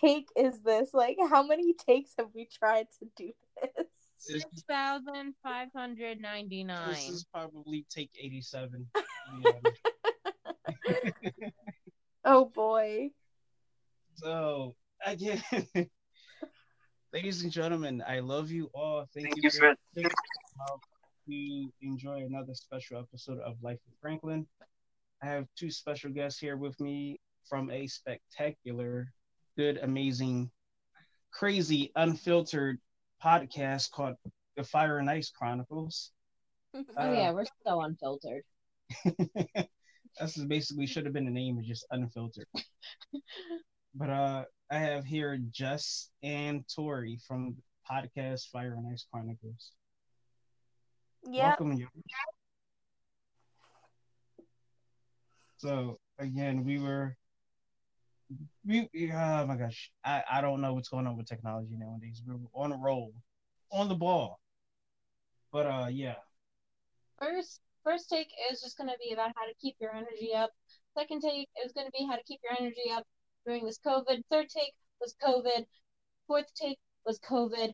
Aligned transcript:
What 0.00 0.08
take 0.08 0.28
is 0.36 0.60
this? 0.62 0.94
Like, 0.94 1.16
how 1.28 1.42
many 1.42 1.74
takes 1.74 2.12
have 2.18 2.28
we 2.34 2.46
tried 2.46 2.86
to 2.98 3.06
do 3.16 3.32
this? 3.62 3.86
Six 4.18 4.44
thousand 4.68 5.34
five 5.42 5.68
hundred 5.74 6.20
ninety 6.20 6.62
nine. 6.62 6.90
This 6.90 7.08
is 7.08 7.24
probably 7.32 7.86
take 7.88 8.10
87. 8.20 8.86
oh 12.24 12.44
boy. 12.44 13.10
So, 14.16 14.76
again, 15.04 15.42
ladies 17.14 17.42
and 17.42 17.50
gentlemen, 17.50 18.02
I 18.06 18.20
love 18.20 18.50
you 18.50 18.70
all. 18.74 19.06
Thank, 19.14 19.28
Thank 19.28 19.36
you 19.36 19.42
you, 19.44 19.50
for 19.50 19.74
Smith. 19.94 20.12
to 21.28 21.70
enjoy 21.80 22.24
another 22.26 22.54
special 22.54 22.98
episode 22.98 23.38
of 23.40 23.56
Life 23.62 23.78
with 23.86 23.96
Franklin. 24.02 24.46
I 25.22 25.26
have 25.26 25.46
two 25.56 25.70
special 25.70 26.10
guests 26.10 26.38
here 26.38 26.56
with 26.56 26.78
me 26.80 27.18
from 27.48 27.70
a 27.70 27.86
spectacular, 27.86 29.12
good, 29.56 29.78
amazing, 29.82 30.50
crazy, 31.32 31.92
unfiltered 31.96 32.78
podcast 33.24 33.90
called 33.90 34.16
The 34.56 34.64
Fire 34.64 34.98
and 34.98 35.10
Ice 35.10 35.30
Chronicles. 35.30 36.12
Oh 36.74 36.82
Uh, 36.96 37.12
yeah, 37.12 37.32
we're 37.32 37.44
so 37.66 37.80
unfiltered. 37.82 38.42
this 39.04 40.36
is 40.36 40.44
basically 40.44 40.86
should 40.86 41.04
have 41.04 41.14
been 41.14 41.24
the 41.24 41.30
name, 41.30 41.58
is 41.58 41.66
just 41.66 41.86
unfiltered. 41.90 42.46
but 43.94 44.10
uh, 44.10 44.44
I 44.70 44.78
have 44.78 45.04
here 45.04 45.38
Jess 45.50 46.10
and 46.22 46.64
Tori 46.74 47.18
from 47.26 47.56
podcast 47.90 48.48
Fire 48.50 48.74
and 48.76 48.86
Ice 48.92 49.06
Chronicles. 49.10 49.72
yeah. 51.24 51.48
Welcome 51.48 51.72
you. 51.72 51.88
So 55.58 55.98
again, 56.18 56.64
we 56.64 56.78
were 56.78 57.16
we 58.66 58.88
oh 59.12 59.46
my 59.46 59.56
gosh, 59.56 59.90
I, 60.04 60.22
I 60.30 60.40
don't 60.40 60.60
know 60.60 60.74
what's 60.74 60.88
going 60.88 61.06
on 61.06 61.16
with 61.16 61.26
technology 61.26 61.76
nowadays. 61.76 62.22
We're 62.26 62.36
on 62.54 62.72
a 62.72 62.76
roll, 62.76 63.12
on 63.72 63.88
the 63.88 63.94
ball. 63.94 64.40
But 65.52 65.66
uh 65.66 65.86
yeah. 65.90 66.16
First, 67.20 67.60
first 67.84 68.08
take 68.08 68.28
is 68.50 68.60
just 68.62 68.78
going 68.78 68.88
to 68.88 68.96
be 68.98 69.12
about 69.12 69.32
how 69.36 69.44
to 69.44 69.52
keep 69.60 69.76
your 69.80 69.94
energy 69.94 70.32
up. 70.34 70.50
Second 70.96 71.20
take 71.20 71.48
is 71.64 71.72
going 71.72 71.86
to 71.86 71.92
be 71.92 72.06
how 72.06 72.16
to 72.16 72.22
keep 72.24 72.40
your 72.42 72.54
energy 72.58 72.90
up 72.92 73.04
during 73.44 73.64
this 73.64 73.78
COVID. 73.84 74.22
Third 74.30 74.48
take 74.48 74.72
was 75.00 75.14
COVID. 75.22 75.66
Fourth 76.26 76.52
take 76.54 76.78
was 77.04 77.18
COVID 77.20 77.72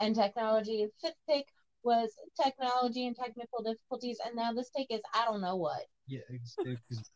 and 0.00 0.14
technology. 0.14 0.86
Fifth 1.02 1.14
take 1.28 1.46
was 1.82 2.12
technology 2.40 3.06
and 3.06 3.16
technical 3.16 3.62
difficulties. 3.62 4.18
And 4.24 4.36
now 4.36 4.52
this 4.52 4.70
take 4.76 4.88
is 4.90 5.00
I 5.14 5.24
don't 5.24 5.40
know 5.40 5.56
what. 5.56 5.82
Yeah, 6.06 6.20
it's, 6.30 6.56
it's, 6.64 7.10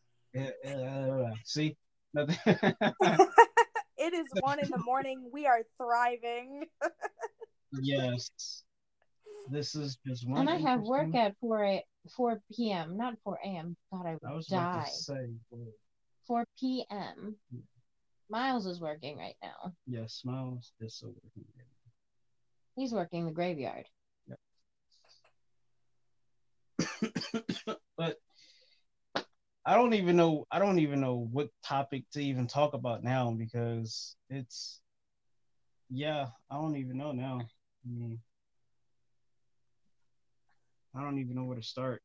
uh, 0.65 0.69
uh, 0.69 1.31
see 1.45 1.65
nothing. 1.65 1.82
it 2.15 4.13
is 4.13 4.27
one 4.39 4.59
in 4.59 4.69
the 4.69 4.77
morning. 4.85 5.29
We 5.33 5.47
are 5.47 5.61
thriving. 5.77 6.65
yes, 7.81 8.29
this 9.49 9.73
is 9.75 9.97
just 10.05 10.27
one. 10.27 10.41
And 10.41 10.49
I 10.49 10.57
have 10.57 10.81
work 10.81 11.15
at 11.15 11.35
4 11.41 11.63
a, 11.63 11.83
4 12.15 12.41
p.m., 12.55 12.97
not 12.97 13.15
4 13.23 13.39
a.m. 13.43 13.75
God, 13.91 14.05
I 14.05 14.09
I 14.11 14.29
would 14.29 14.35
was 14.35 14.47
die. 14.47 14.85
to 14.85 14.91
say, 14.91 15.29
4 16.27 16.45
p.m. 16.59 17.35
Yeah. 17.51 17.59
Miles 18.29 18.65
is 18.67 18.79
working 18.79 19.17
right 19.17 19.35
now. 19.41 19.73
Yes, 19.87 20.21
Miles 20.23 20.71
is 20.79 20.95
so 20.95 21.07
working. 21.07 21.45
He's 22.75 22.91
working 22.93 23.25
the 23.25 23.31
graveyard. 23.31 23.85
but 27.97 28.19
I 29.65 29.75
don't 29.75 29.93
even 29.93 30.17
know. 30.17 30.45
I 30.51 30.59
don't 30.59 30.79
even 30.79 30.99
know 30.99 31.27
what 31.31 31.49
topic 31.63 32.03
to 32.13 32.21
even 32.23 32.47
talk 32.47 32.73
about 32.73 33.03
now 33.03 33.31
because 33.31 34.15
it's. 34.29 34.79
Yeah, 35.89 36.27
I 36.49 36.55
don't 36.55 36.75
even 36.77 36.97
know 36.97 37.11
now. 37.11 37.39
I 37.41 37.89
mean, 37.89 38.19
I 40.95 41.01
don't 41.01 41.19
even 41.19 41.35
know 41.35 41.45
where 41.45 41.57
to 41.57 41.63
start. 41.63 42.01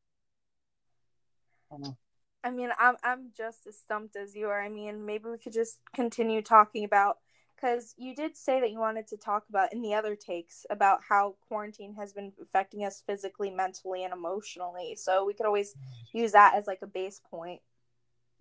I. 1.71 1.95
I 2.43 2.51
mean, 2.51 2.69
I'm 2.79 2.95
I'm 3.03 3.31
just 3.35 3.67
as 3.67 3.77
stumped 3.77 4.15
as 4.15 4.35
you 4.35 4.47
are. 4.47 4.61
I 4.61 4.69
mean, 4.69 5.05
maybe 5.05 5.29
we 5.29 5.37
could 5.37 5.53
just 5.53 5.79
continue 5.93 6.41
talking 6.41 6.85
about 6.85 7.17
because 7.59 7.93
you 7.97 8.15
did 8.15 8.37
say 8.37 8.59
that 8.59 8.71
you 8.71 8.79
wanted 8.79 9.07
to 9.07 9.17
talk 9.17 9.43
about 9.49 9.73
in 9.73 9.81
the 9.81 9.93
other 9.93 10.15
takes 10.15 10.65
about 10.69 11.01
how 11.07 11.35
quarantine 11.47 11.93
has 11.95 12.13
been 12.13 12.31
affecting 12.41 12.85
us 12.85 13.03
physically, 13.05 13.49
mentally, 13.49 14.03
and 14.03 14.13
emotionally. 14.13 14.95
So 14.95 15.25
we 15.25 15.33
could 15.33 15.45
always 15.45 15.75
use 16.13 16.31
that 16.33 16.55
as 16.55 16.67
like 16.67 16.79
a 16.81 16.87
base 16.87 17.19
point. 17.29 17.61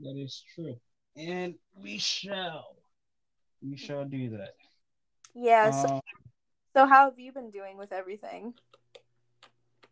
That 0.01 0.17
is 0.17 0.45
true, 0.55 0.77
and 1.17 1.55
we 1.75 1.99
shall, 1.99 2.77
we 3.61 3.77
shall 3.77 4.05
do 4.05 4.31
that. 4.31 4.55
Yeah. 5.35 5.71
So, 5.71 5.89
Um, 5.89 6.01
so 6.75 6.87
how 6.87 7.11
have 7.11 7.19
you 7.19 7.33
been 7.33 7.51
doing 7.51 7.77
with 7.77 7.93
everything? 7.93 8.55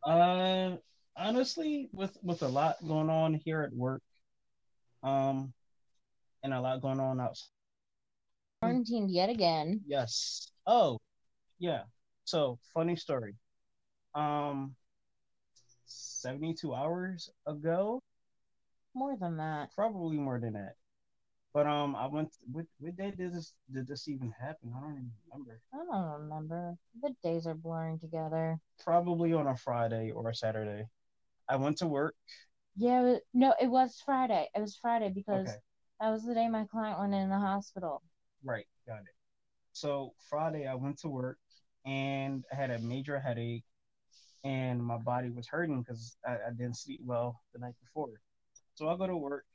Uh, 0.04 0.76
honestly, 1.16 1.88
with 1.92 2.16
with 2.22 2.42
a 2.42 2.48
lot 2.48 2.76
going 2.86 3.10
on 3.10 3.34
here 3.34 3.62
at 3.62 3.72
work, 3.72 4.02
um, 5.02 5.52
and 6.44 6.54
a 6.54 6.60
lot 6.60 6.80
going 6.80 7.00
on 7.00 7.20
outside. 7.20 7.55
Quarantined 8.66 9.10
yet 9.10 9.30
again. 9.30 9.80
Yes. 9.86 10.50
Oh, 10.66 10.98
yeah. 11.58 11.82
So 12.24 12.58
funny 12.74 12.96
story. 12.96 13.34
Um, 14.14 14.74
seventy 15.84 16.54
two 16.54 16.74
hours 16.74 17.30
ago, 17.46 18.02
More 18.94 19.16
than 19.16 19.36
that. 19.36 19.70
probably 19.74 20.16
more 20.16 20.40
than 20.40 20.54
that. 20.54 20.74
But 21.54 21.66
um, 21.66 21.94
I 21.96 22.06
went. 22.06 22.30
What 22.50 22.66
what 22.78 22.96
day 22.96 23.12
did 23.16 23.32
this 23.32 23.54
did 23.72 23.86
this 23.86 24.08
even 24.08 24.32
happen? 24.38 24.72
I 24.76 24.80
don't 24.80 24.92
even 24.92 25.12
remember. 25.30 25.60
I 25.72 25.76
don't 25.84 26.22
remember. 26.22 26.74
The 27.02 27.14
days 27.22 27.46
are 27.46 27.54
blurring 27.54 27.98
together. 27.98 28.58
Probably 28.84 29.32
on 29.32 29.46
a 29.46 29.56
Friday 29.56 30.10
or 30.10 30.30
a 30.30 30.34
Saturday. 30.34 30.84
I 31.48 31.56
went 31.56 31.78
to 31.78 31.86
work. 31.86 32.14
Yeah, 32.76 33.16
no, 33.32 33.54
it 33.60 33.68
was 33.68 34.02
Friday. 34.04 34.48
It 34.54 34.60
was 34.60 34.76
Friday 34.76 35.10
because 35.14 35.46
Okay. 35.48 35.56
that 36.00 36.10
was 36.10 36.24
the 36.24 36.34
day 36.34 36.48
my 36.48 36.64
client 36.64 36.98
went 36.98 37.14
in 37.14 37.30
the 37.30 37.38
hospital. 37.38 38.02
Right, 38.44 38.66
got 38.86 39.00
it. 39.00 39.14
So 39.72 40.14
Friday 40.28 40.66
I 40.66 40.74
went 40.74 40.98
to 41.00 41.08
work 41.08 41.38
and 41.84 42.44
I 42.52 42.56
had 42.56 42.70
a 42.70 42.78
major 42.78 43.18
headache 43.18 43.64
and 44.44 44.82
my 44.82 44.96
body 44.98 45.30
was 45.30 45.48
hurting 45.48 45.82
because 45.82 46.16
I, 46.26 46.32
I 46.34 46.50
didn't 46.56 46.76
sleep 46.76 47.00
well 47.04 47.40
the 47.52 47.60
night 47.60 47.74
before. 47.82 48.10
So 48.74 48.88
I 48.88 48.96
go 48.96 49.06
to 49.06 49.16
work. 49.16 49.46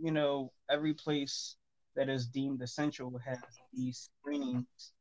You 0.00 0.12
know, 0.12 0.52
every 0.70 0.94
place 0.94 1.56
that 1.96 2.08
is 2.08 2.26
deemed 2.26 2.62
essential 2.62 3.18
has 3.24 3.38
these 3.72 4.10
screenings 4.20 4.92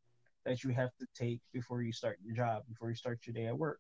that 0.45 0.63
you 0.63 0.71
have 0.71 0.91
to 0.99 1.05
take 1.15 1.41
before 1.53 1.81
you 1.81 1.91
start 1.91 2.17
your 2.23 2.35
job, 2.35 2.63
before 2.69 2.89
you 2.89 2.95
start 2.95 3.19
your 3.25 3.33
day 3.33 3.47
at 3.47 3.57
work. 3.57 3.79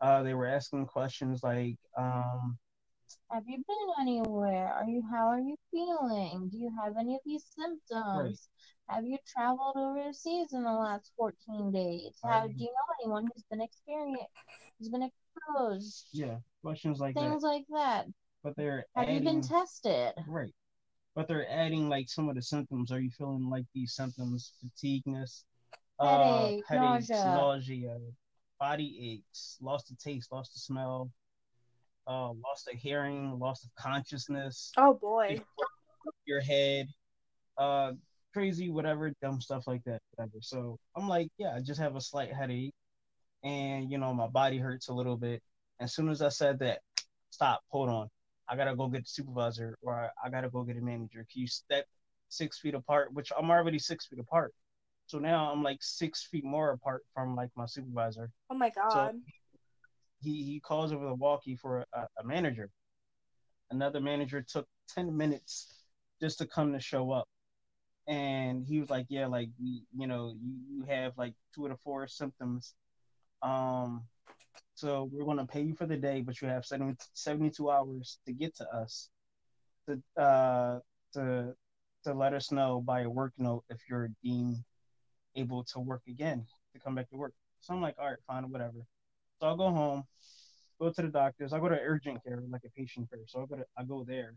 Uh, 0.00 0.22
they 0.22 0.34
were 0.34 0.46
asking 0.46 0.86
questions 0.86 1.42
like, 1.42 1.76
um, 1.96 2.58
Have 3.30 3.44
you 3.46 3.56
been 3.58 3.94
anywhere? 4.00 4.72
Are 4.72 4.84
you 4.88 5.02
how 5.10 5.26
are 5.28 5.40
you 5.40 5.56
feeling? 5.70 6.48
Do 6.50 6.58
you 6.58 6.70
have 6.82 6.94
any 6.98 7.14
of 7.14 7.20
these 7.24 7.44
symptoms? 7.58 8.48
Have 8.88 9.04
you 9.04 9.18
traveled 9.26 9.76
overseas 9.76 10.52
in 10.52 10.64
the 10.64 10.72
last 10.72 11.12
14 11.16 11.70
days? 11.70 12.18
How 12.22 12.42
Um, 12.44 12.48
do 12.48 12.54
you 12.64 12.66
know 12.66 12.94
anyone 13.02 13.28
who's 13.32 13.44
been 13.50 13.60
experienced 13.60 14.24
who's 14.78 14.88
been 14.88 15.02
exposed? 15.10 16.08
yeah, 16.12 16.38
questions 16.62 16.98
like 16.98 17.14
Things 17.14 17.42
that. 17.42 17.46
like 17.48 17.64
that. 17.72 18.06
But 18.42 18.56
they're 18.56 18.86
Have 18.96 19.08
you 19.08 19.20
been 19.20 19.28
adding- 19.38 19.42
tested? 19.42 20.14
Right. 20.26 20.54
But 21.14 21.28
they're 21.28 21.48
adding 21.50 21.88
like 21.88 22.08
some 22.08 22.28
of 22.28 22.34
the 22.36 22.42
symptoms. 22.42 22.90
Are 22.92 23.00
you 23.00 23.10
feeling 23.10 23.48
like 23.50 23.66
these 23.74 23.94
symptoms? 23.94 24.52
Fatigueness, 24.60 25.44
Headache, 26.00 26.64
uh, 26.70 26.74
headaches, 26.74 27.08
nausea. 27.10 27.24
nausea, 27.34 28.00
body 28.58 29.12
aches, 29.12 29.58
loss 29.60 29.90
of 29.90 29.98
taste, 29.98 30.32
loss 30.32 30.54
of 30.54 30.62
smell, 30.62 31.10
uh, 32.06 32.28
loss 32.28 32.66
of 32.72 32.78
hearing, 32.78 33.38
loss 33.38 33.64
of 33.64 33.70
consciousness, 33.76 34.72
Oh 34.76 34.94
boy. 34.94 35.40
your 36.26 36.40
head, 36.40 36.86
uh, 37.58 37.92
crazy, 38.32 38.70
whatever, 38.70 39.12
dumb 39.22 39.40
stuff 39.40 39.66
like 39.66 39.82
that, 39.84 40.00
whatever. 40.14 40.38
So 40.40 40.78
I'm 40.96 41.08
like, 41.08 41.28
yeah, 41.38 41.54
I 41.56 41.60
just 41.60 41.80
have 41.80 41.96
a 41.96 42.00
slight 42.00 42.32
headache, 42.32 42.72
and 43.42 43.90
you 43.90 43.98
know 43.98 44.14
my 44.14 44.28
body 44.28 44.58
hurts 44.58 44.88
a 44.88 44.94
little 44.94 45.16
bit. 45.16 45.42
As 45.80 45.94
soon 45.94 46.08
as 46.08 46.22
I 46.22 46.28
said 46.28 46.58
that, 46.60 46.80
stop, 47.30 47.60
hold 47.68 47.88
on, 47.88 48.08
I 48.48 48.56
gotta 48.56 48.74
go 48.76 48.88
get 48.88 49.04
the 49.04 49.08
supervisor, 49.08 49.76
or 49.82 49.94
I, 49.94 50.26
I 50.26 50.30
gotta 50.30 50.48
go 50.48 50.62
get 50.62 50.76
a 50.76 50.80
manager. 50.80 51.26
Can 51.30 51.42
you 51.42 51.46
step 51.46 51.86
six 52.28 52.58
feet 52.58 52.74
apart? 52.74 53.12
Which 53.12 53.32
I'm 53.36 53.50
already 53.50 53.78
six 53.78 54.06
feet 54.06 54.20
apart. 54.20 54.52
So 55.06 55.18
now 55.18 55.50
I'm 55.50 55.62
like 55.62 55.78
six 55.80 56.22
feet 56.24 56.44
more 56.44 56.70
apart 56.70 57.02
from 57.14 57.34
like 57.34 57.50
my 57.56 57.66
supervisor. 57.66 58.30
Oh 58.48 58.54
my 58.54 58.70
god. 58.70 59.14
He 60.22 60.44
he 60.44 60.60
calls 60.60 60.92
over 60.92 61.06
the 61.06 61.14
walkie 61.14 61.56
for 61.56 61.86
a, 61.92 62.06
a 62.18 62.24
manager. 62.24 62.70
Another 63.70 64.00
manager 64.00 64.42
took 64.42 64.66
ten 64.94 65.16
minutes 65.16 65.74
just 66.20 66.38
to 66.38 66.46
come 66.46 66.72
to 66.72 66.80
show 66.80 67.10
up, 67.12 67.28
and 68.06 68.64
he 68.66 68.80
was 68.80 68.90
like, 68.90 69.06
"Yeah, 69.08 69.26
like 69.26 69.50
you 69.58 70.06
know, 70.06 70.34
you, 70.40 70.54
you 70.68 70.84
have 70.88 71.16
like 71.16 71.34
two 71.54 71.64
of 71.66 71.72
the 71.72 71.78
four 71.84 72.06
symptoms. 72.08 72.74
Um, 73.42 74.02
so 74.74 75.08
we're 75.12 75.24
gonna 75.24 75.46
pay 75.46 75.62
you 75.62 75.74
for 75.74 75.86
the 75.86 75.96
day, 75.96 76.20
but 76.22 76.40
you 76.40 76.48
have 76.48 76.66
70, 76.66 76.96
72 77.14 77.70
hours 77.70 78.18
to 78.26 78.32
get 78.32 78.56
to 78.56 78.68
us 78.74 79.08
to 79.88 80.02
uh 80.20 80.78
to 81.14 81.54
to 82.04 82.14
let 82.14 82.34
us 82.34 82.50
know 82.50 82.80
by 82.80 83.02
a 83.02 83.10
work 83.10 83.32
note 83.38 83.64
if 83.68 83.78
you're 83.88 84.08
deemed 84.22 84.56
able 85.36 85.64
to 85.64 85.80
work 85.80 86.02
again 86.08 86.46
to 86.72 86.80
come 86.80 86.94
back 86.94 87.08
to 87.10 87.16
work. 87.16 87.32
So 87.60 87.74
I'm 87.74 87.82
like, 87.82 87.96
all 87.98 88.06
right, 88.06 88.18
fine, 88.26 88.50
whatever. 88.50 88.86
So 89.40 89.46
I'll 89.46 89.56
go 89.56 89.70
home, 89.70 90.04
go 90.78 90.90
to 90.90 91.02
the 91.02 91.08
doctors. 91.08 91.54
I 91.54 91.60
go 91.60 91.68
to 91.70 91.78
urgent 91.80 92.22
care, 92.22 92.42
like 92.50 92.62
a 92.66 92.70
patient 92.70 93.08
care. 93.10 93.20
So 93.26 93.40
I 93.42 93.46
go 93.46 93.56
to 93.56 93.64
I 93.78 93.84
go 93.84 94.04
there. 94.04 94.34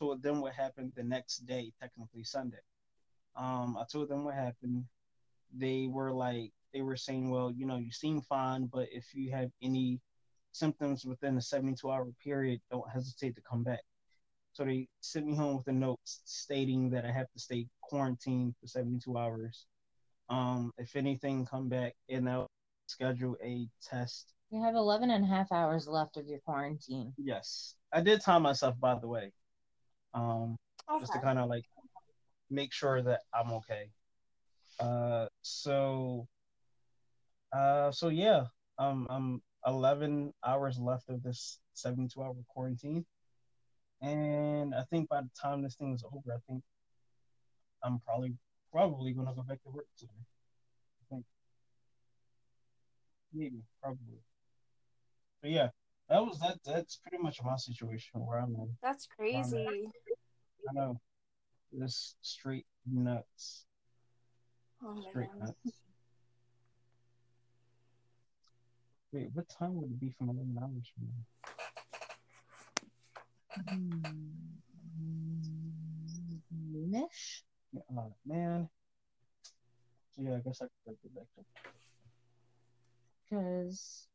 So 0.00 0.18
then 0.20 0.40
what 0.40 0.52
happened 0.54 0.92
the 0.96 1.04
next 1.04 1.46
day, 1.46 1.72
technically 1.80 2.24
Sunday. 2.24 2.58
Um, 3.36 3.76
I 3.78 3.84
told 3.90 4.08
them 4.08 4.24
what 4.24 4.34
happened. 4.34 4.84
They 5.56 5.86
were 5.88 6.12
like, 6.12 6.50
they 6.74 6.82
were 6.82 6.96
saying, 6.96 7.30
well, 7.30 7.52
you 7.52 7.66
know, 7.66 7.76
you 7.76 7.92
seem 7.92 8.20
fine, 8.22 8.66
but 8.66 8.88
if 8.90 9.14
you 9.14 9.30
have 9.30 9.50
any 9.62 10.00
symptoms 10.50 11.04
within 11.04 11.36
a 11.36 11.40
72 11.40 11.88
hour 11.88 12.08
period, 12.22 12.60
don't 12.70 12.90
hesitate 12.90 13.36
to 13.36 13.42
come 13.42 13.62
back. 13.62 13.82
So 14.54 14.64
they 14.64 14.88
sent 15.00 15.26
me 15.26 15.36
home 15.36 15.56
with 15.56 15.68
a 15.68 15.72
note 15.72 16.00
stating 16.04 16.90
that 16.90 17.04
I 17.04 17.12
have 17.12 17.30
to 17.32 17.38
stay 17.38 17.68
quarantined 17.80 18.54
for 18.60 18.66
72 18.66 19.16
hours. 19.16 19.66
Um, 20.28 20.72
if 20.78 20.96
anything, 20.96 21.46
come 21.46 21.68
back 21.68 21.94
and 22.08 22.26
they'll 22.26 22.50
schedule 22.92 23.36
a 23.42 23.66
test. 23.82 24.34
You 24.50 24.62
have 24.62 24.74
11 24.74 25.10
and 25.10 25.24
a 25.24 25.28
half 25.28 25.50
hours 25.50 25.88
left 25.88 26.16
of 26.18 26.26
your 26.26 26.40
quarantine. 26.40 27.12
Yes. 27.16 27.74
I 27.92 28.02
did 28.02 28.20
time 28.20 28.42
myself, 28.42 28.78
by 28.78 28.96
the 28.98 29.08
way. 29.08 29.32
Um, 30.14 30.56
Okay. 30.90 31.00
just 31.00 31.12
to 31.14 31.20
kind 31.20 31.38
of 31.38 31.48
like 31.48 31.64
make 32.50 32.72
sure 32.72 33.00
that 33.02 33.20
I'm 33.32 33.52
okay. 33.52 33.88
Uh, 34.78 35.26
so, 35.42 36.26
uh, 37.52 37.90
so 37.92 38.08
yeah, 38.08 38.44
um, 38.78 39.06
I'm 39.08 39.42
11 39.66 40.32
hours 40.44 40.78
left 40.78 41.08
of 41.08 41.22
this 41.22 41.60
72 41.74 42.20
hour 42.20 42.34
quarantine, 42.48 43.06
and 44.02 44.74
I 44.74 44.82
think 44.90 45.08
by 45.08 45.20
the 45.22 45.30
time 45.40 45.62
this 45.62 45.76
thing 45.76 45.94
is 45.94 46.04
over, 46.04 46.34
I 46.34 46.40
think 46.48 46.62
I'm 47.82 48.00
probably 48.00 48.34
probably 48.72 49.12
gonna 49.12 49.34
go 49.34 49.42
back 49.42 49.62
to 49.62 49.70
work 49.70 49.86
today. 49.98 50.12
I 50.20 51.14
think 51.14 51.24
maybe 53.34 53.62
probably, 53.82 54.20
but 55.40 55.50
yeah, 55.50 55.68
that 56.08 56.24
was 56.24 56.38
that. 56.40 56.58
That's 56.64 56.96
pretty 56.96 57.22
much 57.22 57.42
my 57.42 57.56
situation 57.56 58.24
where 58.26 58.38
I'm 58.38 58.54
in. 58.54 58.76
That's 58.82 59.06
crazy. 59.06 59.88
I 60.68 60.72
know. 60.72 61.00
This 61.72 62.16
straight 62.20 62.66
nuts. 62.86 63.64
Oh 64.84 65.00
Straight 65.08 65.28
man. 65.38 65.48
nuts. 65.64 65.80
Wait, 69.12 69.28
what 69.34 69.48
time 69.48 69.74
would 69.74 69.90
it 69.90 70.00
be 70.00 70.10
from 70.18 70.30
11 70.30 70.58
hours 70.60 70.90
from 70.94 71.08
Noonish? 76.72 77.42
now? 77.72 77.82
Uh, 77.98 78.08
man. 78.26 78.68
So 80.14 80.22
yeah, 80.22 80.36
I 80.36 80.40
guess 80.40 80.62
I 80.62 80.66
could 80.84 80.96
get 81.02 81.14
back 81.14 81.24
to 81.36 81.44
Because 83.32 84.08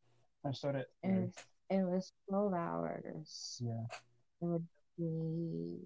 I 0.46 0.52
started. 0.52 0.86
if 1.02 1.34
it 1.72 1.84
was 1.84 2.12
12 2.30 2.54
hours, 2.54 3.60
Yeah. 3.66 3.86
it 4.42 4.46
would 4.46 4.68
be 4.96 5.80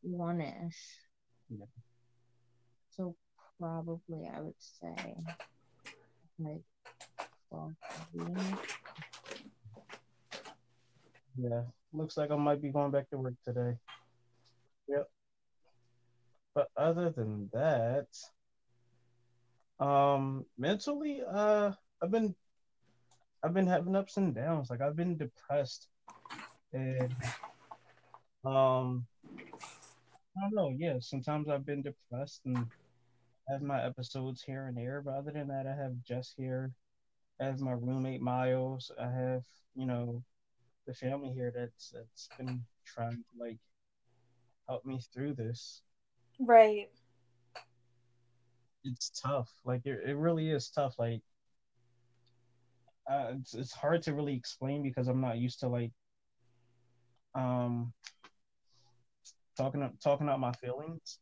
one 0.00 0.40
ish. 0.40 0.96
Yeah. 1.50 1.66
So 2.96 3.14
probably 3.60 4.26
I 4.34 4.40
would 4.40 4.54
say 4.58 5.16
like 6.38 6.62
12 7.50 7.74
yeah. 11.36 11.62
Looks 11.92 12.16
like 12.16 12.30
I 12.30 12.36
might 12.36 12.62
be 12.62 12.70
going 12.70 12.90
back 12.90 13.10
to 13.10 13.18
work 13.18 13.34
today. 13.44 13.76
Yep. 14.88 15.10
But 16.54 16.68
other 16.74 17.10
than 17.10 17.50
that, 17.52 18.08
um, 19.80 20.44
mentally, 20.56 21.22
uh, 21.28 21.72
I've 22.02 22.10
been, 22.10 22.34
I've 23.42 23.54
been 23.54 23.66
having 23.66 23.96
ups 23.96 24.16
and 24.16 24.34
downs. 24.34 24.70
Like 24.70 24.80
I've 24.80 24.96
been 24.96 25.16
depressed, 25.16 25.88
and 26.72 27.14
um, 28.44 29.06
I 30.36 30.40
don't 30.42 30.54
know. 30.54 30.74
Yeah, 30.76 30.98
sometimes 31.00 31.48
I've 31.48 31.66
been 31.66 31.82
depressed 31.82 32.42
and 32.44 32.66
have 33.48 33.62
my 33.62 33.84
episodes 33.84 34.42
here 34.42 34.66
and 34.66 34.76
there. 34.76 35.02
But 35.04 35.14
other 35.14 35.32
than 35.32 35.48
that, 35.48 35.66
I 35.66 35.74
have 35.74 36.02
Jess 36.04 36.34
here. 36.36 36.72
I 37.40 37.44
have 37.44 37.60
my 37.60 37.72
roommate 37.72 38.20
Miles. 38.20 38.90
I 39.00 39.10
have, 39.10 39.42
you 39.74 39.86
know, 39.86 40.22
the 40.86 40.94
family 40.94 41.30
here 41.30 41.52
that's 41.54 41.90
that's 41.90 42.28
been 42.36 42.64
trying 42.84 43.12
to 43.16 43.40
like 43.40 43.58
help 44.68 44.84
me 44.84 45.00
through 45.14 45.34
this. 45.34 45.82
Right. 46.40 46.90
It's 48.84 49.10
tough. 49.10 49.50
Like 49.64 49.82
it, 49.84 50.00
it 50.06 50.16
really 50.16 50.50
is 50.50 50.70
tough. 50.70 50.94
Like 50.98 51.22
uh, 53.10 53.32
it's 53.38 53.54
it's 53.54 53.72
hard 53.72 54.02
to 54.02 54.14
really 54.14 54.34
explain 54.34 54.82
because 54.82 55.08
I'm 55.08 55.20
not 55.20 55.38
used 55.38 55.60
to 55.60 55.68
like 55.68 55.92
um 57.34 57.92
talking 59.56 59.88
talking 60.02 60.28
out 60.28 60.40
my 60.40 60.52
feelings. 60.52 61.18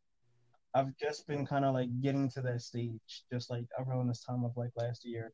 I've 0.75 0.95
just 0.99 1.27
been 1.27 1.47
kind 1.47 1.65
of 1.65 1.73
like 1.73 1.89
getting 2.03 2.29
to 2.31 2.43
that 2.43 2.61
stage, 2.61 3.25
just 3.33 3.51
like 3.51 3.65
around 3.79 4.09
this 4.09 4.23
time 4.23 4.45
of 4.45 4.57
like 4.57 4.71
last 4.77 5.05
year. 5.05 5.33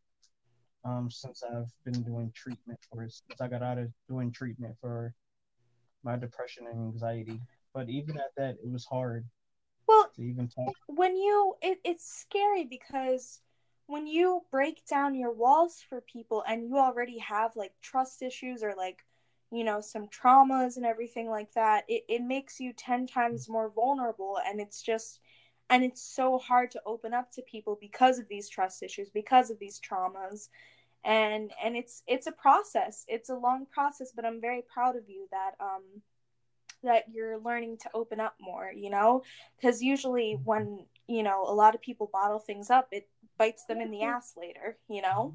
Um, 0.85 1.11
since 1.11 1.43
I've 1.45 1.71
been 1.85 2.03
doing 2.03 2.33
treatment 2.35 2.79
for 2.91 3.09
since 3.09 3.41
I 3.41 3.49
got 3.49 3.63
out 3.63 3.79
of 3.79 3.89
doing 4.09 4.33
treatment 4.33 4.75
for 4.81 5.15
my 6.05 6.17
depression 6.17 6.67
and 6.67 6.81
anxiety. 6.81 7.41
But 7.75 7.89
even 7.89 8.19
at 8.19 8.35
that, 8.37 8.57
it 8.63 8.71
was 8.71 8.85
hard 8.85 9.25
Well, 9.93 10.11
even 10.19 10.49
talk. 10.49 10.75
when 10.87 11.17
you 11.17 11.55
it, 11.63 11.79
it's 11.85 12.09
scary 12.21 12.65
because 12.65 13.41
when 13.87 14.07
you 14.07 14.43
break 14.51 14.87
down 14.87 15.15
your 15.15 15.33
walls 15.33 15.85
for 15.89 16.01
people 16.01 16.43
and 16.47 16.67
you 16.67 16.79
already 16.79 17.19
have 17.19 17.57
like 17.57 17.73
trust 17.83 18.23
issues 18.23 18.63
or 18.63 18.75
like 18.77 19.05
you 19.51 19.65
know 19.65 19.81
some 19.81 20.09
traumas 20.09 20.77
and 20.77 20.87
everything 20.87 21.29
like 21.29 21.53
that 21.53 21.85
it, 21.89 22.05
it 22.09 22.23
makes 22.23 22.59
you 22.61 22.73
10 22.73 23.07
times 23.07 23.49
more 23.49 23.71
vulnerable 23.71 24.39
and 24.47 24.61
it's 24.61 24.83
just 24.83 25.21
and 25.69 25.85
it's 25.85 26.03
so 26.03 26.39
hard 26.39 26.71
to 26.71 26.81
open 26.87 27.13
up 27.15 27.31
to 27.33 27.43
people 27.43 27.77
because 27.81 28.19
of 28.19 28.29
these 28.29 28.49
trust 28.49 28.83
issues 28.83 29.11
because 29.11 29.51
of 29.51 29.59
these 29.59 29.81
traumas 29.81 30.49
and 31.05 31.51
and 31.63 31.77
it's 31.77 32.03
it's 32.07 32.27
a 32.27 32.33
process 32.33 33.05
it's 33.09 33.29
a 33.29 33.35
long 33.35 33.67
process 33.73 34.13
but 34.15 34.25
i'm 34.25 34.41
very 34.41 34.63
proud 34.73 34.97
of 34.97 35.09
you 35.09 35.27
that 35.31 35.53
um 35.61 35.83
that 36.83 37.05
you're 37.13 37.39
learning 37.39 37.79
to 37.79 37.91
open 37.95 38.21
up 38.21 38.35
more 38.41 38.73
you 38.75 38.91
know? 38.91 39.23
Because 39.57 39.83
usually 39.83 40.39
when 40.45 40.85
you 41.07 41.23
know 41.23 41.45
a 41.47 41.55
lot 41.55 41.75
of 41.75 41.81
people 41.81 42.11
bottle 42.13 42.39
things 42.39 42.71
up 42.71 42.89
it 42.93 43.09
bites 43.39 43.65
them 43.67 43.81
in 43.81 43.91
the 43.91 44.03
ass 44.03 44.35
later 44.37 44.77
you 44.89 45.03
know? 45.03 45.35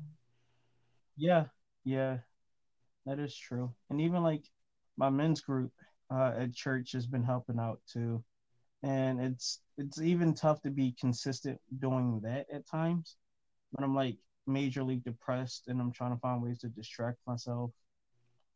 Yeah, 1.18 1.46
yeah, 1.84 2.18
that 3.06 3.20
is 3.20 3.36
true. 3.36 3.74
And 3.90 4.00
even 4.02 4.22
like 4.22 4.44
my 4.98 5.10
men's 5.10 5.42
group 5.42 5.72
uh, 6.12 6.34
at 6.38 6.54
church 6.54 6.92
has 6.92 7.08
been 7.08 7.24
helping 7.24 7.60
out 7.60 7.80
too, 7.92 8.24
and 8.84 9.20
it's 9.20 9.60
it's 9.78 10.02
even 10.02 10.34
tough 10.34 10.62
to 10.62 10.70
be 10.70 10.96
consistent 11.00 11.60
doing 11.80 12.22
that 12.24 12.46
at 12.52 12.68
times 12.68 13.16
when 13.72 13.84
I'm 13.84 13.96
like 13.96 14.18
majorly 14.48 15.04
depressed 15.04 15.68
and 15.68 15.82
I'm 15.82 15.92
trying 15.92 16.14
to 16.14 16.20
find 16.20 16.42
ways 16.42 16.60
to 16.60 16.70
distract 16.70 17.18
myself. 17.28 17.72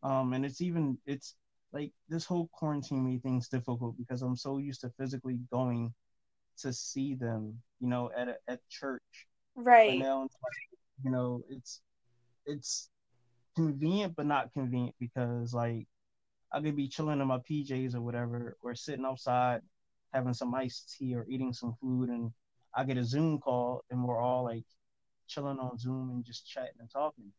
Um, 0.03 0.33
and 0.33 0.45
it's 0.45 0.61
even 0.61 0.97
it's 1.05 1.35
like 1.73 1.91
this 2.09 2.25
whole 2.25 2.49
quarantine 2.53 3.05
me 3.05 3.19
thing's 3.19 3.47
difficult 3.47 3.97
because 3.97 4.21
I'm 4.21 4.35
so 4.35 4.57
used 4.57 4.81
to 4.81 4.91
physically 4.99 5.39
going 5.51 5.93
to 6.59 6.73
see 6.73 7.15
them, 7.15 7.61
you 7.79 7.87
know, 7.87 8.11
at 8.15 8.27
a, 8.27 8.35
at 8.47 8.59
church. 8.69 9.01
Right 9.55 9.99
now, 9.99 10.27
you 11.03 11.11
know, 11.11 11.43
it's 11.49 11.81
it's 12.45 12.89
convenient 13.55 14.15
but 14.15 14.25
not 14.25 14.53
convenient 14.53 14.95
because 14.99 15.53
like 15.53 15.87
I 16.51 16.61
could 16.61 16.75
be 16.75 16.87
chilling 16.87 17.21
in 17.21 17.27
my 17.27 17.37
PJs 17.37 17.95
or 17.95 18.01
whatever, 18.01 18.57
or 18.61 18.75
sitting 18.75 19.05
outside 19.05 19.61
having 20.13 20.33
some 20.33 20.53
iced 20.53 20.97
tea 20.97 21.15
or 21.15 21.25
eating 21.29 21.53
some 21.53 21.75
food, 21.81 22.09
and 22.09 22.31
I 22.75 22.83
get 22.83 22.97
a 22.97 23.03
Zoom 23.03 23.39
call 23.39 23.83
and 23.89 24.03
we're 24.03 24.21
all 24.21 24.43
like 24.43 24.65
chilling 25.27 25.59
on 25.59 25.77
Zoom 25.77 26.09
and 26.11 26.25
just 26.25 26.47
chatting 26.47 26.79
and 26.79 26.89
talking. 26.91 27.31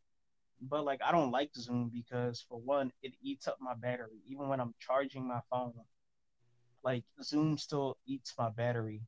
But 0.61 0.85
like 0.85 1.01
I 1.03 1.11
don't 1.11 1.31
like 1.31 1.51
Zoom 1.55 1.89
because 1.93 2.45
for 2.47 2.59
one, 2.59 2.91
it 3.01 3.13
eats 3.21 3.47
up 3.47 3.57
my 3.59 3.73
battery. 3.75 4.21
Even 4.27 4.47
when 4.47 4.59
I'm 4.59 4.73
charging 4.79 5.27
my 5.27 5.41
phone, 5.49 5.73
like 6.83 7.03
Zoom 7.21 7.57
still 7.57 7.97
eats 8.05 8.33
my 8.37 8.49
battery. 8.49 9.01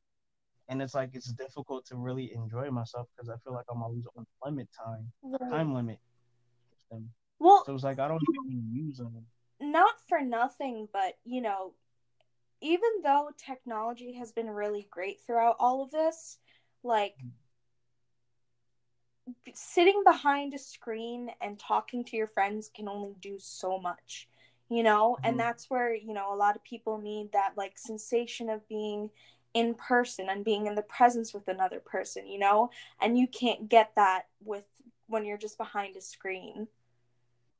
And 0.68 0.82
it's 0.82 0.94
like 0.94 1.10
it's 1.14 1.32
difficult 1.32 1.86
to 1.86 1.96
really 1.96 2.32
enjoy 2.34 2.70
myself 2.70 3.08
because 3.16 3.28
I 3.30 3.36
feel 3.44 3.52
like 3.54 3.66
I'm 3.70 3.82
always 3.82 4.06
on 4.16 4.26
limit 4.44 4.68
time, 4.76 5.12
Right. 5.22 5.50
time 5.50 5.74
limit. 5.74 5.98
Well 7.38 7.64
so 7.64 7.74
it's 7.74 7.84
like 7.84 7.98
I 7.98 8.08
don't 8.08 8.22
even 8.22 8.68
use 8.72 8.98
them. 8.98 9.26
not 9.60 9.94
for 10.08 10.20
nothing, 10.20 10.88
but 10.92 11.14
you 11.24 11.40
know, 11.40 11.74
even 12.60 12.88
though 13.02 13.30
technology 13.36 14.12
has 14.14 14.32
been 14.32 14.50
really 14.50 14.86
great 14.90 15.20
throughout 15.26 15.56
all 15.58 15.82
of 15.82 15.90
this, 15.90 16.38
like 16.82 17.14
mm. 17.24 17.30
Sitting 19.54 20.02
behind 20.04 20.54
a 20.54 20.58
screen 20.58 21.30
and 21.40 21.58
talking 21.58 22.04
to 22.04 22.16
your 22.16 22.26
friends 22.26 22.70
can 22.74 22.88
only 22.88 23.14
do 23.20 23.38
so 23.38 23.78
much. 23.78 24.28
you 24.68 24.82
know 24.82 25.16
and 25.22 25.34
Mhm. 25.36 25.38
that's 25.38 25.70
where 25.70 25.94
you 25.94 26.12
know 26.12 26.34
a 26.34 26.34
lot 26.34 26.56
of 26.56 26.64
people 26.64 26.98
need 26.98 27.30
that 27.30 27.56
like 27.56 27.78
sensation 27.78 28.50
of 28.50 28.66
being 28.68 29.10
in 29.54 29.74
person 29.74 30.28
and 30.28 30.44
being 30.44 30.66
in 30.66 30.74
the 30.74 30.82
presence 30.82 31.32
with 31.32 31.46
another 31.46 31.78
person 31.78 32.26
you 32.26 32.36
know 32.36 32.68
and 33.00 33.16
you 33.16 33.28
can't 33.28 33.68
get 33.68 33.94
that 33.94 34.26
with 34.44 34.64
when 35.06 35.24
you're 35.24 35.38
just 35.38 35.56
behind 35.56 35.94
a 35.96 36.00
screen 36.00 36.66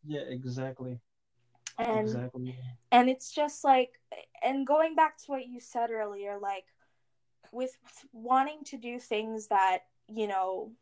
Yeah, 0.04 0.22
exactly. 0.22 0.98
and 1.78 2.00
exactly. 2.08 2.56
and 2.90 3.08
it's 3.08 3.32
just 3.32 3.62
like 3.62 4.00
and 4.42 4.66
going 4.66 4.96
back 4.96 5.16
to 5.18 5.24
what 5.30 5.46
you 5.46 5.60
said 5.60 5.92
earlier 5.92 6.38
like 6.40 6.66
with 7.52 7.78
wanting 8.12 8.64
to 8.64 8.76
do 8.76 8.98
things 8.98 9.46
that 9.46 9.84
you 10.08 10.26
know 10.26 10.72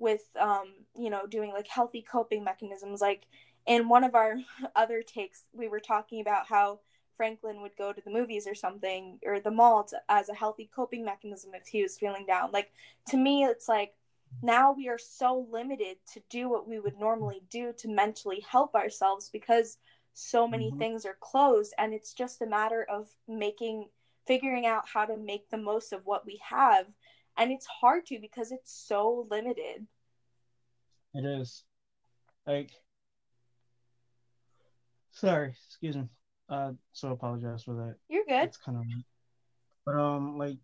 with 0.00 0.24
um 0.40 0.74
you 0.96 1.10
know 1.10 1.26
doing 1.26 1.52
like 1.52 1.68
healthy 1.68 2.02
coping 2.02 2.44
mechanisms 2.44 3.00
like 3.00 3.26
in 3.66 3.88
one 3.88 4.04
of 4.04 4.14
our 4.16 4.36
other 4.76 5.02
takes 5.02 5.44
we 5.54 5.68
were 5.68 5.80
talking 5.80 6.20
about 6.20 6.46
how 6.48 6.80
franklin 7.16 7.62
would 7.62 7.76
go 7.76 7.92
to 7.92 8.02
the 8.02 8.10
movies 8.10 8.46
or 8.46 8.54
something 8.54 9.18
or 9.26 9.40
the 9.40 9.50
mall 9.50 9.84
to, 9.84 10.00
as 10.08 10.28
a 10.30 10.34
healthy 10.34 10.70
coping 10.74 11.04
mechanism 11.04 11.52
if 11.54 11.66
he 11.68 11.82
was 11.82 11.98
feeling 11.98 12.26
down 12.26 12.50
like 12.52 12.72
to 13.06 13.16
me 13.18 13.44
it's 13.44 13.68
like 13.68 13.94
now 14.42 14.72
we 14.72 14.88
are 14.88 14.98
so 14.98 15.46
limited 15.50 15.98
to 16.14 16.20
do 16.30 16.48
what 16.48 16.66
we 16.66 16.80
would 16.80 16.98
normally 16.98 17.42
do 17.50 17.72
to 17.74 17.88
mentally 17.88 18.40
help 18.48 18.74
ourselves 18.74 19.28
because 19.30 19.78
so 20.14 20.46
many 20.48 20.72
Mhm. 20.72 20.78
things 20.78 21.06
are 21.06 21.16
closed 21.20 21.74
and 21.78 21.94
it's 21.94 22.14
just 22.14 22.42
a 22.42 22.46
matter 22.46 22.84
of 22.84 23.14
making 23.28 23.90
figuring 24.26 24.66
out 24.66 24.88
how 24.88 25.04
to 25.04 25.16
make 25.16 25.48
the 25.50 25.56
most 25.58 25.92
of 25.92 26.06
what 26.06 26.24
we 26.26 26.36
have 26.42 26.86
and 27.38 27.50
it's 27.50 27.66
hard 27.66 28.06
to 28.06 28.18
because 28.20 28.52
it's 28.52 28.72
so 28.72 29.26
limited 29.30 29.86
It 31.14 31.24
is. 31.24 31.64
Like, 32.46 32.70
sorry, 35.12 35.54
excuse 35.66 35.96
me. 35.96 36.08
Uh, 36.48 36.72
so 36.92 37.10
apologize 37.12 37.62
for 37.62 37.74
that. 37.74 37.96
you're 38.08 38.24
good 38.24 38.44
It's 38.44 38.56
kind 38.56 38.78
of, 38.78 38.84
but 39.86 39.94
um, 39.94 40.36
like 40.36 40.58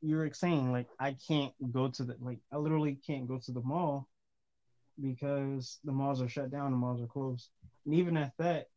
you 0.00 0.16
were 0.16 0.30
saying, 0.32 0.72
like 0.72 0.88
I 0.98 1.16
can't 1.26 1.52
go 1.72 1.88
to 1.88 2.04
the 2.04 2.16
like 2.20 2.38
I 2.52 2.56
literally 2.56 2.98
can't 3.06 3.28
go 3.28 3.38
to 3.38 3.52
the 3.52 3.60
mall 3.60 4.08
because 5.00 5.78
the 5.84 5.92
malls 5.92 6.22
are 6.22 6.28
shut 6.28 6.50
down, 6.50 6.70
the 6.70 6.76
malls 6.76 7.02
are 7.02 7.06
closed, 7.06 7.50
and 7.84 7.94
even 7.94 8.16
at 8.16 8.32
that, 8.38 8.68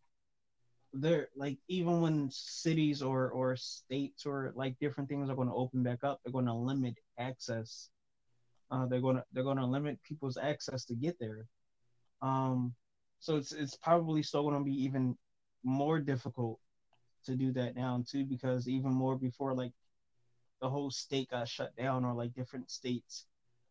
they're 0.93 1.29
like 1.37 1.57
even 1.67 2.01
when 2.01 2.29
cities 2.31 3.01
or 3.01 3.29
or 3.29 3.55
states 3.55 4.25
or 4.25 4.51
like 4.55 4.77
different 4.79 5.09
things 5.09 5.29
are 5.29 5.35
going 5.35 5.47
to 5.47 5.53
open 5.53 5.83
back 5.83 6.03
up, 6.03 6.19
they're 6.23 6.33
going 6.33 6.45
to 6.45 6.53
limit 6.53 6.95
access. 7.21 7.89
Uh, 8.71 8.85
they're 8.87 9.01
going 9.01 9.17
to 9.17 9.25
they're 9.33 9.43
to 9.57 9.65
limit 9.65 10.01
people's 10.03 10.37
access 10.37 10.85
to 10.85 10.95
get 10.95 11.19
there. 11.19 11.45
Um, 12.21 12.73
so 13.19 13.35
it's 13.37 13.51
it's 13.51 13.75
probably 13.77 14.23
still 14.23 14.43
going 14.43 14.57
to 14.57 14.63
be 14.63 14.83
even 14.83 15.15
more 15.63 15.99
difficult 15.99 16.59
to 17.25 17.35
do 17.35 17.51
that 17.53 17.75
now 17.75 18.03
too 18.09 18.25
because 18.25 18.67
even 18.67 18.91
more 18.91 19.15
before 19.15 19.53
like 19.53 19.73
the 20.61 20.69
whole 20.69 20.89
state 20.89 21.29
got 21.29 21.47
shut 21.47 21.75
down 21.75 22.03
or 22.03 22.13
like 22.13 22.33
different 22.33 22.69
states 22.71 23.25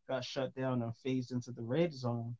got 0.09 0.25
shut 0.25 0.55
down 0.55 0.83
and 0.83 0.97
phased 1.05 1.33
into 1.33 1.51
the 1.53 1.63
red 1.63 1.93
zone 1.93 2.37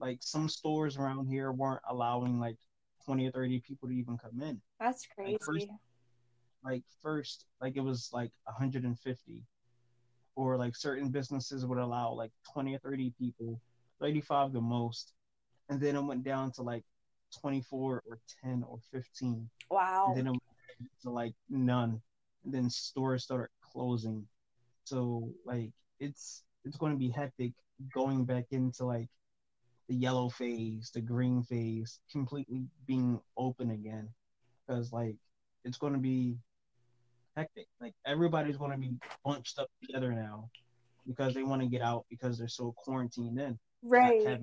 like 0.00 0.18
some 0.20 0.48
stores 0.48 0.96
around 0.96 1.26
here 1.26 1.52
weren't 1.52 1.80
allowing 1.88 2.40
like 2.40 2.56
20 3.04 3.28
or 3.28 3.30
30 3.30 3.60
people 3.60 3.88
to 3.88 3.94
even 3.94 4.18
come 4.18 4.40
in 4.42 4.60
that's 4.80 5.06
Like, 5.06 5.38
crazy 5.38 5.38
first- 5.46 5.68
like 6.64 6.82
first 7.02 7.44
like 7.60 7.76
it 7.76 7.84
was 7.84 8.10
like 8.12 8.32
150 8.44 9.42
or 10.36 10.56
like 10.56 10.76
certain 10.76 11.08
businesses 11.08 11.66
would 11.66 11.78
allow 11.78 12.12
like 12.12 12.30
20 12.52 12.74
or 12.74 12.78
30 12.78 13.12
people 13.18 13.60
35 14.00 14.52
the 14.52 14.60
most 14.60 15.12
and 15.68 15.80
then 15.80 15.96
it 15.96 16.02
went 16.02 16.22
down 16.22 16.52
to 16.52 16.62
like 16.62 16.84
24 17.40 18.02
or 18.08 18.18
10 18.44 18.64
or 18.68 18.78
15 18.92 19.48
wow. 19.70 20.06
And 20.08 20.16
then 20.16 20.26
it 20.26 20.30
went 20.30 20.90
to 21.02 21.10
like 21.10 21.34
none. 21.48 22.00
And 22.44 22.54
then 22.54 22.70
stores 22.70 23.24
started 23.24 23.50
closing. 23.60 24.26
So 24.84 25.30
like 25.44 25.70
it's 26.00 26.44
it's 26.64 26.76
going 26.76 26.92
to 26.92 26.98
be 26.98 27.10
hectic 27.10 27.52
going 27.92 28.24
back 28.24 28.46
into 28.50 28.84
like 28.84 29.08
the 29.88 29.94
yellow 29.94 30.28
phase 30.28 30.90
the 30.92 31.00
green 31.00 31.42
phase 31.42 32.00
completely 32.10 32.66
being 32.86 33.20
open 33.36 33.70
again. 33.70 34.08
Because 34.66 34.92
like 34.92 35.16
it's 35.64 35.78
going 35.78 35.92
to 35.92 35.98
be 35.98 36.36
hectic 37.36 37.66
like 37.80 37.94
everybody's 38.06 38.56
going 38.56 38.70
to 38.70 38.78
be 38.78 38.94
bunched 39.24 39.58
up 39.58 39.68
together 39.80 40.12
now 40.12 40.48
because 41.06 41.34
they 41.34 41.42
want 41.42 41.60
to 41.62 41.68
get 41.68 41.82
out 41.82 42.04
because 42.10 42.38
they're 42.38 42.48
so 42.48 42.74
quarantined 42.76 43.38
in 43.38 43.58
right. 43.82 44.40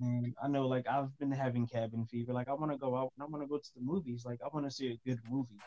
And 0.00 0.34
I 0.42 0.48
know, 0.48 0.66
like, 0.66 0.88
I've 0.88 1.16
been 1.18 1.30
having 1.30 1.68
cabin 1.68 2.04
fever. 2.06 2.32
Like, 2.32 2.48
I 2.48 2.52
want 2.52 2.72
to 2.72 2.78
go 2.78 2.96
out 2.96 3.12
and 3.16 3.22
I 3.22 3.26
want 3.26 3.44
to 3.44 3.48
go 3.48 3.58
to 3.58 3.74
the 3.76 3.80
movies. 3.80 4.24
Like, 4.26 4.40
I 4.44 4.48
want 4.52 4.66
to 4.66 4.70
see 4.70 4.88
a 4.88 5.08
good 5.08 5.20
movie. 5.30 5.60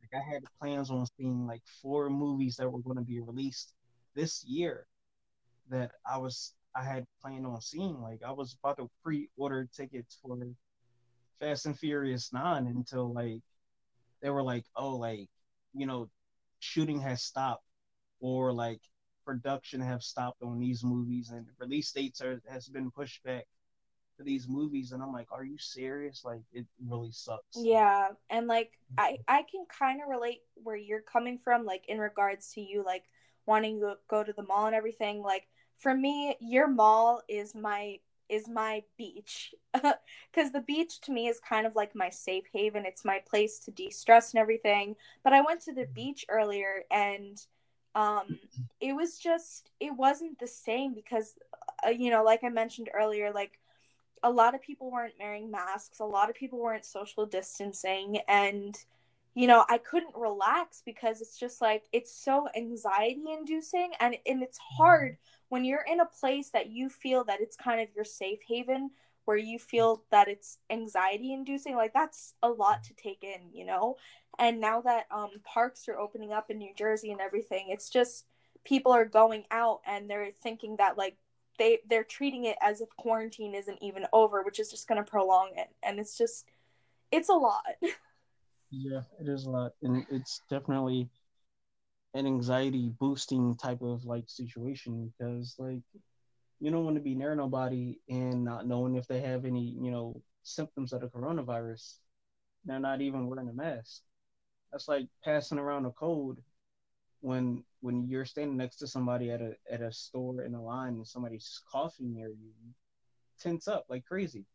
Like, 0.00 0.22
I 0.22 0.32
had 0.32 0.44
plans 0.60 0.90
on 0.90 1.04
seeing 1.18 1.44
like 1.44 1.62
four 1.82 2.08
movies 2.08 2.56
that 2.56 2.70
were 2.70 2.80
going 2.80 2.98
to 2.98 3.02
be 3.02 3.20
released 3.20 3.74
this 4.14 4.44
year 4.44 4.86
that 5.70 5.90
I 6.08 6.18
was 6.18 6.54
I 6.76 6.84
had 6.84 7.04
planned 7.20 7.46
on 7.46 7.60
seeing. 7.60 8.00
Like, 8.00 8.20
I 8.26 8.30
was 8.30 8.56
about 8.62 8.76
to 8.78 8.88
pre-order 9.02 9.68
tickets 9.76 10.18
for 10.22 10.38
Fast 11.40 11.66
and 11.66 11.78
Furious 11.78 12.32
Nine 12.32 12.66
until 12.68 13.12
like 13.12 13.42
they 14.24 14.30
were 14.30 14.42
like, 14.42 14.66
oh, 14.76 14.96
like, 14.96 15.28
you 15.74 15.86
know, 15.86 16.10
shooting 16.60 17.00
has 17.02 17.22
stopped 17.22 17.64
or 18.20 18.52
like 18.52 18.80
production 19.26 19.80
have 19.82 20.02
stopped 20.02 20.42
on 20.42 20.58
these 20.60 20.84
movies 20.84 21.30
and 21.30 21.46
release 21.60 21.92
dates 21.92 22.22
are 22.22 22.42
has 22.48 22.68
been 22.68 22.90
pushed 22.90 23.22
back 23.24 23.46
for 24.16 24.24
these 24.24 24.48
movies 24.48 24.92
and 24.92 25.02
I'm 25.02 25.12
like, 25.12 25.28
are 25.32 25.44
you 25.44 25.58
serious? 25.58 26.22
Like 26.24 26.42
it 26.52 26.66
really 26.88 27.12
sucks. 27.12 27.58
yeah 27.64 28.08
and 28.30 28.46
like 28.48 28.72
i 28.98 29.18
i 29.28 29.42
can 29.50 29.66
kind 29.68 30.02
of 30.02 30.08
relate 30.08 30.40
where 30.54 30.76
you're 30.76 31.02
coming 31.02 31.38
from 31.38 31.64
like 31.64 31.84
in 31.88 31.98
regards 31.98 32.52
to 32.54 32.60
you 32.60 32.84
like 32.84 33.04
wanting 33.46 33.80
to 33.80 33.94
go 34.08 34.24
to 34.24 34.32
the 34.32 34.42
mall 34.42 34.66
and 34.66 34.74
everything 34.74 35.22
like 35.22 35.46
for 35.78 35.94
me 35.94 36.36
your 36.40 36.68
mall 36.68 37.22
is 37.28 37.54
my 37.54 37.98
is 38.28 38.48
my 38.48 38.82
beach. 38.96 39.54
Because 40.32 40.50
the 40.50 40.60
beach 40.60 41.00
to 41.02 41.12
me 41.12 41.28
is 41.28 41.38
kind 41.40 41.66
of 41.66 41.76
like 41.76 41.94
my 41.94 42.10
safe 42.10 42.44
haven. 42.52 42.84
It's 42.84 43.04
my 43.04 43.20
place 43.20 43.60
to 43.60 43.70
de-stress 43.70 44.32
and 44.32 44.40
everything. 44.40 44.96
But 45.22 45.32
i 45.32 45.40
went 45.40 45.60
to 45.62 45.72
the 45.72 45.86
beach 45.86 46.24
earlier 46.28 46.82
and 46.90 47.40
um 47.94 48.38
it 48.80 48.92
was 48.92 49.18
just 49.18 49.70
it 49.78 49.94
wasn't 49.96 50.38
the 50.40 50.48
same 50.48 50.94
because 50.94 51.34
uh, 51.86 51.90
you 51.90 52.10
know 52.10 52.24
like 52.24 52.42
i 52.42 52.48
mentioned 52.48 52.90
earlier 52.92 53.32
like 53.32 53.60
a 54.24 54.30
lot 54.30 54.54
of 54.54 54.62
people 54.62 54.90
weren't 54.90 55.14
wearing 55.20 55.50
masks. 55.50 56.00
A 56.00 56.04
lot 56.04 56.30
of 56.30 56.34
people 56.34 56.58
weren't 56.58 56.86
social 56.86 57.26
distancing. 57.26 58.18
And 58.26 58.76
you 59.34 59.46
know 59.46 59.64
i 59.68 59.78
couldn't 59.78 60.14
relax 60.16 60.82
because 60.84 61.20
it's 61.20 61.38
just 61.38 61.60
like 61.60 61.84
it's 61.92 62.14
so 62.14 62.48
anxiety 62.56 63.24
inducing 63.36 63.90
and 64.00 64.16
and 64.26 64.42
it's 64.42 64.58
hard 64.58 65.16
when 65.48 65.64
you're 65.64 65.84
in 65.90 66.00
a 66.00 66.06
place 66.06 66.50
that 66.50 66.70
you 66.70 66.88
feel 66.88 67.24
that 67.24 67.40
it's 67.40 67.56
kind 67.56 67.80
of 67.80 67.88
your 67.94 68.04
safe 68.04 68.40
haven 68.48 68.90
where 69.24 69.36
you 69.36 69.58
feel 69.58 70.04
that 70.10 70.28
it's 70.28 70.58
anxiety 70.70 71.32
inducing 71.32 71.74
like 71.74 71.92
that's 71.92 72.34
a 72.42 72.48
lot 72.48 72.82
to 72.84 72.94
take 72.94 73.24
in 73.24 73.40
you 73.52 73.64
know? 73.64 73.96
And 74.38 74.60
now 74.60 74.80
that 74.82 75.06
um 75.10 75.30
parks 75.44 75.88
are 75.88 75.98
opening 75.98 76.32
up 76.32 76.50
in 76.50 76.58
new 76.58 76.74
jersey 76.76 77.10
and 77.10 77.20
everything 77.20 77.66
it's 77.68 77.88
just 77.88 78.26
people 78.64 78.92
are 78.92 79.04
going 79.04 79.44
out 79.50 79.80
and 79.86 80.08
they're 80.08 80.30
thinking 80.42 80.76
that 80.76 80.98
like 80.98 81.16
they 81.58 81.78
they're 81.88 82.04
treating 82.04 82.44
it 82.44 82.56
as 82.60 82.80
if 82.80 82.88
quarantine 82.96 83.54
isn't 83.54 83.78
even 83.80 84.06
over 84.12 84.42
which 84.42 84.58
is 84.58 84.70
just 84.70 84.88
going 84.88 85.02
to 85.02 85.08
prolong 85.08 85.50
it 85.56 85.68
and 85.82 86.00
it's 86.00 86.18
just 86.18 86.46
it's 87.12 87.28
a 87.28 87.32
lot 87.32 87.62
Yeah, 88.82 89.02
it 89.20 89.28
is 89.28 89.44
a 89.46 89.50
lot. 89.50 89.72
And 89.82 90.04
it's 90.10 90.40
definitely 90.50 91.08
an 92.14 92.26
anxiety 92.26 92.90
boosting 92.98 93.56
type 93.56 93.82
of 93.82 94.04
like 94.04 94.24
situation 94.28 95.12
because 95.18 95.56
like 95.58 95.82
you 96.60 96.70
don't 96.70 96.84
want 96.84 96.96
to 96.96 97.02
be 97.02 97.14
near 97.14 97.34
nobody 97.34 97.98
and 98.08 98.44
not 98.44 98.66
knowing 98.66 98.96
if 98.96 99.06
they 99.06 99.20
have 99.20 99.44
any, 99.44 99.76
you 99.80 99.90
know, 99.90 100.22
symptoms 100.42 100.92
of 100.92 101.00
the 101.00 101.08
coronavirus. 101.08 101.98
They're 102.64 102.80
not 102.80 103.00
even 103.00 103.26
wearing 103.28 103.48
a 103.48 103.52
mask. 103.52 104.02
That's 104.72 104.88
like 104.88 105.08
passing 105.24 105.58
around 105.58 105.86
a 105.86 105.90
code 105.92 106.38
when 107.20 107.64
when 107.80 108.08
you're 108.08 108.24
standing 108.24 108.56
next 108.56 108.76
to 108.76 108.86
somebody 108.86 109.30
at 109.30 109.40
a 109.42 109.54
at 109.70 109.82
a 109.82 109.92
store 109.92 110.42
in 110.42 110.54
a 110.54 110.62
line 110.62 110.94
and 110.94 111.06
somebody's 111.06 111.60
coughing 111.70 112.14
near 112.14 112.28
you, 112.28 112.52
you 112.64 112.72
tense 113.40 113.68
up 113.68 113.86
like 113.88 114.04
crazy. 114.06 114.46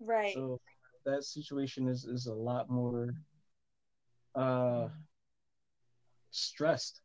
right 0.00 0.34
So 0.34 0.60
that 1.04 1.24
situation 1.24 1.88
is 1.88 2.04
is 2.04 2.26
a 2.26 2.34
lot 2.34 2.70
more 2.70 3.14
uh 4.34 4.88
stressed. 6.30 7.00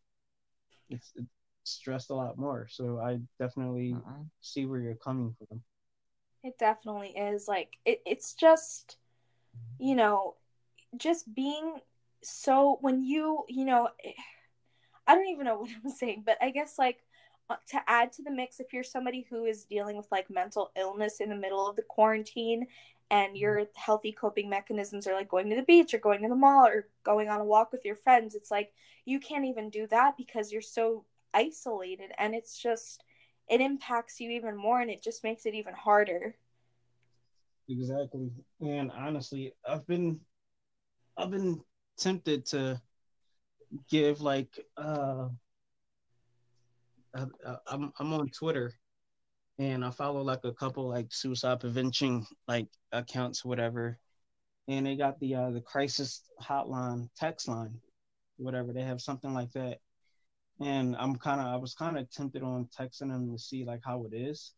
It's, 0.90 1.12
it's 1.16 1.28
stressed 1.64 2.10
a 2.10 2.16
lot 2.16 2.38
more. 2.38 2.68
So 2.70 3.00
I 3.00 3.20
definitely 3.40 3.94
Uh-uh. 3.94 4.24
see 4.42 4.66
where 4.66 4.80
you're 4.80 4.96
coming 4.96 5.36
from. 5.38 5.62
It 6.44 6.58
definitely 6.58 7.10
is. 7.10 7.48
Like 7.48 7.78
it, 7.86 8.02
it's 8.06 8.34
just, 8.34 8.98
you 9.80 9.96
know, 9.96 10.36
just 10.98 11.34
being 11.34 11.76
so 12.24 12.78
when 12.82 13.04
you, 13.04 13.44
you 13.48 13.66
know, 13.66 13.90
I 15.08 15.16
don't 15.16 15.28
even 15.28 15.46
know 15.46 15.60
what 15.60 15.70
I'm 15.84 15.92
saying, 15.92 16.24
but 16.26 16.38
I 16.42 16.50
guess 16.50 16.80
like 16.80 17.04
uh, 17.50 17.56
to 17.72 17.82
add 17.88 18.12
to 18.14 18.24
the 18.24 18.32
mix, 18.32 18.60
if 18.60 18.74
you're 18.74 18.84
somebody 18.84 19.26
who 19.30 19.46
is 19.46 19.66
dealing 19.66 19.98
with 19.98 20.08
like 20.12 20.30
mental 20.30 20.72
illness 20.76 21.20
in 21.20 21.30
the 21.30 21.36
middle 21.36 21.68
of 21.68 21.76
the 21.76 21.82
quarantine 21.84 22.68
and 23.12 23.38
your 23.38 23.66
healthy 23.76 24.12
coping 24.12 24.50
mechanisms 24.50 25.08
are 25.08 25.14
like 25.14 25.30
going 25.30 25.50
to 25.50 25.56
the 25.56 25.64
beach 25.64 25.94
or 25.94 25.98
going 25.98 26.22
to 26.22 26.30
the 26.30 26.36
mall 26.36 26.66
or 26.68 26.88
going 27.04 27.30
on 27.30 27.42
a 27.42 27.46
walk 27.46 27.72
with 27.72 27.86
your 27.86 27.96
friends 27.96 28.36
it's 28.36 28.52
like 28.52 28.72
you 29.06 29.20
can't 29.20 29.46
even 29.46 29.70
do 29.70 29.88
that 29.88 30.16
because 30.18 30.52
you're 30.52 30.62
so 30.62 31.04
isolated 31.34 32.12
and 32.18 32.36
it's 32.36 32.58
just 32.58 33.04
it 33.48 33.62
impacts 33.62 34.20
you 34.20 34.30
even 34.30 34.56
more 34.56 34.82
and 34.82 34.92
it 34.92 35.02
just 35.02 35.24
makes 35.24 35.48
it 35.48 35.56
even 35.56 35.74
harder. 35.74 36.36
Exactly. 37.68 38.32
And 38.62 38.92
honestly 38.92 39.54
i've 39.68 39.86
been 39.88 40.20
i've 41.18 41.32
been 41.32 41.62
tempted 41.98 42.46
to 42.48 42.82
give 43.90 44.22
like 44.22 44.60
uh, 44.78 45.28
uh, 47.16 47.26
uh 47.46 47.56
I'm 47.68 47.92
I'm 48.00 48.14
on 48.14 48.30
Twitter 48.30 48.74
and 49.60 49.86
I 49.86 49.92
follow 49.92 50.22
like 50.22 50.44
a 50.44 50.54
couple 50.54 50.88
like 50.88 51.08
suicide 51.12 51.60
prevention 51.60 52.26
like 52.48 52.68
accounts 52.92 53.46
whatever 53.46 54.00
and 54.68 54.86
they 54.86 54.96
got 54.96 55.20
the 55.20 55.36
uh 55.36 55.52
the 55.52 55.62
crisis 55.62 56.24
hotline 56.42 57.10
text 57.18 57.48
line 57.48 57.78
whatever 58.38 58.74
they 58.74 58.82
have 58.82 59.02
something 59.02 59.34
like 59.34 59.52
that 59.52 59.80
and 60.62 60.96
I'm 60.96 61.16
kind 61.16 61.42
of 61.42 61.48
I 61.48 61.58
was 61.58 61.76
kind 61.76 61.98
of 61.98 62.10
tempted 62.10 62.42
on 62.42 62.68
texting 62.78 63.10
them 63.10 63.32
to 63.32 63.38
see 63.38 63.66
like 63.66 63.82
how 63.86 64.06
it 64.06 64.16
is 64.16 64.54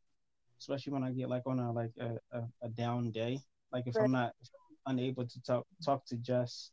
especially 0.60 0.94
when 0.94 1.04
I 1.04 1.12
get 1.12 1.30
like 1.30 1.44
on 1.46 1.60
a 1.60 1.72
like 1.72 1.92
a, 2.00 2.38
a, 2.38 2.44
a 2.64 2.70
down 2.70 3.12
day 3.12 3.40
like 3.74 3.84
if 3.88 3.96
right. 3.96 4.06
I'm 4.06 4.12
not 4.12 4.34
if 4.42 4.50
I'm 4.88 4.98
unable 4.98 5.26
to 5.26 5.42
talk 5.42 5.66
talk 5.84 6.06
to 6.08 6.18
Jess 6.18 6.72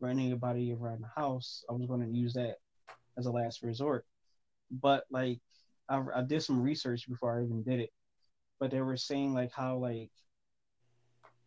or 0.00 0.08
anybody 0.08 0.72
around 0.72 1.02
the 1.02 1.20
house, 1.20 1.64
I 1.68 1.72
was 1.72 1.86
going 1.86 2.00
to 2.00 2.16
use 2.16 2.34
that 2.34 2.56
as 3.16 3.26
a 3.26 3.30
last 3.30 3.62
resort. 3.62 4.04
But 4.70 5.04
like, 5.10 5.40
I, 5.88 6.02
I 6.14 6.22
did 6.22 6.42
some 6.42 6.62
research 6.62 7.08
before 7.08 7.38
I 7.38 7.44
even 7.44 7.62
did 7.62 7.80
it. 7.80 7.90
But 8.60 8.70
they 8.70 8.80
were 8.80 8.96
saying 8.96 9.34
like 9.34 9.52
how 9.52 9.76
like 9.76 10.10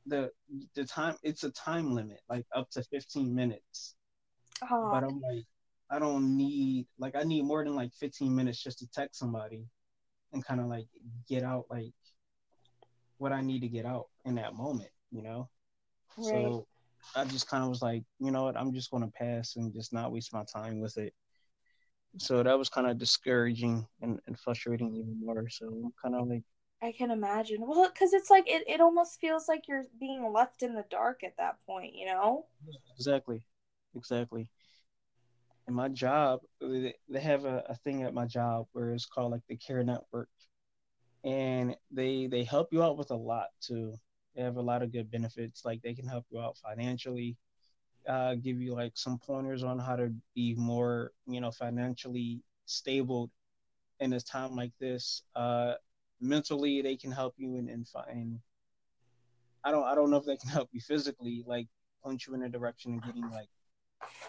the 0.06 0.32
the 0.76 0.86
time 0.86 1.16
it's 1.24 1.44
a 1.44 1.52
time 1.52 1.94
limit, 1.94 2.22
like 2.30 2.46
up 2.56 2.70
to 2.72 2.84
15 2.84 3.34
minutes. 3.34 3.96
Oh. 4.70 4.90
But 4.92 5.04
I'm 5.04 5.20
like, 5.22 5.46
I 5.90 6.00
don't 6.00 6.38
need 6.38 6.88
like 6.98 7.16
I 7.16 7.24
need 7.24 7.44
more 7.44 7.64
than 7.64 7.76
like 7.76 7.94
15 8.00 8.34
minutes 8.34 8.64
just 8.64 8.80
to 8.80 8.88
text 8.92 9.20
somebody 9.20 9.66
and 10.34 10.46
kind 10.46 10.62
of 10.62 10.68
like 10.68 10.88
get 11.28 11.44
out 11.44 11.66
like 11.70 11.94
what 13.18 13.32
I 13.32 13.42
need 13.42 13.60
to 13.60 13.68
get 13.68 13.86
out 13.86 14.08
in 14.26 14.36
that 14.36 14.56
moment, 14.56 14.90
you 15.12 15.22
know? 15.22 15.48
Right. 16.18 16.26
So 16.26 16.68
I 17.16 17.24
just 17.26 17.48
kind 17.48 17.64
of 17.64 17.70
was 17.70 17.82
like, 17.82 18.04
you 18.20 18.32
know 18.32 18.44
what, 18.44 18.58
I'm 18.58 18.74
just 18.74 18.90
going 18.90 19.04
to 19.04 19.12
pass 19.12 19.56
and 19.58 19.74
just 19.74 19.94
not 19.94 20.12
waste 20.12 20.34
my 20.34 20.44
time 20.44 20.80
with 20.80 20.98
it. 20.98 21.14
So 22.18 22.44
that 22.44 22.58
was 22.58 22.70
kind 22.70 22.88
of 22.88 22.98
discouraging 22.98 23.88
and, 24.02 24.20
and 24.28 24.38
frustrating 24.38 24.96
even 24.96 25.20
more. 25.24 25.50
So 25.50 25.68
I'm 25.68 25.94
kind 26.02 26.16
of 26.16 26.28
like, 26.28 26.44
I 26.82 26.92
can 26.92 27.12
imagine. 27.12 27.58
Well, 27.62 27.90
because 27.94 28.14
it's 28.14 28.30
like 28.30 28.50
it, 28.50 28.64
it 28.68 28.82
almost 28.82 29.20
feels 29.20 29.48
like 29.48 29.68
you're 29.68 29.86
being 30.00 30.32
left 30.34 30.64
in 30.64 30.74
the 30.74 30.86
dark 30.90 31.24
at 31.24 31.38
that 31.38 31.58
point, 31.66 31.96
you 31.96 32.06
know? 32.06 32.46
Exactly. 32.98 33.46
Exactly. 33.96 34.50
And 35.68 35.76
my 35.76 35.90
job, 35.90 36.42
they 36.60 37.20
have 37.22 37.46
a, 37.46 37.64
a 37.70 37.76
thing 37.76 38.04
at 38.04 38.14
my 38.14 38.26
job 38.26 38.66
where 38.74 38.92
it's 38.92 39.06
called 39.06 39.32
like 39.32 39.44
the 39.48 39.58
Care 39.58 39.84
Network. 39.84 40.30
And 41.24 41.76
they 41.92 42.28
they 42.28 42.44
help 42.44 42.70
you 42.72 42.82
out 42.82 42.98
with 42.98 43.12
a 43.12 43.16
lot 43.16 43.50
too. 43.62 43.94
They 44.36 44.42
have 44.42 44.58
a 44.58 44.62
lot 44.62 44.82
of 44.82 44.92
good 44.92 45.12
benefits. 45.12 45.64
Like 45.64 45.82
they 45.82 45.94
can 45.94 46.08
help 46.08 46.26
you 46.32 46.40
out 46.42 46.58
financially, 46.58 47.38
uh, 48.08 48.36
give 48.36 48.60
you 48.60 48.74
like 48.74 48.94
some 48.96 49.18
pointers 49.20 49.64
on 49.64 49.80
how 49.80 49.96
to 49.96 50.14
be 50.36 50.56
more, 50.56 51.12
you 51.28 51.42
know, 51.42 51.52
financially 51.52 52.42
stable 52.66 53.30
in 54.00 54.14
a 54.14 54.20
time 54.20 54.56
like 54.56 54.72
this. 54.80 55.24
Uh, 55.36 55.74
mentally, 56.20 56.82
they 56.82 56.96
can 56.96 57.12
help 57.12 57.34
you 57.38 57.58
and 57.58 57.70
and 57.70 57.88
find. 57.88 58.40
I 59.64 59.72
don't 59.72 59.84
I 59.84 59.96
don't 59.96 60.10
know 60.10 60.18
if 60.18 60.26
they 60.26 60.38
can 60.38 60.50
help 60.50 60.70
you 60.72 60.82
physically, 60.82 61.44
like 61.46 61.68
point 62.04 62.26
you 62.26 62.34
in 62.34 62.44
a 62.44 62.50
direction 62.50 62.96
of 62.96 63.04
getting 63.06 63.30
like, 63.30 63.50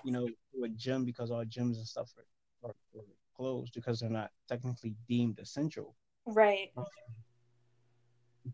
you 0.05 0.13
know, 0.13 0.27
to 0.27 0.65
a 0.65 0.69
gym 0.69 1.05
because 1.05 1.31
all 1.31 1.45
gyms 1.45 1.77
and 1.77 1.87
stuff 1.87 2.13
are, 2.63 2.69
are, 2.69 2.75
are 2.99 3.05
closed 3.35 3.73
because 3.75 4.01
they're 4.01 4.11
not 4.11 4.31
technically 4.49 4.95
deemed 5.09 5.39
essential. 5.39 5.95
Right. 6.27 6.71
Um, 6.77 6.85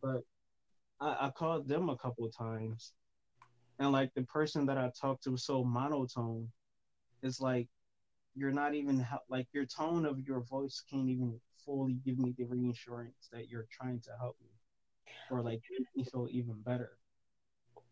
but 0.01 0.23
I, 1.01 1.27
I 1.27 1.31
called 1.31 1.69
them 1.69 1.89
a 1.89 1.97
couple 1.97 2.25
of 2.25 2.37
times, 2.37 2.93
and 3.79 3.93
like 3.93 4.13
the 4.15 4.23
person 4.23 4.67
that 4.67 4.79
I 4.79 4.91
talked 5.01 5.25
to 5.25 5.31
was 5.31 5.45
so 5.45 5.65
monotone. 5.65 6.49
It's 7.23 7.41
like 7.41 7.69
you're 8.35 8.53
not 8.53 8.75
even 8.75 9.07
like 9.29 9.47
your 9.53 9.65
tone 9.65 10.07
of 10.07 10.21
your 10.21 10.41
voice 10.41 10.83
can't 10.91 11.09
even 11.09 11.41
fully 11.65 11.99
give 12.05 12.19
me 12.19 12.35
the 12.37 12.45
reassurance 12.45 13.29
that 13.33 13.49
you're 13.49 13.67
trying 13.71 14.01
to 14.01 14.11
help 14.19 14.37
me 14.41 14.51
or 15.31 15.43
like 15.43 15.61
make 15.71 15.89
me 15.97 16.05
feel 16.05 16.29
even 16.31 16.55
better 16.65 16.93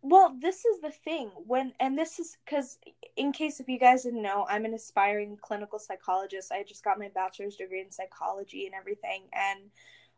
well 0.03 0.37
this 0.41 0.65
is 0.65 0.81
the 0.81 0.91
thing 0.91 1.31
when 1.47 1.73
and 1.81 1.99
this 1.99 2.19
is 2.19 2.39
because 2.45 2.79
in 3.17 3.33
case 3.33 3.61
if 3.61 3.69
you 3.69 3.79
guys 3.79 4.05
didn't 4.05 4.23
know 4.23 4.47
i'm 4.49 4.65
an 4.65 4.73
aspiring 4.73 5.37
clinical 5.43 5.79
psychologist 5.79 6.53
i 6.53 6.63
just 6.63 6.85
got 6.85 6.99
my 6.99 7.11
bachelor's 7.15 7.57
degree 7.57 7.81
in 7.81 7.91
psychology 7.91 8.67
and 8.67 8.75
everything 8.75 9.23
and 9.33 9.61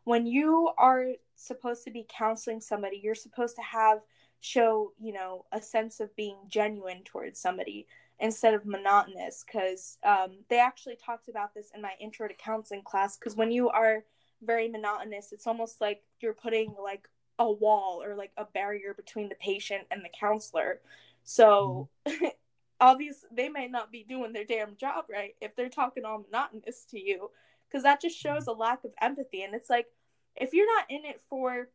when 0.09 0.25
you 0.25 0.71
are 0.77 1.05
supposed 1.35 1.83
to 1.83 1.91
be 1.91 2.05
counseling 2.09 2.61
somebody, 2.61 2.99
you're 3.03 3.13
supposed 3.13 3.55
to 3.55 3.61
have 3.61 3.99
show, 4.41 4.93
you 4.99 5.13
know, 5.13 5.45
a 5.51 5.61
sense 5.61 5.99
of 5.99 6.15
being 6.15 6.37
genuine 6.47 7.03
towards 7.03 7.39
somebody 7.39 7.87
instead 8.19 8.53
of 8.53 8.65
monotonous. 8.65 9.43
Because 9.45 9.97
um, 10.03 10.39
they 10.49 10.59
actually 10.59 10.97
talked 11.03 11.29
about 11.29 11.53
this 11.53 11.71
in 11.75 11.81
my 11.81 11.93
intro 11.99 12.27
to 12.27 12.33
counseling 12.33 12.83
class. 12.83 13.17
Because 13.17 13.35
when 13.35 13.51
you 13.51 13.69
are 13.69 14.03
very 14.41 14.69
monotonous, 14.69 15.31
it's 15.31 15.47
almost 15.47 15.81
like 15.81 16.01
you're 16.21 16.33
putting 16.33 16.75
like 16.81 17.07
a 17.37 17.51
wall 17.51 18.01
or 18.03 18.15
like 18.15 18.31
a 18.37 18.45
barrier 18.45 18.93
between 18.93 19.29
the 19.29 19.35
patient 19.35 19.83
and 19.91 20.03
the 20.03 20.09
counselor. 20.17 20.81
So. 21.23 21.89
Mm-hmm. 22.07 22.25
obviously 22.81 23.27
they 23.35 23.49
may 23.49 23.67
not 23.67 23.91
be 23.91 24.05
doing 24.07 24.31
their 24.31 24.45
damn 24.45 24.75
job 24.77 25.03
right 25.11 25.35
if 25.41 25.53
they're 25.55 25.67
talking 25.67 26.05
all 26.05 26.23
monotonous 26.31 26.85
to 26.89 26.97
you 26.97 27.29
because 27.67 27.83
that 27.83 28.01
just 28.01 28.17
shows 28.17 28.47
a 28.47 28.51
lack 28.53 28.83
of 28.85 28.91
empathy 29.01 29.43
and 29.43 29.53
it's 29.53 29.69
like 29.69 29.87
if 30.35 30.53
you're 30.53 30.73
not 30.77 30.85
in 30.89 31.03
it 31.05 31.21
for 31.29 31.67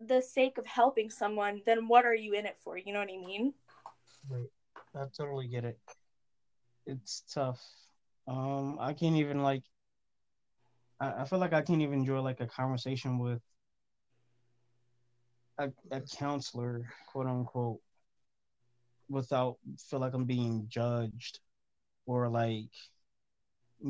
the 0.00 0.20
sake 0.20 0.58
of 0.58 0.66
helping 0.66 1.10
someone 1.10 1.62
then 1.64 1.88
what 1.88 2.04
are 2.04 2.14
you 2.14 2.34
in 2.34 2.46
it 2.46 2.56
for? 2.62 2.76
You 2.76 2.92
know 2.92 3.00
what 3.00 3.10
i 3.10 3.16
mean? 3.16 3.54
Right. 4.28 4.50
I 4.94 5.04
totally 5.16 5.48
get 5.48 5.64
it. 5.64 5.78
It's 6.86 7.22
tough. 7.32 7.60
Um 8.28 8.78
i 8.80 8.92
can't 8.92 9.16
even 9.16 9.42
like 9.42 9.62
i, 11.00 11.22
I 11.22 11.24
feel 11.24 11.38
like 11.38 11.52
i 11.52 11.62
can't 11.62 11.82
even 11.82 12.00
enjoy 12.00 12.20
like 12.20 12.40
a 12.40 12.46
conversation 12.46 13.18
with 13.18 13.40
a, 15.58 15.70
a 15.90 16.00
counselor 16.00 16.88
quote 17.10 17.26
unquote 17.26 17.80
without 19.08 19.56
feel 19.78 20.00
like 20.00 20.14
i'm 20.14 20.24
being 20.24 20.66
judged 20.68 21.40
or 22.06 22.28
like 22.28 22.70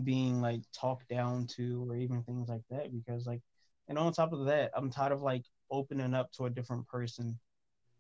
being 0.03 0.41
like 0.41 0.61
talked 0.79 1.09
down 1.09 1.47
to 1.47 1.87
or 1.89 1.97
even 1.97 2.23
things 2.23 2.49
like 2.49 2.63
that 2.71 2.93
because 2.93 3.27
like 3.27 3.41
and 3.89 3.99
on 3.99 4.13
top 4.13 4.33
of 4.33 4.47
that 4.47 4.71
i'm 4.77 4.91
tired 4.91 5.13
of 5.13 5.23
like 5.23 5.45
opening 5.71 6.15
up 6.15 6.31
to 6.33 6.47
a 6.47 6.51
different 6.51 6.87
person 6.87 7.39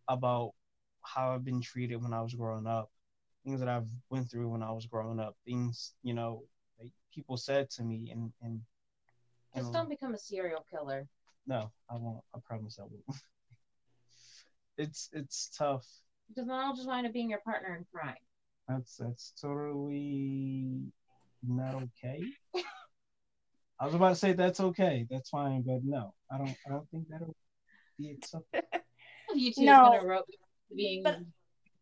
about 0.08 0.52
how 1.02 1.32
i've 1.34 1.44
been 1.44 1.60
treated 1.60 2.02
when 2.02 2.12
i 2.12 2.20
was 2.20 2.34
growing 2.34 2.66
up 2.66 2.90
things 3.44 3.60
that 3.60 3.68
i've 3.68 3.88
went 4.10 4.30
through 4.30 4.48
when 4.48 4.62
i 4.62 4.70
was 4.70 4.86
growing 4.86 5.20
up 5.20 5.36
things 5.44 5.94
you 6.02 6.14
know 6.14 6.42
like 6.80 6.90
people 7.14 7.36
said 7.36 7.70
to 7.70 7.82
me 7.82 8.10
and 8.12 8.32
and 8.42 8.60
just 9.56 9.72
don't 9.72 9.88
become 9.88 10.14
a 10.14 10.18
serial 10.18 10.64
killer. 10.70 11.08
No 11.46 11.70
i 11.90 11.94
won't. 11.96 12.22
I 12.34 12.38
promise 12.44 12.78
i 12.78 12.82
won't. 12.82 13.04
It's 14.78 15.08
it's 15.14 15.50
tough. 15.56 15.86
Because 16.28 16.46
then 16.48 16.56
i'll 16.56 16.76
just 16.76 16.86
wind 16.86 17.06
up 17.06 17.12
being 17.14 17.30
your 17.30 17.40
partner 17.40 17.76
in 17.76 17.86
crime. 17.90 18.14
That's 18.68 18.96
that's 18.96 19.32
totally 19.40 20.82
not 21.42 21.74
okay. 21.74 22.22
I 23.80 23.86
was 23.86 23.94
about 23.94 24.10
to 24.10 24.16
say 24.16 24.32
that's 24.34 24.60
okay, 24.60 25.06
that's 25.10 25.30
fine, 25.30 25.62
but 25.62 25.80
no, 25.82 26.12
I 26.30 26.38
don't. 26.38 26.56
I 26.66 26.70
don't 26.70 26.88
think 26.90 27.08
that'll 27.08 27.34
be 27.98 28.10
acceptable. 28.10 28.46
you 29.34 29.52
two 29.52 29.64
no, 29.64 29.90
kind 29.90 30.02
of 30.02 30.04
rope 30.04 30.26
being 30.74 31.02
but, 31.02 31.18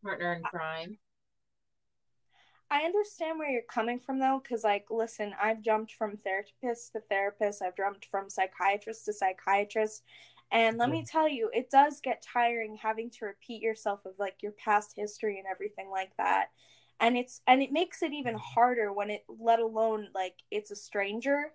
partner 0.03 0.35
in 0.35 0.42
crime. 0.42 0.98
I 2.70 2.83
understand 2.83 3.38
where 3.38 3.50
you're 3.50 3.62
coming 3.62 4.00
from 4.00 4.18
though, 4.18 4.40
because 4.42 4.64
like, 4.64 4.87
listen, 4.90 5.35
I've 5.40 5.62
jumped 5.62 5.92
from 5.92 6.16
therapist 6.16 6.92
to 6.92 7.00
therapist. 7.09 7.62
I've 7.62 7.77
jumped 7.77 8.07
from 8.07 8.31
psychiatrist 8.31 9.05
to 9.05 9.12
psychiatrist, 9.12 10.03
and 10.50 10.79
let 10.79 10.88
yeah. 10.88 10.94
me 10.94 11.05
tell 11.05 11.29
you, 11.29 11.50
it 11.53 11.70
does 11.70 12.00
get 12.00 12.22
tiring 12.22 12.77
having 12.77 13.11
to 13.11 13.27
repeat 13.27 13.62
yourself 13.62 14.05
of 14.05 14.14
like 14.18 14.37
your 14.42 14.53
past 14.53 14.94
history 14.96 15.38
and 15.38 15.46
everything 15.46 15.90
like 15.90 16.16
that 16.16 16.48
and 17.00 17.16
it's 17.16 17.40
and 17.46 17.62
it 17.62 17.72
makes 17.72 18.03
it 18.03 18.12
even 18.12 18.35
mm. 18.35 18.40
harder 18.40 18.92
when 18.92 19.11
it 19.11 19.24
let 19.29 19.61
alone 19.61 20.09
like 20.14 20.35
it's 20.50 20.70
a 20.70 20.77
stranger 20.77 21.53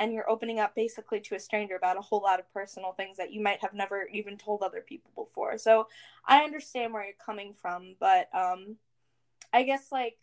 and 0.00 0.12
you're 0.12 0.28
opening 0.28 0.58
up 0.58 0.74
basically 0.74 1.20
to 1.20 1.36
a 1.36 1.38
stranger 1.38 1.76
about 1.76 1.96
a 1.96 2.00
whole 2.00 2.22
lot 2.22 2.40
of 2.40 2.52
personal 2.52 2.92
things 2.92 3.16
that 3.18 3.32
you 3.32 3.40
might 3.40 3.60
have 3.60 3.74
never 3.74 4.08
even 4.12 4.36
told 4.36 4.62
other 4.62 4.80
people 4.80 5.12
before. 5.14 5.56
So 5.58 5.86
i 6.26 6.42
understand 6.42 6.92
where 6.92 7.04
you're 7.04 7.14
coming 7.24 7.54
from 7.54 7.94
but 7.98 8.28
um 8.34 8.76
i 9.52 9.62
guess 9.62 9.90
like 9.90 10.16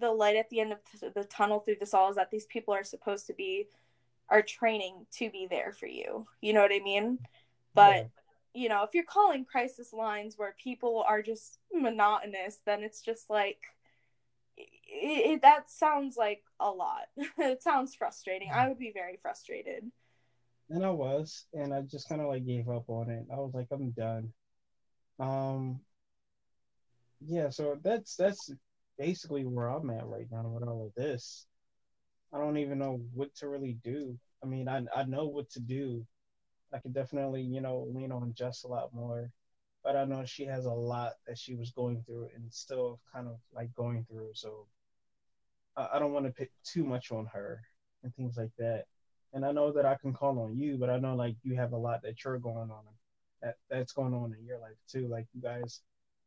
the 0.00 0.10
light 0.10 0.36
at 0.36 0.48
the 0.50 0.60
end 0.60 0.72
of 0.72 0.78
the 1.14 1.24
tunnel 1.24 1.60
through 1.60 1.76
this 1.78 1.94
all 1.94 2.10
is 2.10 2.16
that 2.16 2.30
these 2.30 2.46
people 2.46 2.74
are 2.74 2.84
supposed 2.84 3.26
to 3.26 3.34
be 3.34 3.68
are 4.30 4.42
training 4.42 5.06
to 5.10 5.28
be 5.30 5.46
there 5.50 5.72
for 5.72 5.86
you. 5.86 6.26
You 6.40 6.52
know 6.52 6.62
what 6.62 6.72
i 6.72 6.78
mean? 6.78 7.18
But 7.74 8.08
you 8.52 8.68
know, 8.68 8.82
if 8.82 8.90
you're 8.94 9.04
calling 9.04 9.44
crisis 9.44 9.92
lines 9.92 10.36
where 10.36 10.54
people 10.58 11.04
are 11.06 11.22
just 11.22 11.58
monotonous, 11.72 12.60
then 12.66 12.82
it's 12.82 13.00
just 13.00 13.30
like 13.30 13.58
it, 14.88 15.30
it, 15.30 15.42
that 15.42 15.70
sounds 15.70 16.16
like 16.16 16.42
a 16.58 16.70
lot. 16.70 17.06
it 17.38 17.62
sounds 17.62 17.94
frustrating. 17.94 18.50
I 18.52 18.68
would 18.68 18.78
be 18.78 18.92
very 18.92 19.18
frustrated. 19.20 19.84
And 20.68 20.84
I 20.84 20.90
was, 20.90 21.46
and 21.52 21.74
I 21.74 21.82
just 21.82 22.08
kind 22.08 22.20
of 22.20 22.28
like 22.28 22.46
gave 22.46 22.68
up 22.68 22.88
on 22.88 23.10
it. 23.10 23.26
I 23.32 23.36
was 23.36 23.52
like, 23.54 23.66
I'm 23.72 23.90
done. 23.90 24.32
Um, 25.18 25.80
yeah. 27.20 27.50
So 27.50 27.78
that's 27.82 28.16
that's 28.16 28.52
basically 28.98 29.44
where 29.44 29.68
I'm 29.68 29.90
at 29.90 30.06
right 30.06 30.26
now 30.30 30.48
with 30.48 30.68
all 30.68 30.86
of 30.86 30.94
this. 30.94 31.46
I 32.32 32.38
don't 32.38 32.58
even 32.58 32.78
know 32.78 33.00
what 33.12 33.34
to 33.36 33.48
really 33.48 33.76
do. 33.82 34.16
I 34.42 34.46
mean, 34.46 34.68
I 34.68 34.82
I 34.94 35.04
know 35.04 35.26
what 35.26 35.50
to 35.50 35.60
do. 35.60 36.06
I 36.72 36.78
can 36.78 36.92
definitely, 36.92 37.42
you 37.42 37.60
know, 37.60 37.88
lean 37.92 38.12
on 38.12 38.32
Jess 38.36 38.62
a 38.62 38.68
lot 38.68 38.94
more. 38.94 39.30
But 39.82 39.96
I 39.96 40.04
know 40.04 40.24
she 40.24 40.44
has 40.44 40.66
a 40.66 40.72
lot 40.72 41.12
that 41.26 41.38
she 41.38 41.54
was 41.54 41.70
going 41.70 42.02
through 42.04 42.28
and 42.34 42.52
still 42.52 43.00
kind 43.12 43.28
of 43.28 43.36
like 43.54 43.74
going 43.74 44.04
through. 44.10 44.30
So 44.34 44.66
I, 45.76 45.88
I 45.94 45.98
don't 45.98 46.12
want 46.12 46.26
to 46.26 46.32
pick 46.32 46.50
too 46.64 46.84
much 46.84 47.12
on 47.12 47.26
her 47.26 47.62
and 48.02 48.14
things 48.14 48.36
like 48.36 48.52
that. 48.58 48.84
And 49.32 49.44
I 49.44 49.52
know 49.52 49.72
that 49.72 49.86
I 49.86 49.96
can 49.96 50.12
call 50.12 50.38
on 50.40 50.58
you, 50.58 50.76
but 50.76 50.90
I 50.90 50.98
know 50.98 51.14
like 51.14 51.36
you 51.42 51.54
have 51.54 51.72
a 51.72 51.78
lot 51.78 52.02
that 52.02 52.24
you're 52.24 52.38
going 52.38 52.70
on 52.70 52.84
that 53.42 53.56
that's 53.70 53.92
going 53.92 54.14
on 54.14 54.34
in 54.38 54.44
your 54.44 54.58
life 54.58 54.76
too. 54.90 55.08
Like 55.08 55.26
you 55.34 55.40
guys 55.40 55.80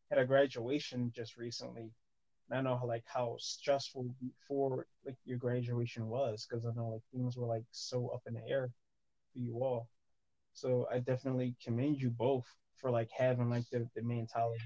had 0.10 0.20
a 0.20 0.26
graduation 0.26 1.12
just 1.16 1.38
recently. 1.38 1.92
And 2.50 2.60
I 2.60 2.62
know 2.62 2.78
how 2.78 2.88
like 2.88 3.04
how 3.06 3.36
stressful 3.39 4.06
before 4.22 4.88
like 5.06 5.16
your 5.26 5.38
graduation 5.38 6.08
was 6.08 6.46
because 6.48 6.66
I 6.66 6.74
know 6.76 6.89
like 6.89 7.02
things 7.12 7.38
were 7.38 7.48
like 7.48 7.66
so 7.72 8.10
up 8.13 8.22
in 8.28 8.34
the 8.34 8.48
air 8.48 8.70
for 9.32 9.39
you 9.39 9.63
all. 9.63 9.88
So 10.54 10.88
I 10.92 11.00
definitely 11.00 11.56
commend 11.63 12.00
you 12.00 12.10
both 12.10 12.46
for 12.84 12.91
like 12.91 13.10
having 13.17 13.50
like 13.50 13.63
the, 13.72 13.88
the 13.96 14.04
mentality 14.04 14.62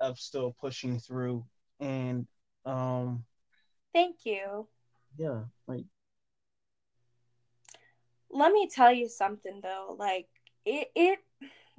of 0.00 0.18
still 0.18 0.54
pushing 0.60 0.98
through 0.98 1.46
and 1.78 2.26
um 2.66 3.24
thank 3.94 4.26
you. 4.26 4.66
Yeah, 5.16 5.44
like 5.68 5.84
let 8.28 8.52
me 8.52 8.68
tell 8.68 8.92
you 8.92 9.08
something 9.08 9.60
though, 9.62 9.94
like 9.98 10.26
it 10.64 10.88
it 10.96 11.20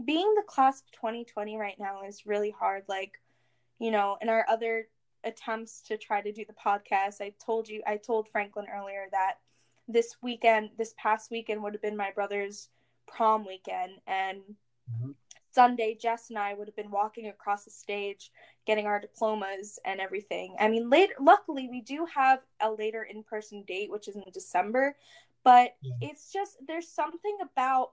being 0.05 0.33
the 0.35 0.43
class 0.47 0.81
of 0.81 0.91
2020 0.91 1.57
right 1.57 1.75
now 1.79 2.03
is 2.03 2.25
really 2.25 2.49
hard 2.49 2.83
like 2.87 3.21
you 3.79 3.91
know 3.91 4.17
in 4.21 4.29
our 4.29 4.45
other 4.49 4.87
attempts 5.23 5.81
to 5.81 5.97
try 5.97 6.19
to 6.19 6.31
do 6.31 6.43
the 6.45 6.53
podcast 6.53 7.21
i 7.21 7.31
told 7.43 7.69
you 7.69 7.81
i 7.85 7.95
told 7.95 8.27
franklin 8.27 8.65
earlier 8.73 9.05
that 9.11 9.35
this 9.87 10.15
weekend 10.23 10.71
this 10.77 10.95
past 10.97 11.29
weekend 11.29 11.61
would 11.61 11.73
have 11.73 11.81
been 11.81 11.95
my 11.95 12.11
brother's 12.11 12.69
prom 13.07 13.45
weekend 13.45 13.93
and 14.07 14.39
mm-hmm. 14.91 15.11
Sunday 15.53 15.97
jess 15.99 16.29
and 16.29 16.39
i 16.39 16.53
would 16.53 16.67
have 16.67 16.75
been 16.75 16.91
walking 16.91 17.27
across 17.27 17.65
the 17.65 17.71
stage 17.71 18.31
getting 18.65 18.85
our 18.85 18.97
diplomas 18.99 19.77
and 19.83 19.99
everything. 19.99 20.55
I 20.57 20.69
mean 20.69 20.89
later 20.89 21.13
luckily 21.19 21.67
we 21.69 21.81
do 21.81 22.07
have 22.13 22.39
a 22.61 22.71
later 22.71 23.03
in-person 23.03 23.63
date 23.67 23.91
which 23.91 24.07
is 24.07 24.15
in 24.15 24.23
december 24.33 24.95
but 25.43 25.75
it's 25.99 26.31
just 26.31 26.57
there's 26.65 26.87
something 26.87 27.37
about 27.41 27.91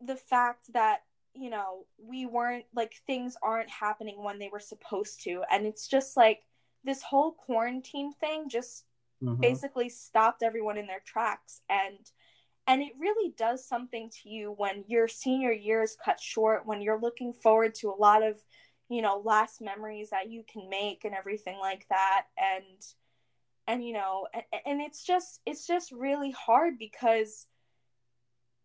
the 0.00 0.16
fact 0.16 0.72
that 0.72 1.00
you 1.34 1.50
know 1.50 1.84
we 1.98 2.26
weren't 2.26 2.64
like 2.74 2.94
things 3.06 3.36
aren't 3.42 3.70
happening 3.70 4.22
when 4.22 4.38
they 4.38 4.48
were 4.52 4.60
supposed 4.60 5.22
to. 5.24 5.42
And 5.50 5.66
it's 5.66 5.88
just 5.88 6.16
like 6.16 6.42
this 6.84 7.02
whole 7.02 7.32
quarantine 7.32 8.12
thing 8.12 8.48
just 8.48 8.84
mm-hmm. 9.22 9.40
basically 9.40 9.88
stopped 9.88 10.42
everyone 10.42 10.78
in 10.78 10.86
their 10.86 11.02
tracks. 11.04 11.60
And 11.68 11.98
and 12.68 12.82
it 12.82 12.92
really 13.00 13.32
does 13.36 13.66
something 13.66 14.10
to 14.10 14.28
you 14.28 14.54
when 14.58 14.84
your 14.86 15.08
senior 15.08 15.50
year 15.50 15.82
is 15.82 15.96
cut 16.04 16.20
short 16.20 16.66
when 16.66 16.82
you're 16.82 17.00
looking 17.00 17.32
forward 17.32 17.74
to 17.76 17.88
a 17.88 17.96
lot 17.96 18.22
of 18.22 18.36
you 18.90 19.00
know 19.00 19.22
last 19.24 19.62
memories 19.62 20.10
that 20.10 20.30
you 20.30 20.44
can 20.50 20.68
make 20.68 21.04
and 21.04 21.14
everything 21.14 21.58
like 21.58 21.86
that. 21.88 22.26
And 22.36 22.86
and 23.66 23.84
you 23.84 23.94
know 23.94 24.28
and, 24.34 24.44
and 24.66 24.80
it's 24.82 25.02
just 25.02 25.40
it's 25.46 25.66
just 25.66 25.90
really 25.90 26.30
hard 26.30 26.78
because 26.78 27.46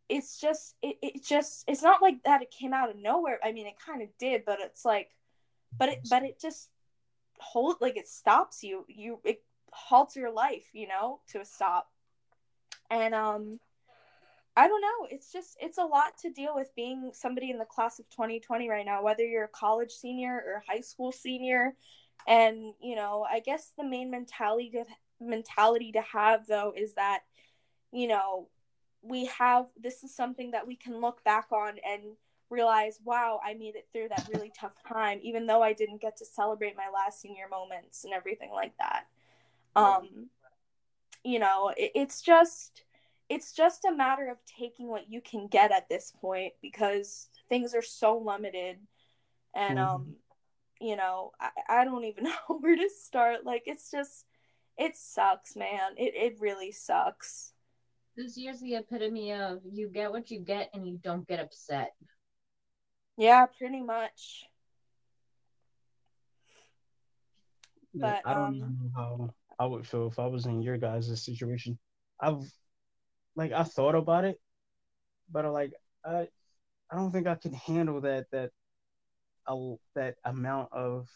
it's 0.09 0.37
just 0.39 0.75
it, 0.81 0.97
it 1.01 1.23
just 1.23 1.63
it's 1.67 1.81
not 1.81 2.01
like 2.01 2.21
that 2.25 2.41
it 2.41 2.51
came 2.51 2.73
out 2.73 2.89
of 2.89 2.97
nowhere. 2.97 3.39
I 3.41 3.53
mean 3.53 3.67
it 3.67 3.75
kind 3.83 4.01
of 4.01 4.09
did 4.19 4.43
but 4.45 4.59
it's 4.59 4.83
like 4.83 5.11
but 5.77 5.87
it 5.87 5.99
but 6.09 6.23
it 6.23 6.41
just 6.41 6.69
hold 7.39 7.77
like 7.79 7.95
it 7.95 8.09
stops 8.09 8.63
you. 8.63 8.85
You 8.89 9.21
it 9.23 9.43
halts 9.71 10.17
your 10.17 10.31
life 10.31 10.65
you 10.73 10.89
know 10.89 11.21
to 11.29 11.39
a 11.39 11.45
stop. 11.45 11.89
And 12.91 13.15
um 13.15 13.59
i 14.55 14.67
don't 14.67 14.81
know. 14.81 15.07
It's 15.09 15.31
just 15.31 15.57
it's 15.59 15.77
a 15.77 15.83
lot 15.83 16.17
to 16.21 16.29
deal 16.29 16.53
with 16.55 16.75
being 16.75 17.11
somebody 17.13 17.49
in 17.49 17.57
the 17.57 17.65
class 17.65 17.99
of 17.99 18.09
2020 18.09 18.69
right 18.69 18.85
now 18.85 19.03
whether 19.03 19.25
you're 19.25 19.45
a 19.45 19.49
college 19.49 19.91
senior 19.91 20.35
or 20.35 20.63
high 20.67 20.81
school 20.81 21.11
senior. 21.11 21.75
And 22.27 22.73
you 22.81 22.95
know 22.95 23.25
i 23.29 23.39
guess 23.39 23.73
the 23.77 23.83
main 23.83 24.09
mentality 24.09 24.69
to 24.71 24.85
mentality 25.19 25.91
to 25.93 26.01
have 26.01 26.47
though 26.47 26.73
is 26.75 26.93
that 26.93 27.21
you 27.91 28.07
know 28.07 28.47
we 29.01 29.25
have 29.25 29.65
this 29.81 30.03
is 30.03 30.15
something 30.15 30.51
that 30.51 30.65
we 30.65 30.75
can 30.75 31.01
look 31.01 31.23
back 31.23 31.47
on 31.51 31.73
and 31.85 32.01
realize 32.49 32.99
wow 33.03 33.39
i 33.43 33.53
made 33.53 33.75
it 33.75 33.87
through 33.91 34.07
that 34.07 34.27
really 34.33 34.51
tough 34.57 34.75
time 34.87 35.19
even 35.21 35.47
though 35.47 35.61
i 35.61 35.73
didn't 35.73 36.01
get 36.01 36.15
to 36.17 36.25
celebrate 36.25 36.77
my 36.77 36.87
last 36.93 37.19
senior 37.19 37.47
moments 37.49 38.03
and 38.03 38.13
everything 38.13 38.51
like 38.51 38.73
that. 38.77 39.05
Um 39.75 40.29
you 41.23 41.39
know 41.39 41.73
it, 41.75 41.91
it's 41.95 42.21
just 42.21 42.83
it's 43.29 43.53
just 43.53 43.85
a 43.85 43.95
matter 43.95 44.29
of 44.29 44.37
taking 44.59 44.87
what 44.87 45.09
you 45.09 45.21
can 45.21 45.47
get 45.47 45.71
at 45.71 45.89
this 45.89 46.13
point 46.21 46.53
because 46.61 47.29
things 47.49 47.73
are 47.73 47.81
so 47.81 48.17
limited 48.17 48.77
and 49.55 49.77
mm-hmm. 49.77 49.95
um 49.95 50.15
you 50.81 50.95
know 50.95 51.31
I, 51.39 51.81
I 51.81 51.85
don't 51.85 52.05
even 52.05 52.23
know 52.49 52.57
where 52.59 52.75
to 52.75 52.89
start 52.89 53.45
like 53.45 53.63
it's 53.65 53.89
just 53.89 54.25
it 54.77 54.95
sucks 54.95 55.55
man 55.55 55.93
it, 55.97 56.13
it 56.15 56.41
really 56.41 56.71
sucks 56.71 57.53
this 58.15 58.37
year's 58.37 58.59
the 58.59 58.75
epitome 58.75 59.33
of 59.33 59.61
you 59.71 59.89
get 59.89 60.11
what 60.11 60.29
you 60.29 60.39
get 60.39 60.69
and 60.73 60.87
you 60.87 60.99
don't 61.01 61.27
get 61.27 61.39
upset. 61.39 61.93
Yeah, 63.17 63.45
pretty 63.45 63.81
much. 63.81 64.45
But 67.95 68.21
I 68.25 68.33
don't 68.33 68.43
um, 68.43 68.59
know 68.59 68.91
how 68.95 69.33
I 69.59 69.65
would 69.65 69.87
feel 69.87 70.07
if 70.07 70.19
I 70.19 70.25
was 70.25 70.45
in 70.45 70.61
your 70.61 70.77
guys' 70.77 71.23
situation. 71.23 71.77
I've 72.19 72.51
like 73.35 73.51
I 73.51 73.63
thought 73.63 73.95
about 73.95 74.25
it, 74.25 74.39
but 75.31 75.45
I 75.45 75.49
like 75.49 75.73
I 76.05 76.27
I 76.91 76.95
don't 76.95 77.11
think 77.11 77.27
I 77.27 77.35
can 77.35 77.53
handle 77.53 78.01
that 78.01 78.27
that 78.31 78.51
uh, 79.47 79.75
that 79.95 80.15
amount 80.25 80.71
of 80.71 81.07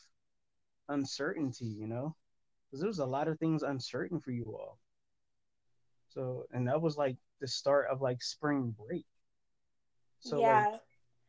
uncertainty, 0.89 1.65
you 1.65 1.87
know, 1.87 2.15
because 2.65 2.79
there 2.81 2.87
was 2.87 2.99
a 2.99 3.05
lot 3.05 3.27
of 3.27 3.39
things 3.39 3.63
uncertain 3.63 4.19
for 4.19 4.31
you 4.31 4.45
all. 4.45 4.79
So, 6.09 6.45
and 6.51 6.67
that 6.67 6.81
was 6.81 6.97
like 6.97 7.17
the 7.41 7.47
start 7.47 7.87
of 7.91 8.01
like 8.01 8.23
spring 8.23 8.75
break. 8.77 9.05
So, 10.19 10.41
yeah. 10.41 10.65
like, 10.71 10.81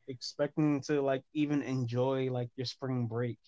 expecting 0.09 0.81
to 0.83 1.03
like 1.03 1.23
even 1.35 1.63
enjoy 1.63 2.31
like 2.31 2.49
your 2.57 2.65
spring 2.65 3.07
break 3.07 3.39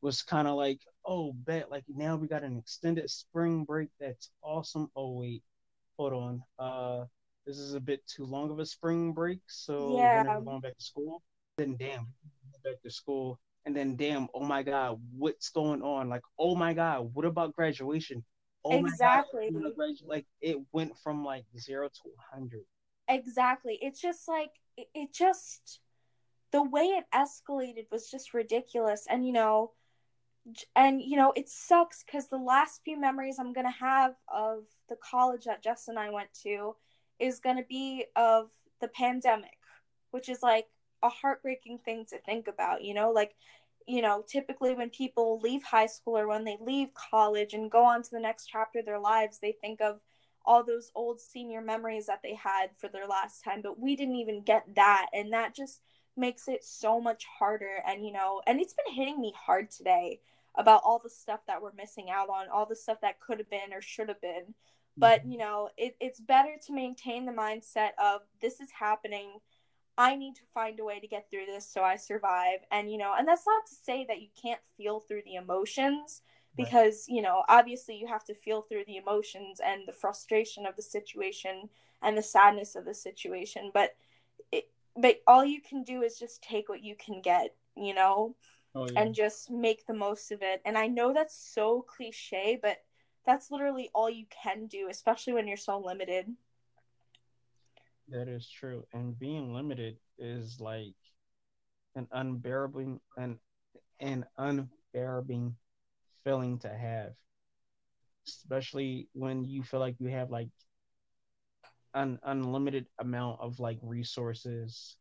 was 0.00 0.22
kind 0.22 0.48
of 0.48 0.56
like, 0.56 0.80
oh, 1.04 1.32
bet 1.32 1.70
like 1.70 1.84
now 1.88 2.16
we 2.16 2.26
got 2.28 2.44
an 2.44 2.58
extended 2.58 3.08
spring 3.10 3.64
break. 3.64 3.88
That's 4.00 4.30
awesome. 4.42 4.90
Oh, 4.96 5.12
wait, 5.12 5.42
hold 5.98 6.12
on. 6.12 6.42
Uh, 6.58 7.04
this 7.46 7.58
is 7.58 7.74
a 7.74 7.80
bit 7.80 8.06
too 8.06 8.24
long 8.24 8.50
of 8.50 8.58
a 8.58 8.66
spring 8.66 9.12
break. 9.12 9.40
So, 9.48 9.96
yeah. 9.98 10.22
we're 10.22 10.40
going 10.40 10.60
back 10.60 10.78
to 10.78 10.84
school. 10.84 11.22
Then, 11.58 11.76
damn, 11.78 12.08
back 12.64 12.80
to 12.82 12.90
school. 12.90 13.38
And 13.66 13.76
then, 13.76 13.96
damn, 13.96 14.28
oh 14.32 14.44
my 14.44 14.62
God, 14.62 14.98
what's 15.14 15.50
going 15.50 15.82
on? 15.82 16.08
Like, 16.08 16.22
oh 16.38 16.54
my 16.54 16.72
God, 16.72 17.10
what 17.12 17.26
about 17.26 17.54
graduation? 17.54 18.24
oh 18.64 18.78
exactly 18.78 19.50
God, 19.52 19.72
like 20.06 20.26
it 20.40 20.58
went 20.72 20.96
from 20.98 21.24
like 21.24 21.44
zero 21.58 21.88
to 21.88 22.00
100 22.32 22.60
exactly 23.08 23.78
it's 23.80 24.00
just 24.00 24.28
like 24.28 24.50
it, 24.76 24.88
it 24.94 25.12
just 25.12 25.80
the 26.52 26.62
way 26.62 26.84
it 26.84 27.04
escalated 27.14 27.86
was 27.90 28.10
just 28.10 28.34
ridiculous 28.34 29.06
and 29.08 29.26
you 29.26 29.32
know 29.32 29.72
and 30.76 31.02
you 31.02 31.16
know 31.16 31.32
it 31.36 31.48
sucks 31.48 32.04
because 32.04 32.28
the 32.28 32.38
last 32.38 32.80
few 32.84 32.98
memories 32.98 33.38
i'm 33.38 33.52
gonna 33.52 33.70
have 33.70 34.14
of 34.32 34.64
the 34.88 34.96
college 34.96 35.44
that 35.44 35.62
jess 35.62 35.88
and 35.88 35.98
i 35.98 36.10
went 36.10 36.32
to 36.32 36.74
is 37.18 37.40
gonna 37.40 37.64
be 37.68 38.04
of 38.16 38.50
the 38.80 38.88
pandemic 38.88 39.58
which 40.10 40.28
is 40.28 40.42
like 40.42 40.66
a 41.02 41.08
heartbreaking 41.08 41.78
thing 41.84 42.04
to 42.08 42.18
think 42.20 42.48
about 42.48 42.82
you 42.82 42.94
know 42.94 43.10
like 43.10 43.34
you 43.88 44.02
know, 44.02 44.22
typically 44.28 44.74
when 44.74 44.90
people 44.90 45.40
leave 45.42 45.62
high 45.62 45.86
school 45.86 46.18
or 46.18 46.28
when 46.28 46.44
they 46.44 46.58
leave 46.60 46.92
college 46.92 47.54
and 47.54 47.70
go 47.70 47.84
on 47.84 48.02
to 48.02 48.10
the 48.12 48.20
next 48.20 48.46
chapter 48.46 48.80
of 48.80 48.84
their 48.84 48.98
lives, 48.98 49.38
they 49.38 49.52
think 49.62 49.80
of 49.80 50.02
all 50.44 50.62
those 50.62 50.92
old 50.94 51.18
senior 51.18 51.62
memories 51.62 52.04
that 52.06 52.20
they 52.22 52.34
had 52.34 52.68
for 52.76 52.88
their 52.88 53.06
last 53.06 53.42
time. 53.42 53.62
But 53.62 53.80
we 53.80 53.96
didn't 53.96 54.16
even 54.16 54.42
get 54.42 54.64
that. 54.76 55.06
And 55.14 55.32
that 55.32 55.54
just 55.54 55.80
makes 56.18 56.48
it 56.48 56.64
so 56.64 57.00
much 57.00 57.24
harder. 57.38 57.82
And, 57.86 58.04
you 58.04 58.12
know, 58.12 58.42
and 58.46 58.60
it's 58.60 58.74
been 58.74 58.94
hitting 58.94 59.22
me 59.22 59.32
hard 59.34 59.70
today 59.70 60.20
about 60.58 60.82
all 60.84 61.00
the 61.02 61.08
stuff 61.08 61.40
that 61.46 61.62
we're 61.62 61.72
missing 61.72 62.10
out 62.10 62.28
on, 62.28 62.48
all 62.50 62.66
the 62.66 62.76
stuff 62.76 63.00
that 63.00 63.20
could 63.20 63.38
have 63.38 63.48
been 63.48 63.72
or 63.72 63.80
should 63.80 64.08
have 64.08 64.20
been. 64.20 64.54
But, 64.98 65.20
mm-hmm. 65.20 65.32
you 65.32 65.38
know, 65.38 65.70
it, 65.78 65.96
it's 66.00 66.20
better 66.20 66.56
to 66.66 66.74
maintain 66.74 67.24
the 67.24 67.32
mindset 67.32 67.90
of 67.98 68.20
this 68.42 68.60
is 68.60 68.68
happening 68.78 69.40
I 69.98 70.14
need 70.14 70.36
to 70.36 70.42
find 70.54 70.78
a 70.78 70.84
way 70.84 71.00
to 71.00 71.08
get 71.08 71.28
through 71.28 71.46
this 71.46 71.68
so 71.68 71.82
I 71.82 71.96
survive. 71.96 72.60
And, 72.70 72.90
you 72.90 72.98
know, 72.98 73.14
and 73.18 73.26
that's 73.26 73.44
not 73.44 73.66
to 73.66 73.74
say 73.74 74.06
that 74.08 74.22
you 74.22 74.28
can't 74.40 74.60
feel 74.76 75.00
through 75.00 75.22
the 75.24 75.34
emotions 75.34 76.22
because, 76.56 77.06
right. 77.08 77.16
you 77.16 77.20
know, 77.20 77.42
obviously 77.48 77.96
you 77.96 78.06
have 78.06 78.24
to 78.26 78.34
feel 78.34 78.62
through 78.62 78.84
the 78.86 78.96
emotions 78.96 79.60
and 79.64 79.82
the 79.86 79.92
frustration 79.92 80.66
of 80.66 80.76
the 80.76 80.82
situation 80.82 81.68
and 82.00 82.16
the 82.16 82.22
sadness 82.22 82.76
of 82.76 82.84
the 82.84 82.94
situation. 82.94 83.72
But, 83.74 83.96
it, 84.52 84.70
but 84.96 85.20
all 85.26 85.44
you 85.44 85.60
can 85.60 85.82
do 85.82 86.02
is 86.02 86.16
just 86.16 86.42
take 86.44 86.68
what 86.68 86.84
you 86.84 86.94
can 86.94 87.20
get, 87.20 87.56
you 87.76 87.92
know, 87.92 88.36
oh, 88.74 88.88
yeah. 88.90 89.00
and 89.00 89.14
just 89.14 89.50
make 89.50 89.86
the 89.86 89.94
most 89.94 90.30
of 90.32 90.42
it. 90.42 90.60
And 90.64 90.76
I 90.76 90.86
know 90.86 91.12
that's 91.12 91.36
so 91.54 91.82
cliche, 91.82 92.58
but 92.60 92.78
that's 93.26 93.50
literally 93.50 93.90
all 93.94 94.08
you 94.08 94.26
can 94.42 94.66
do, 94.66 94.88
especially 94.90 95.34
when 95.34 95.46
you're 95.46 95.56
so 95.56 95.78
limited. 95.78 96.26
That 98.08 98.28
is 98.28 98.48
true. 98.48 98.84
And 98.94 99.18
being 99.18 99.52
limited 99.52 99.98
is 100.18 100.60
like 100.60 100.94
an 101.94 102.08
unbearable 102.12 103.00
an 103.16 103.38
an 104.00 104.24
unbearable 104.38 105.52
feeling 106.24 106.58
to 106.60 106.68
have. 106.68 107.12
Especially 108.26 109.08
when 109.12 109.44
you 109.44 109.62
feel 109.62 109.80
like 109.80 109.96
you 109.98 110.08
have 110.08 110.30
like 110.30 110.48
an 111.94 112.18
unlimited 112.22 112.86
amount 112.98 113.40
of 113.40 113.60
like 113.60 113.78
resources, 113.82 114.96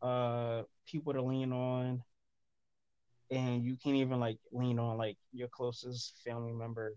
uh 0.00 0.62
people 0.86 1.12
to 1.12 1.22
lean 1.22 1.52
on, 1.52 2.02
and 3.32 3.64
you 3.64 3.76
can't 3.82 3.96
even 3.96 4.20
like 4.20 4.38
lean 4.52 4.78
on 4.78 4.98
like 4.98 5.16
your 5.32 5.48
closest 5.48 6.14
family 6.24 6.52
member 6.52 6.94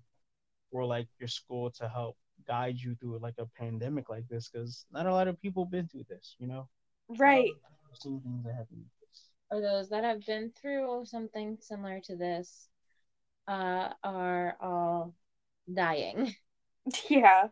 or 0.72 0.86
like 0.86 1.08
your 1.18 1.30
school 1.30 1.72
to 1.72 1.88
help 1.88 2.18
guide 2.46 2.78
you 2.78 2.94
through 2.96 3.18
like 3.20 3.36
a 3.40 3.46
pandemic 3.58 4.10
like 4.10 4.28
this 4.28 4.50
because 4.50 4.86
not 4.92 5.06
a 5.06 5.14
lot 5.14 5.30
of 5.30 5.42
people 5.42 5.66
been 5.66 5.88
through 5.88 6.04
this, 6.10 6.36
you 6.38 6.48
know. 6.48 6.68
Right. 7.08 7.52
Seen 7.94 8.20
things 8.20 8.44
that 8.44 8.54
happen. 8.54 8.86
Or 9.50 9.62
those 9.62 9.90
that 9.90 10.04
have 10.04 10.26
been 10.26 10.52
through 10.62 11.06
something 11.06 11.58
similar 11.62 12.02
to 12.02 12.18
this 12.18 12.68
uh, 13.48 13.90
are 14.04 14.58
all 14.62 15.14
dying. 15.74 16.36
Yeah. 17.10 17.48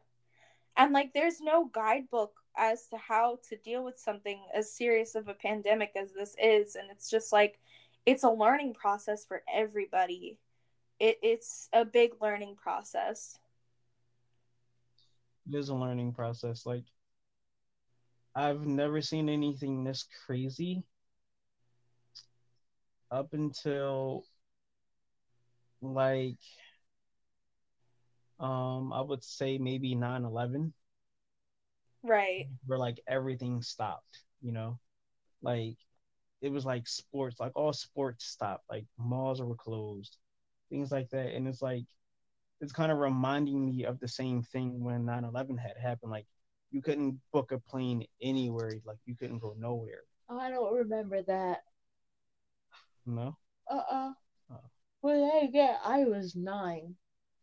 And 0.78 0.93
like 0.93 1.12
there's 1.15 1.41
no 1.41 1.65
guidebook 1.65 2.34
as 2.56 2.86
to 2.89 2.98
how 2.98 3.39
to 3.50 3.58
deal 3.58 3.84
with 3.84 3.98
something 3.98 4.39
as 4.54 4.72
serious 4.72 5.15
of 5.15 5.28
a 5.28 5.34
pandemic 5.34 5.91
as 6.00 6.12
this 6.13 6.36
is 6.38 6.76
and 6.76 6.91
it's 6.91 7.10
just 7.10 7.34
like 7.34 7.60
it's 8.06 8.24
a 8.24 8.30
learning 8.30 8.74
process 8.74 9.26
for 9.26 9.44
everybody. 9.52 10.38
It, 11.00 11.18
it's 11.22 11.70
a 11.74 11.86
big 11.86 12.13
learning 12.22 12.56
process 12.56 13.38
it 15.50 15.58
is 15.58 15.70
a 15.70 15.76
learning 15.76 16.13
process. 16.13 16.66
Like 16.66 16.86
I've 18.36 18.66
never 18.66 19.02
seen 19.02 19.30
anything 19.30 19.84
this 19.84 20.06
crazy 20.26 20.84
up 23.12 23.34
until 23.34 24.26
like 25.82 26.39
um 28.39 28.92
I 28.94 29.02
would 29.02 29.24
say 29.24 29.58
maybe 29.58 29.96
9/11. 29.96 30.74
Right. 32.04 32.48
Where 32.66 32.80
like 32.80 33.00
everything 33.08 33.62
stopped, 33.62 34.20
you 34.42 34.52
know? 34.52 34.80
Like 35.42 35.78
it 36.43 36.51
was 36.51 36.65
like 36.65 36.88
sports, 36.88 37.39
like 37.39 37.53
all 37.56 37.73
sports 37.73 38.25
stopped, 38.25 38.65
like 38.69 38.86
malls 38.99 39.41
were 39.41 39.56
closed, 39.56 40.17
things 40.69 40.91
like 40.91 41.10
that. 41.10 41.34
And 41.34 41.47
it's 41.47 41.62
like 41.62 41.86
it's 42.63 42.73
kind 42.73 42.91
of 42.91 42.99
reminding 42.99 43.65
me 43.65 43.86
of 43.86 43.99
the 43.99 44.08
same 44.08 44.41
thing 44.41 44.84
when 44.84 45.06
9-11 45.06 45.58
had 45.60 45.77
happened 45.82 46.12
like 46.12 46.25
you 46.71 46.82
couldn't 46.82 47.19
book 47.34 47.51
a 47.51 47.60
plane 47.60 48.06
anywhere 48.21 48.71
like 48.86 48.97
you 49.06 49.15
couldn't 49.15 49.39
go 49.39 49.53
nowhere 49.60 50.03
oh 50.29 50.39
i 50.39 50.49
don't 50.49 50.73
remember 50.73 51.21
that 51.21 51.63
no 53.06 53.36
uh-uh 53.69 54.12
oh. 54.51 54.60
well 55.01 55.41
I 55.43 55.47
get 55.47 55.79
i 55.84 56.06
was 56.06 56.38
nine 56.38 56.95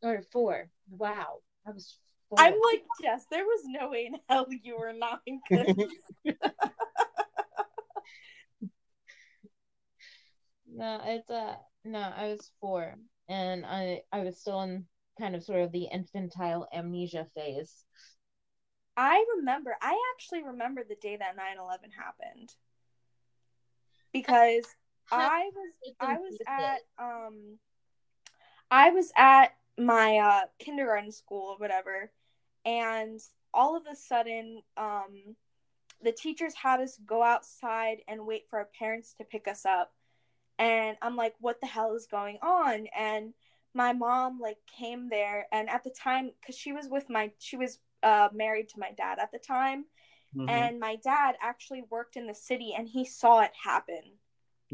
or 0.03 0.23
four 0.33 0.71
wow 0.89 1.41
i 1.67 1.71
was 1.71 1.99
four. 2.31 2.41
i'm 2.41 2.55
like 2.73 2.83
yes 3.03 3.27
there 3.31 3.45
was 3.45 3.61
no 3.67 3.91
way 3.91 4.07
in 4.07 4.17
hell 4.29 4.47
you 4.63 4.79
were 4.79 4.95
nine 4.95 5.41
no 10.81 11.01
it's 11.05 11.31
uh 11.31 11.55
no 11.85 11.99
i 12.17 12.29
was 12.29 12.51
four 12.61 12.95
and 13.29 13.65
i 13.67 14.01
i 14.13 14.21
was 14.21 14.41
still 14.41 14.63
in 14.63 14.85
kind 15.21 15.37
of 15.37 15.45
sort 15.45 15.61
of 15.61 15.71
the 15.71 15.85
infantile 15.93 16.67
amnesia 16.73 17.27
phase. 17.35 17.85
I 18.97 19.25
remember, 19.37 19.77
I 19.81 19.97
actually 20.15 20.43
remember 20.43 20.83
the 20.83 20.97
day 20.97 21.17
that 21.17 21.37
9 21.37 21.47
11 21.59 21.91
happened. 21.93 22.55
Because 24.13 24.65
I 25.13 25.51
was 25.55 25.95
I 26.01 26.15
was 26.15 26.39
at 26.47 26.81
um 26.99 27.59
I 28.71 28.91
was 28.91 29.13
at 29.17 29.55
my 29.79 30.19
uh 30.19 30.41
kindergarten 30.59 31.13
school 31.13 31.53
or 31.53 31.59
whatever 31.59 32.11
and 32.65 33.21
all 33.55 33.77
of 33.77 33.85
a 33.91 33.97
sudden 33.97 34.63
um 34.77 35.37
the 36.03 36.13
teachers 36.13 36.55
had 36.55 36.81
us 36.81 36.99
go 37.07 37.23
outside 37.23 37.99
and 38.09 38.27
wait 38.27 38.45
for 38.49 38.59
our 38.59 38.69
parents 38.79 39.15
to 39.15 39.25
pick 39.25 39.49
us 39.49 39.65
up 39.65 39.93
and 40.61 40.97
I'm 41.03 41.17
like 41.17 41.35
what 41.41 41.61
the 41.61 41.67
hell 41.67 41.95
is 41.97 42.07
going 42.07 42.39
on 42.43 42.87
and 42.97 43.33
my 43.75 43.93
mom 43.93 44.39
like 44.41 44.59
came 44.79 45.09
there 45.09 45.47
and 45.51 45.69
at 45.69 45.83
the 45.83 45.91
time 45.91 46.31
because 46.41 46.57
she 46.57 46.73
was 46.73 46.87
with 46.89 47.09
my 47.09 47.33
she 47.39 47.57
was 47.57 47.79
uh 48.03 48.29
married 48.33 48.69
to 48.69 48.79
my 48.79 48.93
dad 48.93 49.19
at 49.19 49.33
the 49.33 49.39
time 49.39 49.87
mm-hmm. 50.37 50.49
and 50.49 50.79
my 50.79 50.97
dad 50.97 51.35
actually 51.43 51.83
worked 51.91 52.17
in 52.17 52.27
the 52.27 52.35
city 52.35 52.75
and 52.77 52.89
he 52.89 53.05
saw 53.05 53.41
it 53.41 53.53
happen 53.65 54.03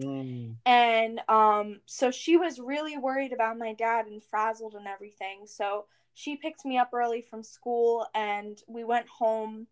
mm. 0.00 0.54
and 0.66 1.20
um 1.28 1.80
so 1.86 2.10
she 2.10 2.36
was 2.36 2.58
really 2.58 2.96
worried 2.96 3.32
about 3.32 3.58
my 3.58 3.72
dad 3.72 4.06
and 4.06 4.22
frazzled 4.22 4.74
and 4.74 4.86
everything 4.86 5.46
so 5.46 5.86
she 6.14 6.36
picked 6.36 6.64
me 6.64 6.78
up 6.78 6.90
early 6.94 7.20
from 7.20 7.42
school 7.42 8.06
and 8.14 8.62
we 8.66 8.82
went 8.82 9.06
home 9.08 9.66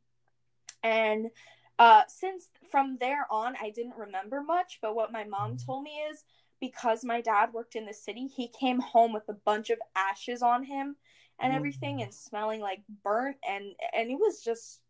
and 0.83 1.31
uh 1.79 2.03
since 2.09 2.49
from 2.71 2.97
there 3.01 3.27
on 3.31 3.55
i 3.61 3.71
didn't 3.71 3.97
remember 3.97 4.43
much 4.43 4.79
but 4.81 4.95
what 4.95 5.13
my 5.13 5.25
mom 5.25 5.57
mm. 5.57 5.67
told 5.67 5.83
me 5.83 5.91
is 6.11 6.25
because 6.61 7.05
my 7.05 7.21
dad 7.21 7.53
worked 7.53 7.77
in 7.77 7.85
the 7.85 7.93
city, 7.93 8.27
he 8.27 8.49
came 8.49 8.81
home 8.81 9.13
with 9.13 9.29
a 9.29 9.35
bunch 9.35 9.71
of 9.71 9.79
ashes 9.95 10.43
on 10.43 10.65
him 10.65 10.97
and 11.39 11.53
mm. 11.53 11.57
everything 11.57 12.03
and 12.03 12.15
smelling 12.15 12.61
like 12.61 12.83
burnt 13.03 13.37
and 13.49 13.75
and 13.93 14.11
it 14.11 14.15
was 14.15 14.43
just 14.43 14.81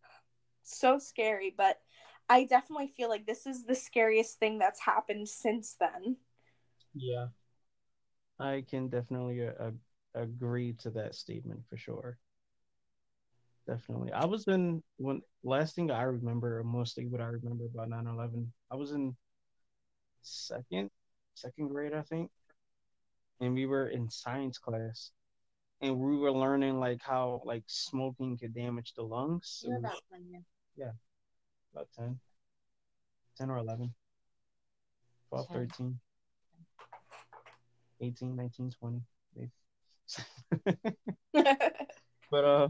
so 0.62 0.98
scary, 0.98 1.52
but 1.56 1.78
I 2.28 2.44
definitely 2.44 2.92
feel 2.96 3.08
like 3.08 3.26
this 3.26 3.46
is 3.46 3.64
the 3.64 3.74
scariest 3.74 4.38
thing 4.38 4.58
that's 4.58 4.80
happened 4.80 5.28
since 5.28 5.76
then. 5.78 6.16
Yeah. 6.94 7.26
I 8.38 8.64
can 8.68 8.88
definitely 8.88 9.46
uh, 9.46 9.70
agree 10.14 10.72
to 10.80 10.90
that 10.90 11.14
statement 11.14 11.60
for 11.68 11.76
sure. 11.76 12.18
Definitely. 13.66 14.12
I 14.12 14.26
was 14.26 14.46
in 14.46 14.82
when 14.98 15.22
last 15.42 15.74
thing 15.74 15.90
I 15.90 16.02
remember, 16.02 16.62
mostly 16.64 17.06
what 17.06 17.20
I 17.20 17.26
remember 17.26 17.64
about 17.64 17.88
9/11, 17.88 18.52
I 18.70 18.76
was 18.76 18.92
in 18.92 19.16
second 20.22 20.90
second 21.34 21.68
grade, 21.68 21.94
I 21.94 22.02
think, 22.02 22.30
and 23.40 23.54
we 23.54 23.66
were 23.66 23.88
in 23.88 24.10
science 24.10 24.58
class, 24.58 25.12
and 25.80 25.98
we 25.98 26.16
were 26.16 26.32
learning 26.32 26.78
like 26.78 27.00
how 27.02 27.40
like 27.44 27.64
smoking 27.66 28.36
could 28.36 28.54
damage 28.54 28.92
the 28.94 29.02
lungs. 29.02 29.62
You're 29.66 29.78
about 29.78 30.02
ten, 30.10 30.26
yeah. 30.30 30.40
Yeah, 30.76 30.92
about 31.72 31.88
10. 31.96 32.18
10 33.38 33.50
or 33.50 33.58
11. 33.58 33.94
12, 35.30 35.48
10. 35.48 35.68
13. 35.68 36.00
18, 38.00 38.36
19, 38.36 38.70
20. 38.70 39.00
but 42.30 42.44
uh 42.44 42.68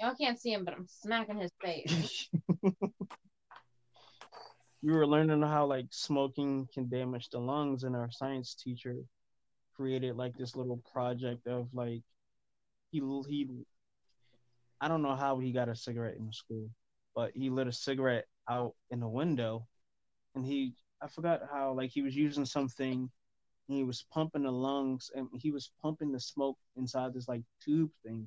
y'all 0.00 0.14
can't 0.20 0.38
see 0.40 0.52
him 0.52 0.64
but 0.64 0.74
i'm 0.74 0.86
smacking 0.88 1.38
his 1.38 1.52
face 1.62 2.28
we 4.82 4.92
were 4.92 5.06
learning 5.06 5.42
how 5.42 5.66
like 5.66 5.86
smoking 5.90 6.66
can 6.72 6.88
damage 6.88 7.28
the 7.30 7.38
lungs 7.38 7.84
and 7.84 7.94
our 7.94 8.10
science 8.10 8.54
teacher 8.54 8.96
created 9.76 10.16
like 10.16 10.36
this 10.36 10.56
little 10.56 10.82
project 10.92 11.46
of 11.46 11.68
like 11.72 12.02
he 12.90 13.00
he 13.28 13.48
I 14.80 14.88
don't 14.88 15.02
know 15.02 15.14
how 15.14 15.38
he 15.38 15.52
got 15.52 15.68
a 15.68 15.76
cigarette 15.76 16.16
in 16.16 16.26
the 16.26 16.32
school, 16.32 16.70
but 17.14 17.32
he 17.34 17.50
lit 17.50 17.66
a 17.66 17.72
cigarette 17.72 18.26
out 18.48 18.74
in 18.90 19.00
the 19.00 19.08
window 19.08 19.66
and 20.34 20.44
he 20.44 20.74
I 21.02 21.08
forgot 21.08 21.42
how 21.50 21.72
like 21.72 21.90
he 21.90 22.02
was 22.02 22.16
using 22.16 22.44
something 22.44 23.10
and 23.68 23.78
he 23.78 23.84
was 23.84 24.04
pumping 24.12 24.42
the 24.42 24.50
lungs 24.50 25.10
and 25.14 25.28
he 25.34 25.50
was 25.50 25.70
pumping 25.82 26.12
the 26.12 26.20
smoke 26.20 26.58
inside 26.76 27.14
this 27.14 27.28
like 27.28 27.42
tube 27.64 27.90
thing. 28.04 28.26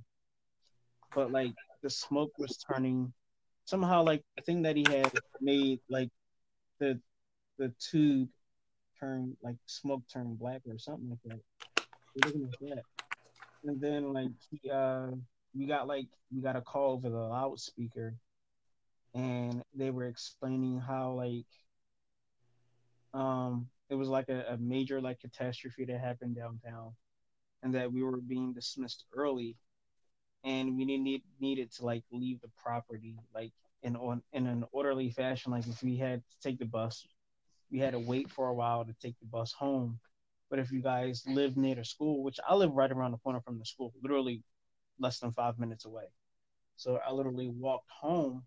But 1.16 1.32
like 1.32 1.54
the 1.82 1.90
smoke 1.90 2.32
was 2.38 2.58
turning 2.58 3.14
somehow 3.66 4.04
like 4.04 4.24
the 4.36 4.44
thing 4.44 4.62
that 4.64 4.76
he 4.76 4.86
had 4.90 5.12
made 5.42 5.80
like 5.90 6.10
the 6.80 7.00
the 7.58 7.72
tube 7.80 8.30
turned 9.00 9.36
like 9.44 9.56
smoke 9.66 10.04
turned 10.12 10.40
black 10.40 10.62
or 10.68 10.78
something 10.78 11.10
like 11.10 11.20
that. 11.26 11.86
looking 12.26 12.50
at 12.52 12.60
that. 12.60 12.84
And 13.66 13.80
then 13.80 14.14
like 14.14 14.32
he 14.50 14.70
uh 14.70 15.08
we 15.56 15.66
got 15.66 15.88
like 15.88 16.08
we 16.34 16.42
got 16.42 16.56
a 16.56 16.62
call 16.62 16.94
over 16.94 17.10
the 17.10 17.16
loudspeaker 17.16 18.16
and 19.14 19.62
they 19.76 19.92
were 19.92 20.08
explaining 20.08 20.80
how 20.80 21.12
like 21.12 21.46
um 23.14 23.68
it 23.90 23.96
was 23.96 24.08
like 24.08 24.30
a, 24.30 24.46
a 24.50 24.58
major 24.58 25.00
like 25.00 25.20
catastrophe 25.20 25.86
that 25.86 26.00
happened 26.00 26.36
downtown 26.36 26.92
and 27.62 27.76
that 27.76 27.92
we 27.92 28.02
were 28.02 28.18
being 28.18 28.54
dismissed 28.54 29.06
early 29.16 29.56
and 30.44 30.78
we 30.78 30.86
need 30.86 31.24
needed 31.40 31.72
to 31.74 31.86
like 31.86 32.04
leave 32.12 32.42
the 32.42 32.50
property 32.62 33.16
like 33.34 33.52
in 33.84 33.96
on 33.96 34.22
in 34.34 34.48
an 34.48 34.66
orderly 34.72 35.10
fashion. 35.10 35.52
Like 35.52 35.68
if 35.68 35.84
we 35.84 35.98
had 35.98 36.22
to 36.30 36.38
take 36.50 36.60
the 36.60 36.66
bus 36.66 37.06
we 37.72 37.80
had 37.80 37.94
to 37.94 38.00
wait 38.00 38.30
for 38.32 38.48
a 38.50 38.54
while 38.54 38.86
to 38.86 38.94
take 39.02 39.20
the 39.20 39.26
bus 39.26 39.52
home. 39.54 40.00
But 40.50 40.60
if 40.60 40.72
you 40.72 40.82
guys 40.82 41.24
live 41.28 41.58
near 41.58 41.76
the 41.76 41.86
school 41.86 42.24
which 42.24 42.40
i 42.48 42.54
live 42.56 42.74
right 42.74 42.92
around 42.92 43.12
the 43.12 43.18
corner 43.18 43.42
from 43.42 43.58
the 43.60 43.66
school 43.66 43.94
literally 44.04 44.44
less 45.00 45.20
than 45.20 45.32
five 45.32 45.58
minutes 45.60 45.86
away. 45.86 46.06
So 46.76 47.00
i 47.08 47.12
literally 47.12 47.50
walked 47.50 47.90
home 47.90 48.44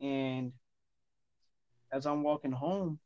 and 0.00 0.52
as 1.92 2.06
i'm 2.06 2.22
walking 2.22 2.52
home 2.52 2.98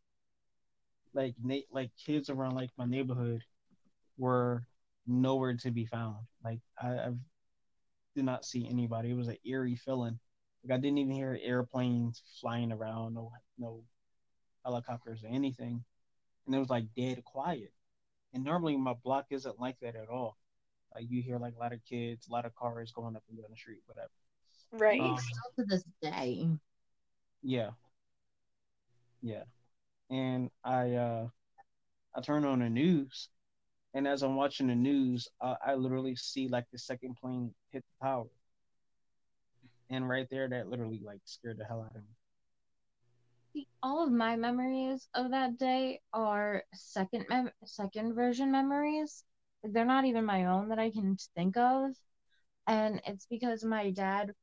like 1.14 1.34
like 1.72 1.90
kids 2.04 2.28
around 2.30 2.54
like 2.54 2.70
my 2.76 2.84
neighborhood 2.84 3.42
were 4.18 4.64
nowhere 5.06 5.54
to 5.56 5.70
be 5.70 5.86
found. 5.86 6.16
Like 6.44 6.60
I, 6.80 6.88
I 6.88 7.12
did 8.14 8.24
not 8.24 8.44
see 8.44 8.68
anybody. 8.68 9.10
It 9.10 9.16
was 9.16 9.28
an 9.28 9.38
eerie 9.44 9.76
feeling. 9.76 10.18
Like 10.64 10.78
I 10.78 10.80
didn't 10.80 10.98
even 10.98 11.14
hear 11.14 11.38
airplanes 11.42 12.22
flying 12.40 12.72
around, 12.72 13.14
no 13.14 13.32
no 13.58 13.82
helicopters 14.64 15.22
or 15.24 15.28
anything. 15.28 15.84
And 16.46 16.54
it 16.54 16.58
was 16.58 16.70
like 16.70 16.86
dead 16.96 17.24
quiet. 17.24 17.72
And 18.32 18.44
normally 18.44 18.76
my 18.76 18.94
block 18.94 19.26
isn't 19.30 19.60
like 19.60 19.78
that 19.80 19.96
at 19.96 20.08
all. 20.08 20.36
Like 20.94 21.06
you 21.08 21.22
hear 21.22 21.38
like 21.38 21.54
a 21.54 21.58
lot 21.58 21.72
of 21.72 21.80
kids, 21.88 22.28
a 22.28 22.32
lot 22.32 22.46
of 22.46 22.54
cars 22.54 22.92
going 22.92 23.16
up 23.16 23.22
and 23.28 23.38
down 23.38 23.46
the 23.50 23.56
street, 23.56 23.82
whatever. 23.86 24.10
Right. 24.72 25.00
Um, 25.00 25.18
to 25.58 25.64
this 25.64 25.84
day. 26.02 26.48
Yeah. 27.42 27.70
Yeah 29.22 29.44
and 30.10 30.50
I 30.62 30.92
uh, 30.92 31.28
I 32.14 32.20
turn 32.20 32.44
on 32.44 32.60
the 32.60 32.70
news, 32.70 33.28
and 33.94 34.06
as 34.08 34.22
I'm 34.22 34.36
watching 34.36 34.68
the 34.68 34.74
news, 34.74 35.28
uh, 35.40 35.56
I 35.64 35.74
literally 35.74 36.16
see 36.16 36.48
like 36.48 36.66
the 36.72 36.78
second 36.78 37.16
plane 37.16 37.54
hit 37.72 37.84
the 38.00 38.06
tower, 38.06 38.26
and 39.90 40.08
right 40.08 40.28
there, 40.30 40.48
that 40.48 40.68
literally 40.68 41.00
like 41.04 41.20
scared 41.24 41.58
the 41.58 41.64
hell 41.64 41.82
out 41.82 41.96
of 41.96 42.02
me. 42.02 42.16
All 43.82 44.02
of 44.04 44.10
my 44.12 44.36
memories 44.36 45.08
of 45.14 45.30
that 45.30 45.58
day 45.58 46.00
are 46.12 46.64
second 46.74 47.26
mem- 47.28 47.52
second 47.64 48.14
version 48.14 48.50
memories. 48.50 49.24
They're 49.62 49.84
not 49.84 50.04
even 50.04 50.24
my 50.24 50.46
own 50.46 50.68
that 50.70 50.78
I 50.78 50.90
can 50.90 51.16
think 51.34 51.56
of, 51.56 51.94
and 52.66 53.00
it's 53.06 53.26
because 53.26 53.64
my 53.64 53.90
dad. 53.90 54.34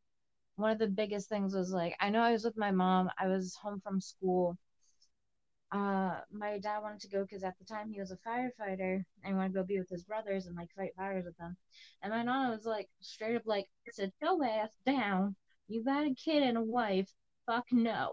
One 0.55 0.71
of 0.71 0.79
the 0.79 0.87
biggest 0.87 1.29
things 1.29 1.55
was 1.55 1.71
like 1.71 1.95
I 1.99 2.09
know 2.09 2.21
I 2.21 2.31
was 2.33 2.45
with 2.45 2.57
my 2.57 2.71
mom. 2.71 3.09
I 3.17 3.27
was 3.27 3.55
home 3.55 3.81
from 3.81 4.01
school 4.01 4.57
uh, 5.71 6.19
my 6.31 6.57
dad 6.59 6.79
wanted 6.81 6.99
to 6.99 7.09
go 7.09 7.21
because 7.23 7.43
at 7.43 7.57
the 7.57 7.65
time 7.65 7.89
he 7.89 7.99
was 7.99 8.11
a 8.11 8.17
firefighter 8.27 9.03
and 9.23 9.37
wanted 9.37 9.49
to 9.49 9.59
go 9.59 9.63
be 9.63 9.79
with 9.79 9.89
his 9.89 10.03
brothers 10.03 10.45
and 10.45 10.55
like 10.55 10.69
fight 10.75 10.91
fires 10.97 11.25
with 11.25 11.37
them. 11.37 11.55
And 12.01 12.11
my 12.11 12.23
nana 12.23 12.51
was 12.51 12.65
like 12.65 12.89
straight 12.99 13.35
up 13.35 13.43
like, 13.45 13.67
said, 13.91 14.11
your 14.21 14.43
ass 14.43 14.71
down. 14.85 15.35
You 15.67 15.83
got 15.83 16.05
a 16.05 16.13
kid 16.13 16.43
and 16.43 16.57
a 16.57 16.61
wife. 16.61 17.09
Fuck 17.45 17.65
no." 17.71 18.11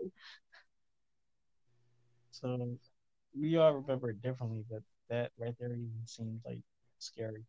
So 2.31 2.79
we 3.37 3.57
all 3.57 3.75
remember 3.75 4.11
it 4.11 4.23
differently, 4.23 4.65
but 4.71 4.83
that 5.09 5.33
right 5.37 5.55
there 5.59 5.73
even 5.73 5.91
seems 6.05 6.41
like 6.47 6.61
scary. 6.99 7.45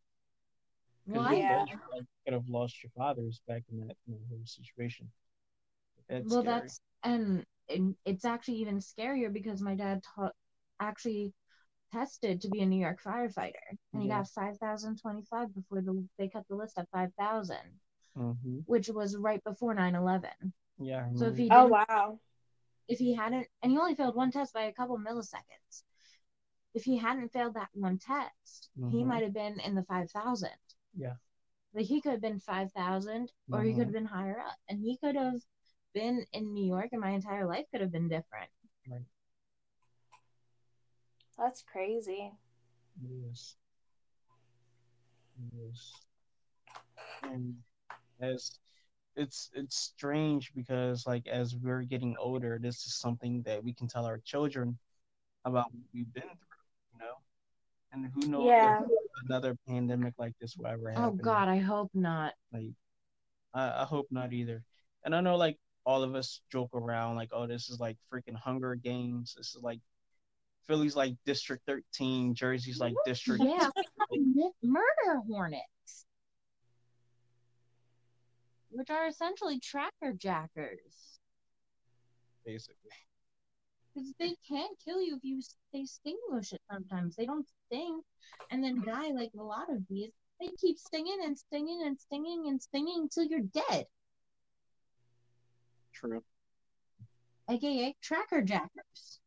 Well, 1.05 1.33
yeah. 1.33 1.65
You 1.69 2.05
could 2.25 2.33
have 2.33 2.49
lost 2.49 2.83
your 2.83 2.91
fathers 2.95 3.41
back 3.47 3.63
in 3.71 3.79
that 3.87 3.95
you 4.07 4.13
know, 4.13 4.19
whole 4.29 4.39
situation. 4.45 5.09
That's 6.07 6.31
well, 6.31 6.41
scary. 6.41 6.59
that's 6.59 6.81
and 7.03 7.45
and 7.69 7.95
it's 8.05 8.25
actually 8.25 8.55
even 8.55 8.79
scarier 8.79 9.31
because 9.31 9.61
my 9.61 9.75
dad 9.75 10.03
taught 10.15 10.33
actually 10.79 11.33
tested 11.91 12.41
to 12.41 12.49
be 12.49 12.61
a 12.61 12.65
New 12.65 12.79
York 12.79 13.01
firefighter, 13.03 13.53
and 13.93 14.01
he 14.01 14.07
got 14.09 14.27
five 14.27 14.57
thousand 14.57 14.99
twenty-five 15.01 15.53
before 15.53 15.81
the 15.81 16.05
they 16.17 16.29
cut 16.29 16.45
the 16.49 16.55
list 16.55 16.77
at 16.77 16.89
five 16.91 17.09
thousand, 17.17 17.57
mm 18.17 18.31
mm-hmm. 18.31 18.59
which 18.65 18.89
was 18.89 19.15
right 19.17 19.43
before 19.43 19.75
9-11. 19.75 20.27
Yeah. 20.79 21.07
So 21.15 21.25
if 21.25 21.37
he 21.37 21.49
oh 21.51 21.67
wow, 21.67 22.19
if 22.87 22.99
he 22.99 23.15
hadn't, 23.15 23.47
and 23.61 23.71
he 23.71 23.77
only 23.77 23.95
failed 23.95 24.15
one 24.15 24.31
test 24.31 24.53
by 24.53 24.63
a 24.63 24.73
couple 24.73 24.97
milliseconds. 24.97 25.83
If 26.75 26.83
he 26.83 26.97
hadn't 26.97 27.33
failed 27.33 27.55
that 27.55 27.69
one 27.73 27.97
test, 27.97 28.69
mm-hmm. 28.79 28.89
he 28.89 29.03
might 29.03 29.23
have 29.23 29.33
been 29.33 29.59
in 29.59 29.75
the 29.75 29.83
five 29.83 30.09
thousand. 30.11 30.51
Yeah. 30.95 31.13
Like 31.73 31.85
he 31.85 32.01
could 32.01 32.13
have 32.13 32.21
been 32.21 32.39
five 32.39 32.71
thousand, 32.71 33.31
or 33.51 33.61
he 33.61 33.71
could 33.71 33.79
have 33.79 33.87
mm-hmm. 33.87 33.93
been 33.93 34.05
higher 34.05 34.39
up, 34.39 34.55
and 34.67 34.79
he 34.79 34.97
could 34.97 35.15
have 35.15 35.39
been 35.93 36.25
in 36.33 36.53
New 36.53 36.65
York 36.65 36.89
and 36.91 37.01
my 37.01 37.11
entire 37.11 37.47
life 37.47 37.65
could 37.71 37.81
have 37.81 37.91
been 37.91 38.07
different. 38.07 38.49
Right. 38.89 39.01
That's 41.37 41.63
crazy. 41.63 42.31
Yes. 43.01 43.55
Yes. 45.55 45.93
And 47.23 47.55
as 48.21 48.59
it's 49.15 49.49
it's 49.53 49.77
strange 49.77 50.51
because 50.55 51.05
like 51.07 51.27
as 51.27 51.55
we're 51.55 51.81
getting 51.83 52.15
older, 52.19 52.59
this 52.61 52.85
is 52.85 52.95
something 52.95 53.41
that 53.43 53.63
we 53.63 53.73
can 53.73 53.87
tell 53.87 54.05
our 54.05 54.19
children 54.19 54.77
about 55.45 55.65
what 55.71 55.83
we've 55.93 56.13
been 56.13 56.23
through, 56.23 56.93
you 56.93 56.99
know? 56.99 57.15
And 57.91 58.11
who 58.13 58.29
knows 58.29 58.47
yeah. 58.47 58.81
another 59.27 59.57
pandemic 59.67 60.13
like 60.17 60.33
this 60.39 60.55
will 60.57 60.67
ever 60.67 60.91
oh, 60.91 60.93
happen. 60.93 61.19
Oh 61.19 61.23
God, 61.23 61.47
I 61.47 61.57
hope 61.57 61.89
not. 61.93 62.33
Like 62.53 62.71
I, 63.53 63.81
I 63.81 63.85
hope 63.85 64.07
not 64.11 64.33
either. 64.33 64.63
And 65.03 65.15
I 65.15 65.21
know 65.21 65.37
like 65.37 65.57
all 65.89 66.03
of 66.03 66.13
us 66.13 66.41
joke 66.51 66.69
around 66.75 67.15
like, 67.15 67.29
oh, 67.31 67.47
this 67.47 67.67
is 67.67 67.79
like 67.79 67.97
freaking 68.13 68.35
Hunger 68.35 68.75
Games. 68.75 69.33
This 69.35 69.55
is 69.55 69.63
like 69.63 69.79
Philly's 70.67 70.95
like 70.95 71.15
District 71.25 71.63
13, 71.65 72.35
Jersey's 72.35 72.79
like 72.79 72.93
District. 73.07 73.43
Yeah, 73.43 73.69
murder 74.61 75.21
hornets, 75.27 76.05
which 78.69 78.91
are 78.91 79.07
essentially 79.07 79.59
tracker 79.59 80.13
jackers. 80.15 81.17
Basically. 82.45 82.75
Because 83.95 84.13
they 84.19 84.35
can't 84.47 84.77
kill 84.85 85.01
you 85.01 85.15
if 85.15 85.23
you 85.23 85.41
they 85.73 85.85
stinguish 85.85 86.53
it 86.53 86.61
sometimes. 86.71 87.15
They 87.15 87.25
don't 87.25 87.47
sting 87.65 88.01
and 88.51 88.63
then 88.63 88.83
die 88.85 89.09
like 89.09 89.31
a 89.39 89.43
lot 89.43 89.71
of 89.71 89.89
bees. 89.89 90.11
They 90.39 90.49
keep 90.61 90.77
stinging 90.77 91.17
and 91.25 91.35
stinging 91.35 91.81
and 91.83 91.99
stinging 91.99 92.47
and 92.47 92.61
stinging 92.61 92.99
until 93.01 93.23
you're 93.23 93.39
dead. 93.39 93.85
True. 95.99 96.23
AKA 97.49 97.95
tracker 98.01 98.41
jackers. 98.41 99.19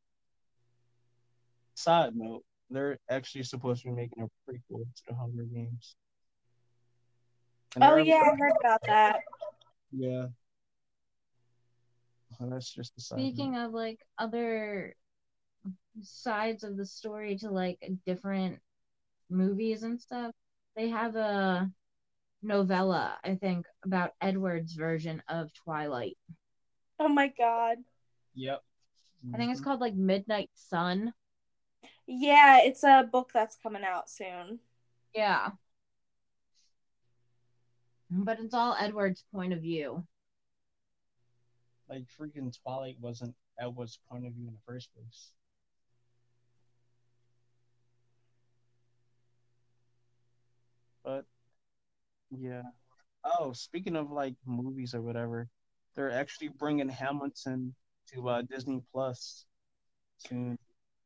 Side 1.74 2.14
note, 2.14 2.44
they're 2.70 2.98
actually 3.11 3.42
supposed 3.42 3.82
to 3.82 3.88
be 3.88 3.94
making 3.94 4.22
a 4.22 4.50
prequel 4.50 4.85
to 4.85 5.02
the 5.08 5.14
Hunger 5.14 5.44
Games. 5.44 5.96
And 7.74 7.85
oh 7.85 7.96
yeah, 7.96 8.22
I 8.22 8.37
heard 8.37 8.52
about 8.61 8.80
that. 8.87 9.20
Yeah. 9.90 10.26
Well, 12.38 12.50
that's 12.50 12.72
just 12.72 12.94
the 12.94 13.02
side 13.02 13.18
Speaking 13.18 13.52
note. 13.52 13.66
of 13.66 13.72
like 13.72 13.98
other 14.18 14.94
sides 16.03 16.64
of 16.64 16.76
the 16.76 16.86
story 16.86 17.36
to 17.38 17.51
like 17.51 17.78
different 18.07 18.59
movies 19.28 19.82
and 19.82 20.01
stuff, 20.01 20.32
they 20.76 20.88
have 20.88 21.16
a 21.16 21.70
novella, 22.42 23.18
I 23.24 23.34
think, 23.34 23.66
about 23.84 24.12
Edward's 24.20 24.74
version 24.74 25.22
of 25.28 25.53
Twilight. 25.53 26.16
Oh 26.99 27.09
my 27.09 27.28
god. 27.28 27.78
Yep. 28.34 28.62
I 29.32 29.36
think 29.36 29.51
it's 29.51 29.61
mm-hmm. 29.61 29.68
called 29.68 29.80
like 29.80 29.95
Midnight 29.95 30.51
Sun. 30.55 31.14
Yeah, 32.07 32.61
it's 32.62 32.82
a 32.82 33.09
book 33.11 33.30
that's 33.32 33.57
coming 33.57 33.84
out 33.84 34.11
soon. 34.11 34.59
Yeah. 35.14 35.51
But 38.11 38.40
it's 38.40 38.55
all 38.55 38.76
Edward's 38.78 39.24
point 39.32 39.53
of 39.53 39.61
view. 39.61 40.05
Like 41.88 42.05
freaking 42.20 42.55
Twilight 42.62 42.97
wasn't 43.01 43.34
Edward's 43.59 43.99
point 44.11 44.26
of 44.26 44.32
view 44.32 44.49
in 44.49 44.55
the 44.55 44.61
first 44.66 44.90
place. 44.95 45.30
But 51.05 51.24
yeah. 52.30 52.62
Oh, 53.24 53.53
speaking 53.53 53.97
of 53.97 54.11
like 54.11 54.34
movies 54.47 54.95
or 54.95 55.03
whatever, 55.03 55.49
they're 55.95 56.11
actually 56.11 56.49
bringing 56.49 56.88
Hamilton 56.88 57.74
to 58.12 58.28
uh, 58.28 58.43
Disney 58.43 58.82
Plus 58.93 59.45
soon. 60.18 60.59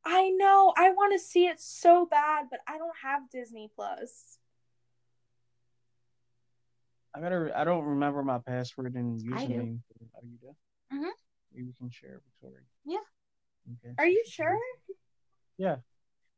I 0.04 0.30
know. 0.30 0.72
I 0.76 0.90
want 0.90 1.12
to 1.12 1.18
see 1.18 1.46
it 1.46 1.60
so 1.60 2.06
bad, 2.06 2.46
but 2.50 2.60
I 2.68 2.78
don't 2.78 2.96
have 3.02 3.28
Disney 3.30 3.70
Plus. 3.74 4.38
I 7.14 7.20
gotta. 7.20 7.50
I 7.58 7.64
don't 7.64 7.84
remember 7.84 8.22
my 8.22 8.38
password 8.38 8.94
and 8.94 9.20
username. 9.20 9.80
Are 10.14 10.22
you? 10.22 10.56
Mhm. 10.92 11.10
Maybe 11.52 11.66
we 11.66 11.72
can 11.72 11.90
share, 11.90 12.20
Victoria. 12.24 12.62
Yeah. 12.84 12.98
Okay. 13.84 13.94
Are 13.98 14.06
you 14.06 14.22
sure? 14.28 14.58
Yeah. 15.58 15.76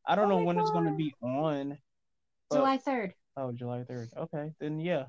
I 0.07 0.15
don't 0.15 0.31
oh 0.33 0.39
know 0.39 0.45
when 0.45 0.57
God. 0.57 0.63
it's 0.63 0.71
going 0.71 0.87
to 0.87 0.97
be 0.97 1.15
on. 1.21 1.77
But... 2.49 2.57
July 2.57 2.79
third. 2.79 3.15
Oh, 3.37 3.53
July 3.53 3.85
third. 3.85 4.09
Okay, 4.17 4.53
then 4.59 4.81
yeah, 4.81 5.07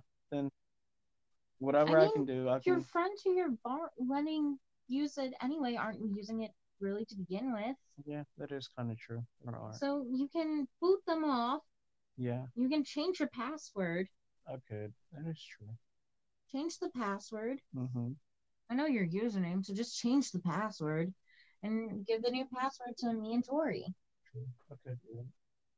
whatever 1.60 2.00
I 2.00 2.06
I, 2.08 2.12
can 2.12 2.26
do, 2.26 2.50
I 2.50 2.60
Your 2.66 2.78
can. 2.78 2.84
friends 2.84 3.22
who 3.24 3.32
you're 3.34 3.54
bar- 3.64 3.92
letting 3.98 4.58
use 4.88 5.18
it 5.18 5.34
anyway 5.44 5.76
aren't 5.76 6.02
we 6.02 6.10
using 6.16 6.42
it 6.44 6.52
really 6.80 7.06
to 7.06 7.16
begin 7.16 7.54
with. 7.54 7.76
Yeah, 8.06 8.24
that 8.38 8.52
is 8.52 8.68
kind 8.76 8.92
of 8.92 8.98
true. 8.98 9.24
So 9.74 10.06
you 10.12 10.28
can 10.30 10.68
boot 10.82 11.00
them 11.06 11.24
off. 11.26 11.62
Yeah, 12.18 12.44
You 12.56 12.68
can 12.70 12.84
change 12.84 13.20
your 13.20 13.30
password. 13.30 14.08
I 14.48 14.56
could. 14.68 14.94
That 15.14 15.30
is 15.30 15.42
true. 15.58 15.70
Change 16.52 16.80
the 16.80 16.90
password. 16.90 17.60
Mm-hmm. 17.76 18.10
I 18.70 18.76
know 18.76 18.88
your 18.88 19.06
username, 19.08 19.66
so 19.66 19.74
just 19.74 19.98
change 19.98 20.32
the 20.32 20.40
password 20.40 21.14
and 21.64 22.06
give 22.06 22.22
the 22.24 22.32
new 22.32 22.46
password 22.54 22.98
to 23.00 23.14
me 23.14 23.34
and 23.36 23.46
Tori. 23.46 23.86
True. 24.32 24.46
I 24.72 24.76
could. 24.84 25.00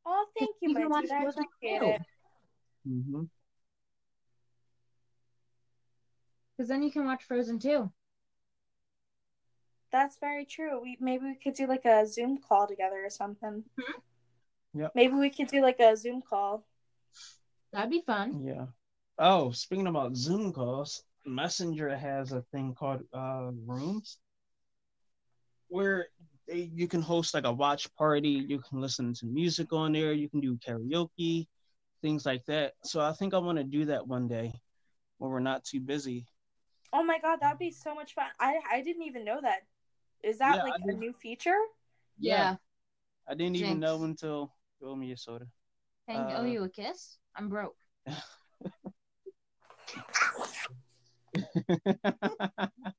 Oh, 0.05 0.25
thank 0.37 0.51
you, 0.61 0.69
You 0.69 0.75
can 0.75 0.83
my 0.85 0.89
watch 0.89 1.03
dude. 1.03 1.11
I 1.11 1.21
Frozen 1.23 1.43
appreciate 1.59 1.79
too. 1.79 1.85
it. 1.85 2.01
Mm-hmm. 2.89 3.23
Because 6.61 6.69
then 6.69 6.83
you 6.83 6.91
can 6.91 7.05
watch 7.05 7.23
Frozen 7.23 7.57
too. 7.57 7.91
That's 9.91 10.19
very 10.19 10.45
true. 10.45 10.79
We 10.79 10.95
maybe 11.01 11.25
we 11.25 11.33
could 11.33 11.55
do 11.55 11.65
like 11.65 11.85
a 11.85 12.05
Zoom 12.05 12.37
call 12.37 12.67
together 12.67 13.03
or 13.03 13.09
something. 13.09 13.63
Yep. 14.75 14.91
Maybe 14.93 15.15
we 15.15 15.31
could 15.31 15.47
do 15.47 15.63
like 15.63 15.79
a 15.79 15.97
Zoom 15.97 16.21
call. 16.21 16.63
That'd 17.73 17.89
be 17.89 18.03
fun. 18.05 18.43
Yeah. 18.45 18.67
Oh, 19.17 19.49
speaking 19.49 19.87
about 19.87 20.15
Zoom 20.15 20.53
calls, 20.53 21.03
Messenger 21.25 21.97
has 21.97 22.31
a 22.31 22.43
thing 22.51 22.75
called 22.75 23.01
uh, 23.11 23.49
Rooms, 23.65 24.19
where 25.67 26.09
they, 26.47 26.69
you 26.75 26.87
can 26.87 27.01
host 27.01 27.33
like 27.33 27.45
a 27.45 27.51
watch 27.51 27.91
party. 27.95 28.45
You 28.47 28.59
can 28.59 28.79
listen 28.79 29.15
to 29.15 29.25
music 29.25 29.73
on 29.73 29.93
there. 29.93 30.13
You 30.13 30.29
can 30.29 30.41
do 30.41 30.57
karaoke, 30.57 31.47
things 32.03 32.23
like 32.23 32.45
that. 32.45 32.73
So 32.83 33.01
I 33.01 33.13
think 33.13 33.33
I 33.33 33.39
want 33.39 33.57
to 33.57 33.63
do 33.63 33.85
that 33.85 34.07
one 34.07 34.27
day 34.27 34.53
when 35.17 35.31
we're 35.31 35.39
not 35.39 35.63
too 35.63 35.79
busy. 35.79 36.27
Oh 36.93 37.03
my 37.03 37.19
god, 37.19 37.39
that'd 37.41 37.59
be 37.59 37.71
so 37.71 37.95
much 37.95 38.13
fun. 38.13 38.27
I 38.39 38.59
I 38.71 38.81
didn't 38.81 39.03
even 39.03 39.23
know 39.25 39.39
that. 39.41 39.61
Is 40.23 40.37
that 40.39 40.55
Yeah, 40.55 40.63
like 40.63 40.75
a 40.87 40.93
new 40.93 41.13
feature? 41.13 41.57
Yeah. 42.19 42.55
I 43.27 43.33
didn't 43.35 43.55
even 43.55 43.79
know 43.79 44.03
until 44.03 44.51
you 44.79 44.87
owe 44.89 44.95
me 44.95 45.11
a 45.11 45.17
soda. 45.17 45.45
Can 46.07 46.29
I 46.29 46.35
owe 46.35 46.43
Uh, 46.43 46.51
you 46.53 46.63
a 46.63 46.69
kiss? 46.69 47.17
I'm 47.35 47.49
broke. 47.49 47.77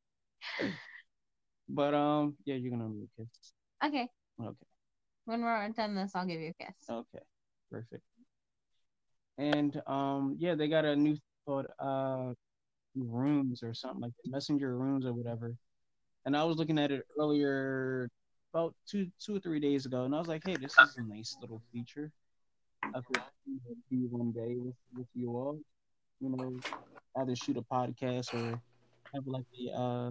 but 1.68 1.94
um, 1.94 2.36
yeah, 2.44 2.54
you're 2.56 2.70
gonna 2.70 2.86
owe 2.86 2.88
me 2.88 3.04
a 3.04 3.22
kiss. 3.22 3.52
Okay. 3.84 4.08
Okay. 4.40 4.66
When 5.24 5.42
we're 5.42 5.68
done 5.70 5.94
this, 5.94 6.12
I'll 6.14 6.26
give 6.26 6.40
you 6.40 6.52
a 6.58 6.64
kiss. 6.64 6.88
Okay, 6.88 7.24
perfect. 7.70 8.02
And 9.38 9.80
um, 9.86 10.36
yeah, 10.38 10.54
they 10.54 10.68
got 10.68 10.84
a 10.84 10.94
new 10.96 11.16
called 11.46 11.66
uh 11.78 12.34
rooms 12.96 13.62
or 13.62 13.74
something 13.74 14.00
like 14.00 14.12
that, 14.24 14.30
messenger 14.30 14.76
rooms 14.76 15.06
or 15.06 15.12
whatever. 15.12 15.54
And 16.26 16.36
I 16.36 16.44
was 16.44 16.56
looking 16.56 16.78
at 16.78 16.92
it 16.92 17.04
earlier, 17.18 18.08
about 18.52 18.74
two 18.86 19.10
two 19.24 19.36
or 19.36 19.40
three 19.40 19.60
days 19.60 19.86
ago, 19.86 20.04
and 20.04 20.14
I 20.14 20.18
was 20.18 20.28
like, 20.28 20.42
hey, 20.44 20.56
this 20.56 20.78
is 20.78 20.96
a 20.96 21.02
nice 21.02 21.36
little 21.40 21.62
feature. 21.72 22.10
I 22.94 23.00
could 23.00 23.20
do 23.90 24.06
one 24.10 24.32
day 24.32 24.54
with, 24.56 24.74
with 24.96 25.06
you 25.14 25.30
all. 25.30 25.58
You 26.20 26.30
know, 26.30 26.60
either 27.20 27.34
shoot 27.34 27.56
a 27.56 27.62
podcast 27.62 28.32
or 28.34 28.60
have 29.14 29.26
like 29.26 29.44
a 29.68 29.72
uh 29.76 30.10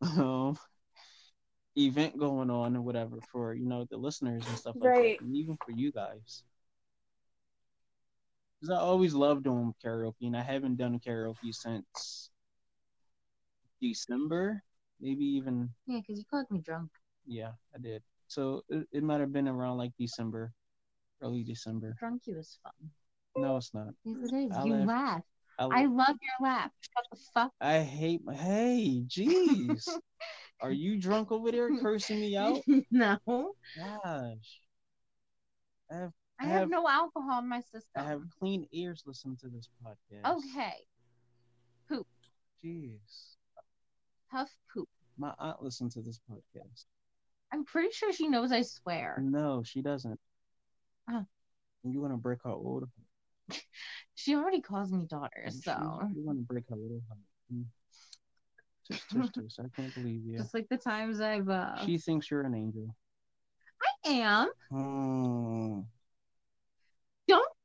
um, 0.20 0.58
event 1.76 2.18
going 2.18 2.50
on 2.50 2.76
or 2.76 2.82
whatever 2.82 3.16
for 3.32 3.54
you 3.54 3.66
know 3.66 3.86
the 3.90 3.96
listeners 3.96 4.46
and 4.46 4.58
stuff 4.58 4.76
like 4.80 4.90
Right. 4.90 5.18
that, 5.18 5.24
and 5.24 5.36
even 5.36 5.56
for 5.64 5.72
you 5.72 5.92
guys. 5.92 6.42
Because 8.60 8.74
I 8.76 8.80
always 8.80 9.14
loved 9.14 9.44
doing 9.44 9.74
karaoke, 9.84 10.26
and 10.26 10.36
I 10.36 10.42
haven't 10.42 10.76
done 10.76 10.98
karaoke 11.00 11.52
since 11.54 12.30
December, 13.80 14.62
maybe 15.00 15.24
even 15.24 15.70
Yeah, 15.86 16.00
because 16.00 16.18
you 16.18 16.24
called 16.30 16.50
me 16.50 16.60
drunk. 16.60 16.90
yeah, 17.26 17.52
I 17.74 17.78
did. 17.78 18.02
So 18.28 18.62
it, 18.68 18.86
it 18.92 19.02
might 19.02 19.20
have 19.20 19.32
been 19.32 19.48
around 19.48 19.78
like 19.78 19.92
December, 19.98 20.52
early 21.22 21.42
December. 21.44 21.96
Drunk 21.98 22.22
you 22.26 22.36
was 22.36 22.58
fun. 22.62 22.90
No, 23.36 23.56
it's 23.56 23.72
not. 23.74 23.88
Yes, 24.04 24.16
it 24.32 24.34
is. 24.34 24.56
I 24.56 24.64
you 24.64 24.72
laughed. 24.72 24.86
laugh. 24.86 25.22
I, 25.58 25.64
I 25.64 25.86
love 25.86 26.16
your 26.20 26.48
laugh. 26.48 26.70
Shut 26.80 27.04
the 27.10 27.18
fuck. 27.34 27.52
I 27.60 27.80
hate 27.80 28.24
my. 28.24 28.34
Hey, 28.34 29.04
jeez, 29.06 29.88
are 30.60 30.72
you 30.72 30.96
drunk 30.98 31.32
over 31.32 31.50
there 31.50 31.70
cursing 31.80 32.20
me 32.20 32.36
out? 32.36 32.60
no. 32.90 33.18
Gosh, 33.76 34.60
I 35.90 35.94
have 35.96 36.12
I 36.40 36.44
I 36.44 36.48
have, 36.48 36.60
have- 36.60 36.70
no 36.70 36.86
alcohol 36.88 37.38
in 37.40 37.48
my 37.48 37.60
system. 37.60 37.82
I 37.96 38.04
have 38.04 38.22
clean 38.38 38.66
ears 38.72 39.02
listening 39.06 39.36
to 39.38 39.48
this 39.48 39.68
podcast. 39.84 40.36
Okay. 40.38 40.74
Poop. 41.88 42.06
Jeez, 42.64 43.36
Tough 44.30 44.50
poop. 44.74 44.88
my 45.16 45.32
aunt 45.38 45.62
listened 45.62 45.92
to 45.92 46.02
this 46.02 46.20
podcast. 46.30 46.84
I'm 47.52 47.64
pretty 47.64 47.90
sure 47.92 48.12
she 48.12 48.28
knows 48.28 48.50
I 48.52 48.62
swear. 48.62 49.18
No, 49.22 49.62
she 49.64 49.80
doesn't. 49.82 50.18
You 51.08 52.00
want 52.00 52.12
to 52.12 52.16
break 52.18 52.42
her 52.44 52.50
old? 52.50 52.88
She 54.18 54.34
already 54.34 54.60
calls 54.62 54.90
me 54.90 55.04
daughter, 55.04 55.44
You- 55.44 55.50
so 55.52 56.00
you 56.14 56.24
want 56.24 56.38
to 56.38 56.44
break 56.44 56.64
her 56.70 56.74
little 56.76 57.02
heart? 57.06 57.20
Mm. 57.54 57.64
Tush, 58.90 59.30
tush. 59.30 59.58
I 59.64 59.68
can't 59.80 59.94
believe 59.94 60.24
you. 60.24 60.38
just 60.38 60.54
like 60.54 60.66
the 60.70 60.78
times 60.78 61.20
I've 61.20 61.48
uh 61.48 61.84
She 61.84 61.98
thinks 61.98 62.30
you're 62.30 62.40
an 62.42 62.54
angel. 62.54 62.94
I 64.04 64.08
am. 64.10 64.48
Hmm. 64.70 65.80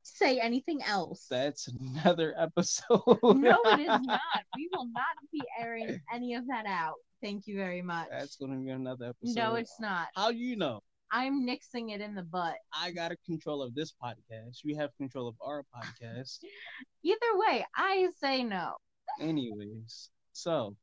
Say 0.02 0.38
anything 0.40 0.82
else. 0.82 1.26
That's 1.30 1.68
another 1.68 2.34
episode. 2.38 3.00
no, 3.22 3.58
it 3.64 3.80
is 3.80 3.86
not. 4.06 4.20
We 4.56 4.68
will 4.72 4.86
not 4.86 5.16
be 5.32 5.42
airing 5.60 6.00
any 6.12 6.34
of 6.34 6.46
that 6.48 6.66
out. 6.66 6.94
Thank 7.22 7.46
you 7.46 7.56
very 7.56 7.82
much. 7.82 8.08
That's 8.10 8.36
gonna 8.36 8.56
be 8.56 8.70
another 8.70 9.06
episode. 9.10 9.36
no, 9.36 9.54
it's 9.54 9.78
not. 9.80 10.08
How 10.16 10.32
do 10.32 10.36
you 10.38 10.56
know? 10.56 10.80
I'm 11.14 11.46
nixing 11.46 11.92
it 11.94 12.00
in 12.00 12.14
the 12.14 12.22
butt. 12.22 12.54
I 12.74 12.90
got 12.90 13.12
a 13.12 13.16
control 13.26 13.62
of 13.62 13.74
this 13.74 13.92
podcast. 14.02 14.60
You 14.64 14.76
have 14.76 14.90
control 14.96 15.28
of 15.28 15.34
our 15.42 15.62
podcast. 15.74 16.38
Either 17.04 17.18
way, 17.34 17.64
I 17.76 18.08
say 18.18 18.42
no. 18.42 18.72
Anyways, 19.20 20.08
so 20.32 20.74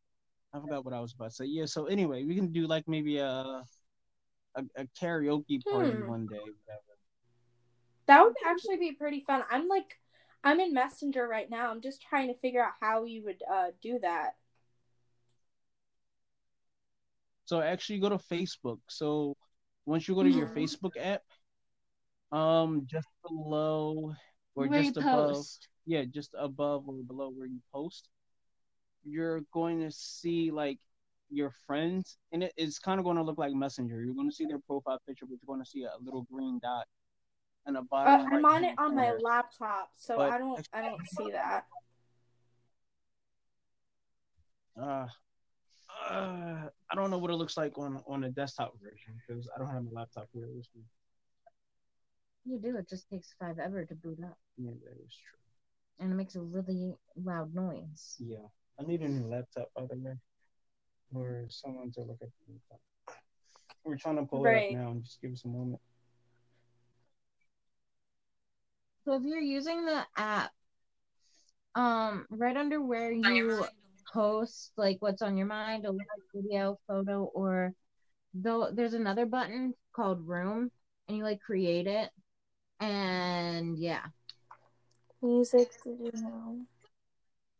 I 0.53 0.59
forgot 0.59 0.85
what 0.85 0.93
I 0.93 0.99
was 0.99 1.13
about 1.13 1.31
to 1.31 1.35
say. 1.35 1.45
Yeah. 1.45 1.65
So 1.65 1.85
anyway, 1.87 2.23
we 2.25 2.35
can 2.35 2.51
do 2.53 2.67
like 2.67 2.87
maybe 2.87 3.17
a 3.17 3.63
a, 4.55 4.63
a 4.77 4.85
karaoke 4.99 5.63
party 5.69 5.91
Hmm. 5.91 6.07
one 6.07 6.25
day, 6.27 6.37
whatever. 6.39 6.88
That 8.09 8.23
would 8.23 8.33
actually 8.43 8.77
be 8.77 8.91
pretty 8.93 9.21
fun. 9.21 9.43
I'm 9.51 9.67
like, 9.67 9.99
I'm 10.43 10.59
in 10.59 10.73
Messenger 10.73 11.27
right 11.27 11.47
now. 11.47 11.69
I'm 11.69 11.79
just 11.79 12.01
trying 12.01 12.27
to 12.29 12.33
figure 12.33 12.63
out 12.63 12.73
how 12.81 13.03
you 13.05 13.23
would 13.23 13.43
uh, 13.49 13.67
do 13.83 13.99
that. 13.99 14.35
So 17.45 17.61
actually 17.61 17.99
go 17.99 18.09
to 18.09 18.17
Facebook. 18.17 18.79
So 18.89 19.37
once 19.85 20.07
you 20.07 20.15
go 20.15 20.23
to 20.23 20.29
your 20.29 20.47
Mhm. 20.47 20.55
Facebook 20.55 20.97
app, 20.97 21.23
um, 22.31 22.85
just 22.87 23.07
below 23.21 24.15
or 24.55 24.67
Where 24.67 24.83
just 24.83 24.97
above, 24.97 25.35
post. 25.35 25.67
yeah, 25.85 26.03
just 26.05 26.33
above 26.37 26.89
or 26.89 27.03
below 27.03 27.29
where 27.29 27.47
you 27.47 27.61
post, 27.71 28.09
you're 29.03 29.41
going 29.53 29.81
to 29.81 29.91
see 29.91 30.51
like 30.51 30.79
your 31.29 31.51
friends, 31.67 32.17
and 32.31 32.43
it, 32.43 32.53
it's 32.57 32.79
kind 32.79 32.99
of 32.99 33.05
going 33.05 33.17
to 33.17 33.23
look 33.23 33.37
like 33.37 33.53
Messenger. 33.53 34.01
You're 34.01 34.15
going 34.15 34.29
to 34.29 34.35
see 34.35 34.45
their 34.45 34.59
profile 34.59 34.99
picture, 35.07 35.27
but 35.27 35.37
you're 35.41 35.55
going 35.55 35.63
to 35.63 35.69
see 35.69 35.83
a 35.83 35.91
little 36.01 36.23
green 36.31 36.59
dot 36.59 36.87
in 37.67 37.73
the 37.73 37.79
Uh, 37.81 37.83
bottom. 37.83 38.27
I'm 38.33 38.45
on 38.45 38.63
it 38.63 38.67
right-hand 38.67 38.79
on 38.79 38.95
my 38.95 39.11
laptop, 39.13 39.91
so 39.95 40.17
But- 40.17 40.31
I 40.31 40.37
don't 40.37 40.67
I 40.73 40.81
don't 40.81 41.07
see 41.07 41.31
that. 41.31 41.67
Uh, 44.79 45.07
uh, 46.09 46.69
I 46.89 46.95
don't 46.95 47.09
know 47.11 47.17
what 47.17 47.31
it 47.31 47.35
looks 47.35 47.57
like 47.57 47.77
on 47.77 48.01
on 48.07 48.21
the 48.21 48.29
desktop 48.29 48.73
version 48.79 49.19
because 49.27 49.49
I 49.53 49.59
don't 49.59 49.69
have 49.69 49.83
my 49.83 49.91
laptop 49.91 50.29
here 50.33 50.47
with 50.47 50.67
me. 50.75 50.83
You 52.45 52.59
do. 52.59 52.77
It 52.77 52.87
just 52.89 53.09
takes 53.09 53.33
five 53.39 53.59
ever 53.59 53.85
to 53.85 53.95
boot 53.95 54.19
up, 54.23 54.37
Yeah, 54.57 54.71
that 54.71 54.97
is 55.05 55.13
true. 55.13 55.39
and 55.99 56.11
it 56.11 56.15
makes 56.15 56.35
a 56.35 56.41
really 56.41 56.95
loud 57.15 57.53
noise. 57.53 58.15
Yeah, 58.19 58.47
I 58.79 58.83
need 58.83 59.01
a 59.01 59.09
new 59.09 59.27
laptop 59.27 59.73
by 59.75 59.85
the 59.87 59.95
way, 59.97 60.17
or 61.13 61.45
someone 61.49 61.91
to 61.91 62.01
look 62.01 62.21
at 62.21 62.29
the 62.47 62.53
laptop. 62.53 62.81
We're 63.83 63.97
trying 63.97 64.15
to 64.17 64.25
pull 64.25 64.43
Right. 64.43 64.71
it 64.71 64.75
up 64.75 64.81
now. 64.81 64.91
and 64.91 65.03
Just 65.03 65.21
give 65.21 65.31
us 65.33 65.43
a 65.45 65.47
moment. 65.47 65.81
So 69.09 69.15
if 69.15 69.23
you're 69.23 69.39
using 69.39 69.85
the 69.85 70.05
app, 70.17 70.51
um, 71.73 72.27
right 72.29 72.55
under 72.55 72.79
where 72.79 73.11
you 73.11 73.65
post 74.13 74.71
like 74.77 74.97
what's 74.99 75.23
on 75.23 75.35
your 75.35 75.47
mind, 75.47 75.85
a 75.85 75.91
live 75.91 76.05
video, 76.31 76.79
photo, 76.87 77.23
or 77.23 77.73
though 78.35 78.69
there's 78.71 78.93
another 78.93 79.25
button 79.25 79.73
called 79.95 80.27
Room, 80.27 80.69
and 81.07 81.17
you 81.17 81.23
like 81.23 81.41
create 81.41 81.87
it, 81.87 82.11
and 82.79 83.79
yeah, 83.79 84.03
Music. 85.23 85.71
you 85.85 86.11
know. 86.13 86.59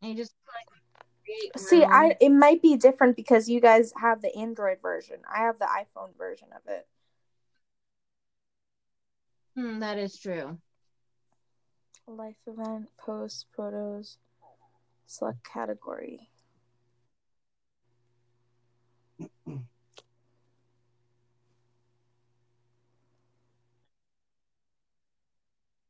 and 0.02 0.10
you 0.12 0.16
just 0.16 0.32
like 0.46 0.68
create. 1.24 1.58
See, 1.58 1.80
room. 1.80 1.90
I 1.92 2.16
it 2.20 2.30
might 2.30 2.62
be 2.62 2.76
different 2.76 3.16
because 3.16 3.48
you 3.48 3.60
guys 3.60 3.92
have 4.00 4.22
the 4.22 4.32
Android 4.36 4.78
version. 4.80 5.16
I 5.28 5.38
have 5.38 5.58
the 5.58 5.64
iPhone 5.64 6.16
version 6.16 6.50
of 6.54 6.62
it. 6.72 6.86
Hmm, 9.56 9.80
that 9.80 9.98
is 9.98 10.16
true. 10.16 10.56
Life 12.10 12.34
event, 12.48 12.88
post, 12.98 13.46
photos. 13.56 14.18
Select 15.06 15.44
category. 15.44 16.28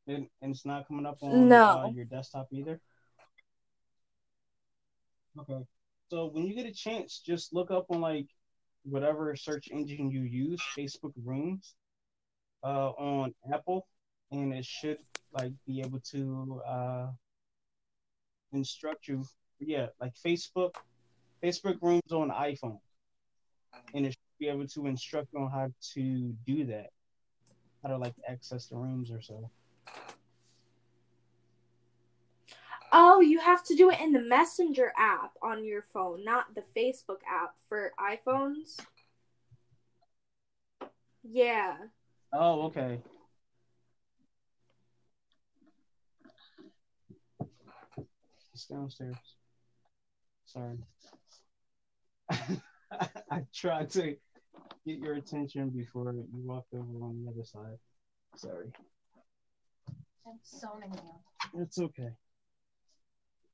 And, 0.06 0.26
and 0.42 0.54
it's 0.54 0.66
not 0.66 0.86
coming 0.88 1.06
up 1.06 1.18
on 1.22 1.48
No. 1.48 1.84
uh, 1.84 1.90
your 1.94 2.04
desktop 2.04 2.48
either. 2.52 2.78
Okay. 5.38 5.64
So 6.10 6.26
when 6.32 6.44
you 6.44 6.54
get 6.54 6.66
a 6.66 6.72
chance, 6.72 7.20
just 7.24 7.54
look 7.54 7.70
up 7.70 7.86
on 7.88 8.02
like 8.02 8.26
whatever 8.82 9.34
search 9.36 9.68
engine 9.72 10.10
you 10.10 10.22
use, 10.22 10.60
Facebook 10.76 11.12
Rooms, 11.24 11.74
uh, 12.62 12.90
on 12.90 13.32
Apple, 13.54 13.86
and 14.30 14.52
it 14.52 14.64
should 14.64 14.98
like 15.32 15.52
be 15.66 15.80
able 15.80 16.00
to 16.00 16.60
uh 16.66 17.06
instruct 18.52 19.08
you. 19.08 19.24
Yeah, 19.58 19.86
like 20.00 20.14
Facebook, 20.14 20.74
Facebook 21.42 21.76
Rooms 21.82 22.12
on 22.12 22.30
iPhone, 22.30 22.80
and 23.94 24.06
it 24.06 24.12
should 24.12 24.38
be 24.38 24.48
able 24.48 24.66
to 24.68 24.86
instruct 24.86 25.28
you 25.32 25.40
on 25.40 25.50
how 25.50 25.70
to 25.94 26.34
do 26.46 26.64
that, 26.66 26.90
how 27.82 27.90
to 27.90 27.98
like 27.98 28.14
access 28.26 28.66
the 28.66 28.76
rooms 28.76 29.10
or 29.10 29.20
so. 29.20 29.50
Oh, 32.92 33.20
you 33.20 33.38
have 33.38 33.62
to 33.64 33.76
do 33.76 33.90
it 33.90 34.00
in 34.00 34.12
the 34.12 34.20
Messenger 34.20 34.92
app 34.98 35.32
on 35.42 35.64
your 35.64 35.82
phone, 35.82 36.24
not 36.24 36.54
the 36.54 36.62
Facebook 36.76 37.20
app 37.30 37.54
for 37.68 37.92
iPhones. 38.00 38.78
Yeah. 41.22 41.76
Oh, 42.32 42.62
okay. 42.62 43.00
It's 48.60 48.66
downstairs. 48.66 49.16
Sorry. 50.44 50.76
I 53.30 53.44
tried 53.54 53.88
to 53.92 54.16
get 54.86 54.98
your 54.98 55.14
attention 55.14 55.70
before 55.70 56.12
you 56.12 56.26
walked 56.44 56.74
over 56.74 57.02
on 57.02 57.24
the 57.24 57.30
other 57.30 57.46
side. 57.46 57.78
Sorry. 58.36 58.70
That's 60.26 60.60
so 60.60 60.78
many. 60.78 60.92
It's 61.54 61.78
okay. 61.78 62.10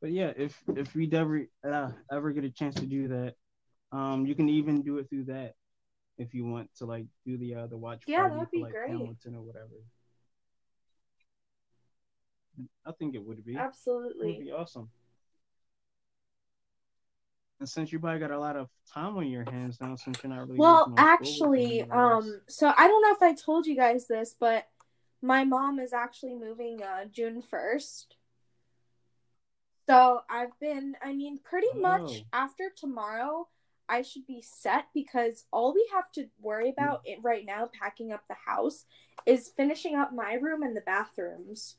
But 0.00 0.10
yeah, 0.10 0.32
if 0.36 0.60
if 0.74 0.92
we 0.96 1.08
ever 1.12 1.46
uh, 1.64 1.90
ever 2.10 2.32
get 2.32 2.42
a 2.42 2.50
chance 2.50 2.74
to 2.74 2.86
do 2.86 3.06
that, 3.06 3.34
um, 3.92 4.26
you 4.26 4.34
can 4.34 4.48
even 4.48 4.82
do 4.82 4.98
it 4.98 5.08
through 5.08 5.26
that 5.26 5.54
if 6.18 6.34
you 6.34 6.46
want 6.46 6.68
to 6.78 6.84
like 6.84 7.06
do 7.24 7.38
the 7.38 7.54
uh 7.54 7.66
the 7.68 7.76
watch 7.76 8.02
Yeah, 8.08 8.22
party 8.22 8.34
that'd 8.34 8.48
for, 8.48 8.56
be 8.56 8.62
like 8.62 8.72
great. 8.72 8.90
Hamilton 8.90 9.36
or 9.36 9.42
whatever. 9.42 9.76
I 12.84 12.92
think 12.92 13.14
it 13.14 13.24
would 13.24 13.44
be. 13.44 13.54
It 13.54 13.58
would 13.58 13.66
Absolutely. 13.66 14.38
be 14.38 14.52
awesome. 14.52 14.88
And 17.58 17.68
since 17.68 17.90
you 17.90 17.98
probably 17.98 18.20
got 18.20 18.30
a 18.30 18.38
lot 18.38 18.56
of 18.56 18.68
time 18.92 19.16
on 19.16 19.26
your 19.28 19.44
hands 19.44 19.78
now, 19.80 19.96
since 19.96 20.18
you're 20.22 20.32
not 20.32 20.46
really 20.46 20.58
Well, 20.58 20.84
working 20.84 20.92
on 20.92 20.98
school 20.98 21.06
actually, 21.08 21.80
anymore, 21.80 22.12
I 22.12 22.14
guess. 22.16 22.26
um, 22.26 22.40
so 22.48 22.72
I 22.76 22.86
don't 22.88 23.02
know 23.02 23.12
if 23.12 23.22
I 23.22 23.34
told 23.34 23.66
you 23.66 23.76
guys 23.76 24.06
this, 24.06 24.34
but 24.38 24.68
my 25.22 25.44
mom 25.44 25.78
is 25.80 25.92
actually 25.94 26.34
moving 26.34 26.82
uh 26.82 27.06
June 27.06 27.40
first. 27.40 28.16
So 29.88 30.20
I've 30.28 30.58
been, 30.60 30.96
I 31.02 31.12
mean, 31.14 31.38
pretty 31.38 31.68
much 31.80 32.00
Oh. 32.00 32.22
after 32.32 32.70
tomorrow, 32.76 33.48
I 33.88 34.02
should 34.02 34.26
be 34.26 34.42
set 34.42 34.86
because 34.92 35.44
all 35.52 35.72
we 35.72 35.88
have 35.94 36.10
to 36.12 36.28
worry 36.40 36.68
about 36.70 37.00
it 37.04 37.20
right 37.22 37.46
now, 37.46 37.70
packing 37.72 38.12
up 38.12 38.24
the 38.28 38.34
house, 38.34 38.84
is 39.26 39.48
finishing 39.56 39.94
up 39.94 40.12
my 40.12 40.34
room 40.34 40.62
and 40.62 40.76
the 40.76 40.80
bathrooms. 40.80 41.76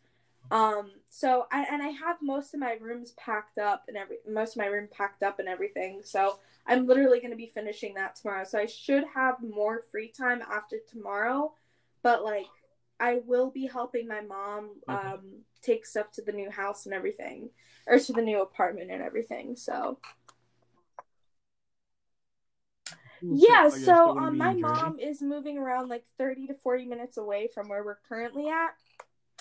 Um, 0.49 0.91
so 1.09 1.45
I 1.51 1.65
and 1.71 1.81
I 1.81 1.89
have 1.89 2.17
most 2.21 2.53
of 2.53 2.59
my 2.59 2.73
rooms 2.79 3.11
packed 3.11 3.57
up 3.57 3.83
and 3.87 3.97
every 3.97 4.17
most 4.29 4.53
of 4.55 4.57
my 4.57 4.67
room 4.67 4.87
packed 4.91 5.23
up 5.23 5.39
and 5.39 5.47
everything. 5.47 6.01
So 6.03 6.39
I'm 6.65 6.87
literally 6.87 7.19
going 7.19 7.31
to 7.31 7.37
be 7.37 7.51
finishing 7.53 7.93
that 7.95 8.15
tomorrow. 8.15 8.43
So 8.45 8.59
I 8.59 8.65
should 8.65 9.03
have 9.13 9.35
more 9.41 9.83
free 9.91 10.09
time 10.09 10.41
after 10.41 10.77
tomorrow, 10.89 11.53
but 12.03 12.23
like 12.23 12.47
I 12.99 13.21
will 13.25 13.51
be 13.51 13.67
helping 13.67 14.07
my 14.07 14.21
mom 14.21 14.71
Okay. 14.89 15.09
um 15.09 15.41
take 15.61 15.85
stuff 15.85 16.11
to 16.13 16.21
the 16.21 16.31
new 16.31 16.49
house 16.49 16.85
and 16.85 16.93
everything 16.95 17.49
or 17.87 17.99
to 17.99 18.13
the 18.13 18.21
new 18.21 18.41
apartment 18.41 18.91
and 18.91 19.01
everything. 19.03 19.55
So 19.55 19.99
yeah, 23.29 23.69
are 23.69 23.77
you 23.79 23.85
so 23.85 24.15
um 24.17 24.37
my 24.37 24.53
mom 24.53 24.99
is 24.99 25.21
moving 25.21 25.57
around 25.57 25.89
like 25.89 26.05
30 26.17 26.47
to 26.47 26.53
40 26.53 26.85
minutes 26.85 27.17
away 27.17 27.49
from 27.53 27.67
where 27.69 27.83
we're 27.83 27.99
currently 28.07 28.47
at. 28.49 28.71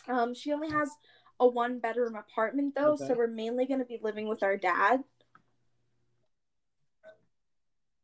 Um 0.09 0.35
she 0.35 0.53
only 0.53 0.71
has 0.71 0.91
a 1.39 1.47
one 1.47 1.79
bedroom 1.81 2.17
apartment 2.17 2.75
though, 2.75 2.97
so 2.97 3.15
we're 3.15 3.27
mainly 3.27 3.67
going 3.67 3.81
to 3.81 3.85
be 3.87 3.99
living 4.03 4.29
with 4.29 4.43
our 4.43 4.57
dad. 4.57 5.05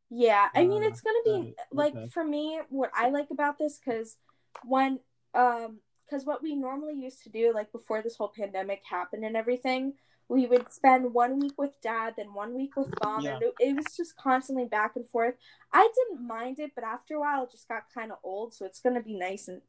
Yeah, 0.09 0.49
I 0.53 0.65
mean 0.65 0.83
Uh, 0.83 0.87
it's 0.87 1.01
going 1.01 1.15
to 1.15 1.23
be 1.25 1.55
like 1.71 1.93
Okay. 1.95 2.07
for 2.13 2.23
me 2.23 2.59
what 2.69 2.91
I 2.93 3.09
like 3.09 3.31
about 3.31 3.57
this 3.57 3.79
cuz 3.79 4.17
when 4.63 4.99
um 5.33 5.79
cuz 6.09 6.25
what 6.25 6.43
we 6.43 6.55
normally 6.55 6.93
used 6.93 7.23
to 7.23 7.29
do 7.29 7.51
like 7.53 7.71
before 7.71 8.01
this 8.01 8.15
whole 8.17 8.29
pandemic 8.35 8.83
happened 8.89 9.25
and 9.25 9.35
everything, 9.35 9.93
we 10.29 10.45
would 10.45 10.71
spend 10.71 11.13
one 11.13 11.39
week 11.39 11.53
with 11.57 11.81
dad, 11.81 12.13
then 12.17 12.33
one 12.33 12.53
week 12.53 12.75
with 12.75 12.93
mom, 13.03 13.23
Yeah. 13.23 13.35
and 13.35 13.43
it, 13.43 13.53
it 13.59 13.75
was 13.75 13.85
just 13.97 14.15
constantly 14.15 14.65
back 14.65 14.95
and 14.95 15.07
forth. 15.09 15.35
I 15.71 15.89
didn't 15.95 16.25
mind 16.27 16.59
it, 16.59 16.71
but 16.75 16.83
after 16.83 17.15
a 17.15 17.19
while, 17.19 17.43
it 17.45 17.51
just 17.51 17.67
got 17.67 17.89
kind 17.93 18.11
of 18.11 18.19
old. 18.23 18.53
So 18.53 18.65
it's 18.65 18.79
gonna 18.79 19.01
be 19.01 19.15
nice 19.15 19.47
and 19.47 19.61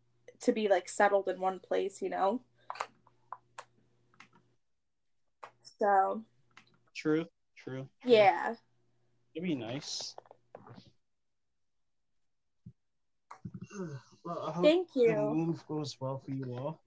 to 0.45 0.53
be 0.53 0.69
like 0.69 0.89
settled 0.89 1.29
in 1.29 1.41
one 1.41 1.59
place, 1.59 2.01
you 2.01 2.11
know. 2.11 2.41
So 5.81 6.23
True, 6.95 7.27
true. 7.57 7.89
true. 8.03 8.13
yeah, 8.13 8.55
It'd 9.35 9.47
be 9.49 9.55
nice. 9.55 10.15
Well, 14.25 14.43
I 14.49 14.53
hope 14.53 14.65
thank 14.65 14.89
the 14.95 15.03
you. 15.03 15.17
move 15.17 15.63
goes 15.69 15.99
well 16.01 16.23
for 16.25 16.31
you 16.31 16.47
all, 16.57 16.81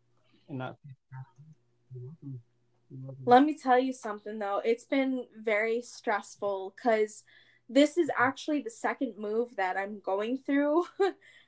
and 0.50 0.58
not. 0.58 0.76
You're 1.94 2.06
welcome. 2.06 2.40
You're 2.90 3.00
welcome. 3.04 3.24
Let 3.28 3.44
me 3.44 3.56
tell 3.56 3.78
you 3.78 3.94
something 3.94 4.40
though. 4.40 4.60
It's 4.66 4.86
been 4.86 5.26
very 5.44 5.84
stressful 5.84 6.74
because 6.76 7.24
this 7.70 7.96
is 7.96 8.10
actually 8.18 8.62
the 8.62 8.72
second 8.72 9.20
move 9.20 9.56
that 9.58 9.78
I'm 9.78 10.00
going 10.04 10.40
through 10.40 10.86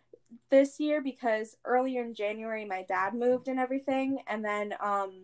this 0.51 0.79
year 0.79 1.01
because 1.01 1.55
earlier 1.65 2.03
in 2.03 2.13
January 2.13 2.65
my 2.65 2.83
dad 2.83 3.13
moved 3.13 3.47
and 3.47 3.59
everything 3.59 4.19
and 4.27 4.43
then 4.43 4.73
um 4.79 5.23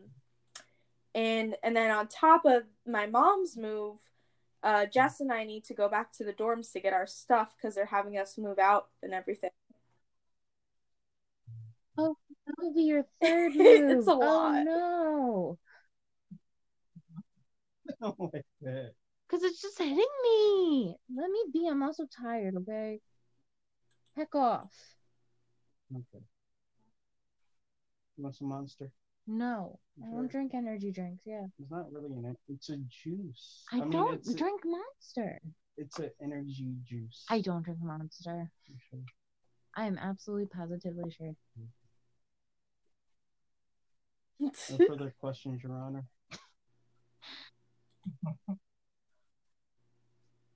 and 1.14 1.56
and 1.64 1.76
then 1.76 1.92
on 1.92 2.08
top 2.08 2.46
of 2.46 2.64
my 2.88 3.06
mom's 3.06 3.56
move 3.56 3.98
uh 4.64 4.86
Jess 4.86 5.20
and 5.20 5.32
I 5.32 5.44
need 5.44 5.64
to 5.66 5.74
go 5.74 5.88
back 5.90 6.12
to 6.14 6.24
the 6.24 6.34
dorms 6.34 6.72
to 6.74 6.80
get 6.80 6.94
our 6.94 7.08
stuff 7.08 7.54
because 7.56 7.76
they're 7.76 7.86
having 7.86 8.18
us 8.18 8.38
move 8.38 8.60
out 8.60 8.88
and 9.04 9.14
everything. 9.14 9.52
Oh, 11.98 12.18
That 12.46 12.56
will 12.60 12.74
be 12.74 12.84
your 12.84 13.06
third 13.22 13.56
move. 13.56 14.00
It's 14.00 14.08
a 14.08 14.14
lot. 14.14 14.56
Oh 14.56 14.64
no. 14.64 15.58
Oh 18.02 18.16
my 18.34 18.42
God. 18.64 18.90
Because 19.28 19.44
it's 19.44 19.62
just 19.62 19.78
hitting 19.78 19.98
me. 20.24 20.96
Let 21.16 21.30
me 21.30 21.44
be. 21.54 21.68
I'm 21.68 21.84
also 21.84 22.06
tired, 22.06 22.56
okay? 22.58 23.00
Heck 24.16 24.34
off. 24.34 24.95
Okay. 25.94 26.24
You 28.18 28.24
want 28.24 28.36
some 28.36 28.50
monster? 28.50 28.92
No. 29.28 29.80
I 30.04 30.10
don't 30.12 30.32
drink 30.32 30.54
energy 30.54 30.92
drinks. 30.92 31.24
Yeah. 31.26 31.46
It's 31.60 31.72
not 31.72 31.92
really 31.92 32.12
an. 32.14 32.36
It's 32.48 32.70
a 32.70 32.78
juice. 32.78 33.64
I, 33.72 33.80
mean, 33.80 33.90
don't 33.92 34.14
it's 34.16 34.30
a- 34.30 34.36
drink 34.36 34.62
Monster. 34.66 35.42
it's 35.78 36.00
an 36.00 36.12
energy 36.22 36.76
juice. 36.86 37.26
I 37.30 37.42
don't 37.42 37.64
drink 37.64 37.80
Monster. 37.82 38.52
Sure. 38.90 39.00
I 39.76 39.86
am 39.86 39.98
absolutely 39.98 40.48
positively 40.48 41.12
sure. 41.12 41.36
No 44.40 44.52
further 44.88 45.14
questions, 45.20 45.64
Your 45.64 45.74
Honor. 45.78 46.06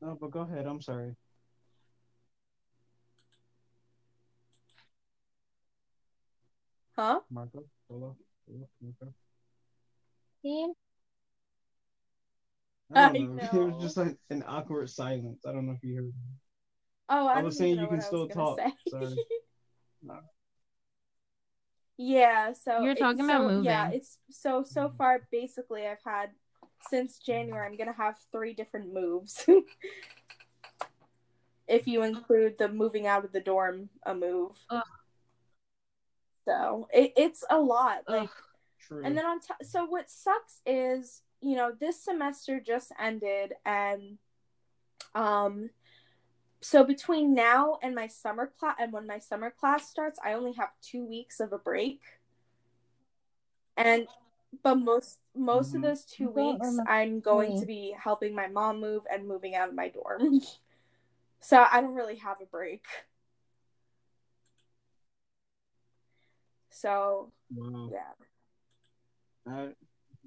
no, 0.01 0.17
but 0.19 0.31
go 0.31 0.41
ahead. 0.41 0.65
I'm 0.65 0.81
sorry. 0.81 1.15
Huh? 6.99 7.19
Marco, 7.31 7.63
Solo, 7.87 8.15
Solo, 8.45 8.67
Marco. 8.81 9.13
See? 10.41 10.67
I 12.93 13.05
I 13.05 13.07
don't 13.07 13.37
know. 13.37 13.37
It 13.41 13.53
know. 13.53 13.65
was 13.73 13.83
just 13.83 13.97
like 13.97 14.17
an 14.29 14.43
awkward 14.47 14.89
silence. 14.89 15.45
I 15.45 15.51
don't 15.53 15.65
know 15.65 15.73
if 15.73 15.83
you 15.83 15.95
heard. 15.95 16.13
Oh, 17.09 17.27
I, 17.27 17.39
I 17.39 17.41
was 17.41 17.57
saying 17.57 17.79
you 17.79 17.87
can 17.87 18.01
still 18.01 18.27
talk. 18.27 18.59
Sorry. 18.87 19.25
No. 20.01 20.17
Yeah, 21.97 22.53
so 22.53 22.81
You're 22.81 22.95
talking 22.95 23.25
about 23.25 23.49
so, 23.49 23.61
Yeah, 23.61 23.89
it's 23.89 24.17
so 24.31 24.63
so 24.63 24.87
Mhm. 24.87 24.97
far 24.97 25.27
basically 25.29 25.85
I've 25.85 26.01
had 26.05 26.29
since 26.89 27.19
January 27.19 27.67
I'm 27.67 27.75
gonna 27.75 27.91
have 27.91 28.17
three 28.31 28.53
different 28.53 28.93
moves. 28.93 29.45
if 31.67 31.85
you 31.85 32.03
include 32.03 32.57
the 32.57 32.69
moving 32.69 33.07
out 33.07 33.25
of 33.25 33.33
the 33.33 33.41
dorm 33.41 33.89
a 34.03 34.15
move. 34.15 34.55
Ugh. 34.69 34.81
So 36.49 36.87
it, 36.91 37.13
it's 37.15 37.43
a 37.49 37.59
lot. 37.59 37.99
Like 38.07 38.23
Ugh. 38.23 38.29
True. 38.87 39.05
and 39.05 39.15
then 39.15 39.25
on 39.25 39.39
top 39.39 39.57
so 39.63 39.85
what 39.85 40.09
sucks 40.09 40.61
is 40.65 41.21
you 41.41 41.55
know, 41.55 41.71
this 41.79 42.03
semester 42.03 42.59
just 42.59 42.91
ended 42.99 43.53
and 43.65 44.17
um 45.15 45.69
so 46.61 46.83
between 46.83 47.33
now 47.33 47.77
and 47.81 47.95
my 47.95 48.07
summer 48.07 48.51
class 48.59 48.75
and 48.79 48.91
when 48.91 49.07
my 49.07 49.19
summer 49.19 49.49
class 49.51 49.89
starts, 49.89 50.19
I 50.25 50.33
only 50.33 50.53
have 50.53 50.69
2 50.81 51.05
weeks 51.05 51.39
of 51.39 51.53
a 51.53 51.57
break. 51.57 52.01
And 53.77 54.07
but 54.63 54.75
most 54.75 55.19
most 55.35 55.71
Mhm. 55.71 55.75
of 55.75 55.81
those 55.83 56.03
2 56.03 56.23
You 56.23 56.29
weeks 56.31 56.79
I'm 56.87 57.19
going 57.21 57.51
me. 57.51 57.59
to 57.59 57.65
be 57.65 57.95
helping 57.97 58.33
my 58.35 58.47
mom 58.47 58.81
move 58.81 59.03
and 59.11 59.27
moving 59.27 59.55
out 59.55 59.69
of 59.69 59.75
my 59.75 59.89
dorm. 59.89 60.41
so 61.39 61.65
I 61.71 61.79
don't 61.79 61.93
really 61.93 62.17
have 62.17 62.41
a 62.41 62.45
break. 62.45 62.85
So, 66.79 67.31
Wow. 67.55 67.89
yeah. 67.91 68.13
I 69.47 69.73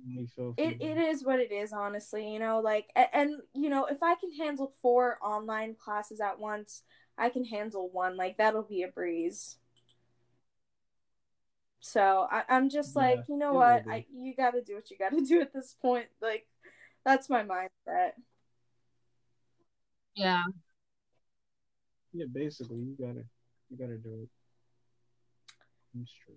really 0.06 0.26
feel 0.36 0.54
it, 0.56 0.76
it 0.80 0.98
is 0.98 1.24
what 1.24 1.38
it 1.40 1.50
is 1.50 1.72
honestly 1.72 2.30
you 2.30 2.38
know 2.38 2.60
like 2.60 2.88
and, 2.94 3.08
and 3.12 3.30
you 3.54 3.70
know 3.70 3.86
if 3.86 4.02
i 4.02 4.14
can 4.16 4.30
handle 4.32 4.72
four 4.82 5.18
online 5.22 5.74
classes 5.74 6.20
at 6.20 6.38
once 6.38 6.82
i 7.16 7.28
can 7.30 7.44
handle 7.44 7.88
one 7.90 8.16
like 8.16 8.36
that'll 8.36 8.62
be 8.62 8.82
a 8.82 8.88
breeze 8.88 9.56
so 11.80 12.26
I, 12.30 12.42
i'm 12.48 12.68
just 12.68 12.94
Yeah, 12.94 13.02
like 13.02 13.24
you 13.28 13.36
know 13.38 13.54
what 13.54 13.84
I, 13.90 14.04
you 14.14 14.34
gotta 14.36 14.62
do 14.62 14.74
what 14.74 14.90
you 14.90 14.98
gotta 14.98 15.20
do 15.26 15.40
at 15.40 15.52
this 15.52 15.74
point 15.80 16.06
like 16.20 16.46
that's 17.04 17.30
my 17.30 17.42
mindset 17.42 18.12
Yeah. 20.14 20.44
Yeah, 22.12 22.26
basically, 22.32 22.78
you 22.80 22.96
gotta, 22.98 23.24
you 23.70 23.76
gotta 23.78 23.96
do 23.96 24.22
it. 24.22 24.28
That's 25.94 26.12
true. 26.24 26.36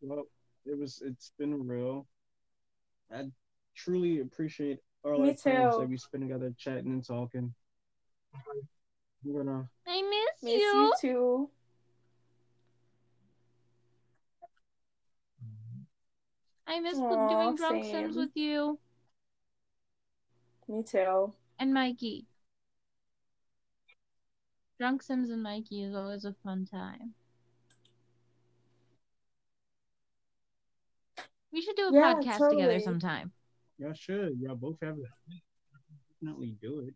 Well, 0.00 0.24
it 0.66 0.78
was. 0.78 1.02
It's 1.04 1.32
been 1.38 1.66
real. 1.66 2.06
I 3.12 3.26
truly 3.76 4.20
appreciate 4.20 4.78
all 5.04 5.20
Me 5.20 5.28
our 5.28 5.34
times 5.34 5.74
too. 5.74 5.80
that 5.80 5.88
we 5.88 5.96
spend 5.96 6.22
together, 6.24 6.52
chatting 6.58 6.92
and 6.92 7.06
talking. 7.06 7.54
We're 9.24 9.44
gonna. 9.44 9.68
I 9.86 10.02
miss, 10.02 10.42
miss 10.42 10.54
you 10.54 10.92
too 11.00 11.50
I 16.66 16.80
miss 16.80 16.98
Aw, 16.98 17.28
doing 17.28 17.56
drunk 17.56 17.84
sims 17.84 18.16
with 18.16 18.30
you 18.34 18.78
me 20.68 20.82
too 20.82 21.32
and 21.58 21.74
Mikey. 21.74 22.26
Drunk 24.82 25.00
Sims 25.00 25.30
and 25.30 25.40
Mikey 25.44 25.84
is 25.84 25.94
always 25.94 26.24
a 26.24 26.34
fun 26.42 26.66
time. 26.66 27.14
We 31.52 31.62
should 31.62 31.76
do 31.76 31.86
a 31.86 31.92
Yeah, 31.92 32.14
podcast 32.14 32.38
totally. 32.38 32.62
together 32.62 32.80
sometime. 32.80 33.30
Y'all 33.78 33.92
should. 33.92 34.40
Y'all 34.40 34.56
both 34.56 34.78
have 34.82 34.96
it. 34.98 35.04
Definitely 36.20 36.56
do 36.60 36.80
it. 36.80 36.94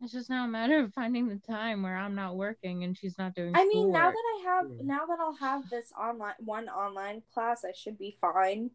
It's 0.00 0.12
just 0.12 0.28
now 0.28 0.44
a 0.44 0.48
matter 0.48 0.80
of 0.80 0.92
finding 0.92 1.28
the 1.28 1.36
time 1.48 1.84
where 1.84 1.96
I'm 1.96 2.16
not 2.16 2.34
working 2.34 2.82
and 2.82 2.98
she's 2.98 3.16
not 3.16 3.32
doing 3.36 3.54
i 3.54 3.64
mean 3.64 3.92
now 3.92 4.10
schoolwork. 4.10 4.14
that 4.14 4.24
i 4.34 4.42
have 4.44 4.64
Yeah. 4.68 4.82
now 4.82 5.06
that 5.06 5.18
i'll 5.20 5.34
have 5.36 5.70
this 5.70 5.92
online 5.96 6.34
one 6.40 6.68
online 6.68 7.22
class 7.32 7.64
i 7.64 7.70
should 7.70 7.96
be 7.96 8.18
fine 8.20 8.72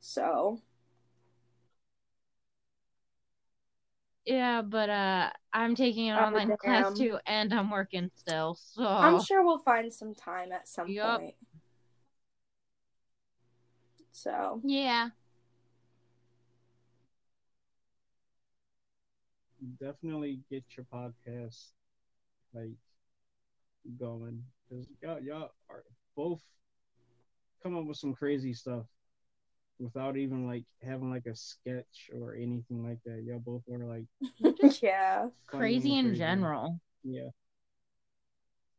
so 0.00 0.60
Yeah, 4.26 4.62
but 4.62 4.90
uh 4.90 5.30
I'm 5.52 5.76
taking 5.76 6.10
an 6.10 6.18
Oh, 6.18 6.24
online 6.24 6.56
class 6.56 6.92
too 6.98 7.18
and 7.26 7.54
I'm 7.54 7.70
working 7.70 8.10
still. 8.16 8.58
So 8.60 8.84
I'm 8.84 9.22
sure 9.22 9.44
we'll 9.44 9.60
find 9.60 9.92
some 9.92 10.14
time 10.14 10.50
at 10.52 10.66
some 10.68 10.88
Yup. 10.88 11.20
point. 11.20 11.34
So 14.12 14.60
Yeah. 14.64 15.10
Definitely 19.80 20.40
get 20.50 20.64
your 20.76 20.86
podcast 20.92 21.68
like 22.52 22.72
going 23.98 24.42
because 24.68 24.86
y'all 25.02 25.20
y'all 25.20 25.50
are 25.70 25.84
both 26.16 26.42
come 27.62 27.76
up 27.76 27.84
with 27.84 27.96
some 27.96 28.12
crazy 28.12 28.52
stuff 28.52 28.86
without 29.78 30.16
even 30.16 30.46
like 30.46 30.64
having 30.84 31.10
like 31.10 31.26
a 31.26 31.34
sketch 31.34 32.10
or 32.14 32.34
anything 32.34 32.86
like 32.86 32.98
that. 33.04 33.22
Y'all 33.24 33.38
both 33.38 33.62
are 33.72 33.84
like 33.84 34.80
yeah. 34.82 35.26
Crazy 35.46 35.98
and 35.98 36.08
in 36.08 36.14
general. 36.14 36.80
Yeah. 37.02 37.28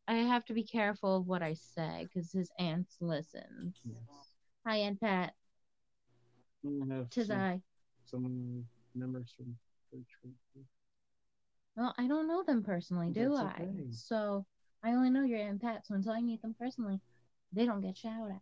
I 0.07 0.15
have 0.15 0.45
to 0.45 0.53
be 0.53 0.63
careful 0.63 1.17
of 1.17 1.27
what 1.27 1.43
I 1.43 1.53
say 1.53 2.07
because 2.07 2.31
his 2.31 2.49
aunt 2.59 2.87
listens. 3.01 3.81
Yes. 3.85 3.97
Hi, 4.65 4.77
Aunt 4.77 4.99
Pat. 5.01 5.33
Gonna 6.63 6.95
have 6.95 7.09
Tis 7.09 7.27
some, 7.27 7.37
I. 7.37 7.61
some 8.05 8.25
uh, 8.25 8.97
members 8.97 9.33
from 9.35 9.55
church. 9.91 10.07
with. 10.23 10.65
Well, 11.75 11.93
I 11.97 12.07
don't 12.07 12.27
know 12.27 12.43
them 12.43 12.63
personally, 12.63 13.11
do 13.11 13.29
That's 13.29 13.41
I? 13.41 13.63
okay. 13.63 13.85
So 13.91 14.45
I 14.83 14.91
only 14.91 15.09
know 15.09 15.23
your 15.23 15.39
Aunt 15.39 15.61
Pat, 15.61 15.85
so 15.85 15.93
until 15.95 16.13
I 16.13 16.21
meet 16.21 16.41
them 16.41 16.55
personally, 16.57 16.99
they 17.53 17.65
don't 17.65 17.81
get 17.81 17.97
shout 17.97 18.31
outs. 18.31 18.41